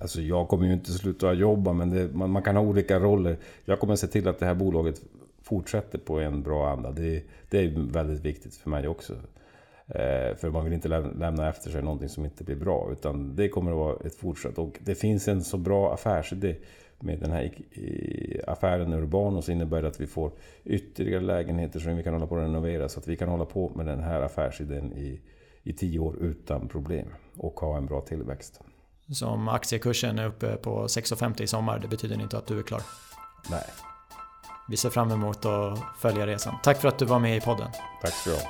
Alltså 0.00 0.20
jag 0.20 0.48
kommer 0.48 0.66
ju 0.66 0.72
inte 0.72 0.92
sluta 0.92 1.32
jobba, 1.32 1.72
men 1.72 1.90
det, 1.90 2.14
man, 2.14 2.30
man, 2.30 2.42
kan 2.42 2.56
ha 2.56 2.62
olika 2.62 2.98
roller. 3.00 3.36
Jag 3.64 3.80
kommer 3.80 3.96
se 3.96 4.06
till 4.06 4.28
att 4.28 4.38
det 4.38 4.46
här 4.46 4.54
bolaget 4.54 5.02
fortsätter 5.42 5.98
på 5.98 6.20
en 6.20 6.42
bra 6.42 6.70
anda. 6.70 6.90
Det, 6.90 7.24
det 7.50 7.58
är 7.58 7.92
väldigt 7.92 8.20
viktigt 8.20 8.54
för 8.54 8.70
mig 8.70 8.88
också. 8.88 9.12
Eh, 9.86 10.36
för 10.36 10.50
man 10.50 10.64
vill 10.64 10.72
inte 10.72 10.88
lämna 10.88 11.48
efter 11.48 11.70
sig 11.70 11.82
någonting 11.82 12.08
som 12.08 12.24
inte 12.24 12.44
blir 12.44 12.56
bra. 12.56 12.88
Utan 12.92 13.36
det 13.36 13.48
kommer 13.48 13.70
att 13.70 13.76
vara 13.76 13.96
ett 14.04 14.14
fortsatt. 14.14 14.58
Och 14.58 14.78
det 14.80 14.94
finns 14.94 15.28
en 15.28 15.44
så 15.44 15.56
bra 15.56 15.94
affärsidé 15.94 16.56
med 17.02 17.18
den 17.20 17.30
här 17.30 17.54
affären 18.46 18.92
Urbanos 18.92 19.48
innebär 19.48 19.82
det 19.82 19.88
att 19.88 20.00
vi 20.00 20.06
får 20.06 20.32
ytterligare 20.64 21.22
lägenheter 21.22 21.80
som 21.80 21.96
vi 21.96 22.02
kan 22.02 22.12
hålla 22.12 22.26
på 22.26 22.36
att 22.36 22.42
renovera. 22.42 22.88
Så 22.88 23.00
att 23.00 23.08
vi 23.08 23.16
kan 23.16 23.28
hålla 23.28 23.44
på 23.44 23.72
med 23.74 23.86
den 23.86 24.00
här 24.00 24.20
affärsidén 24.20 24.92
i, 24.92 25.20
i 25.62 25.72
tio 25.72 25.98
år 25.98 26.16
utan 26.22 26.68
problem. 26.68 27.08
Och 27.36 27.60
ha 27.60 27.76
en 27.76 27.86
bra 27.86 28.00
tillväxt. 28.00 28.60
Som 29.08 29.48
aktiekursen 29.48 30.18
är 30.18 30.26
uppe 30.26 30.56
på 30.56 30.86
6,50 30.86 31.42
i 31.42 31.46
sommar, 31.46 31.78
det 31.78 31.88
betyder 31.88 32.20
inte 32.22 32.38
att 32.38 32.46
du 32.46 32.58
är 32.58 32.62
klar. 32.62 32.82
Nej. 33.50 33.64
Vi 34.68 34.76
ser 34.76 34.90
fram 34.90 35.10
emot 35.10 35.44
att 35.44 35.78
följa 35.98 36.26
resan. 36.26 36.54
Tack 36.62 36.80
för 36.80 36.88
att 36.88 36.98
du 36.98 37.04
var 37.04 37.18
med 37.18 37.36
i 37.36 37.40
podden. 37.40 37.68
Tack 38.02 38.12
så 38.12 38.30
du 38.30 38.36
ha. 38.36 38.42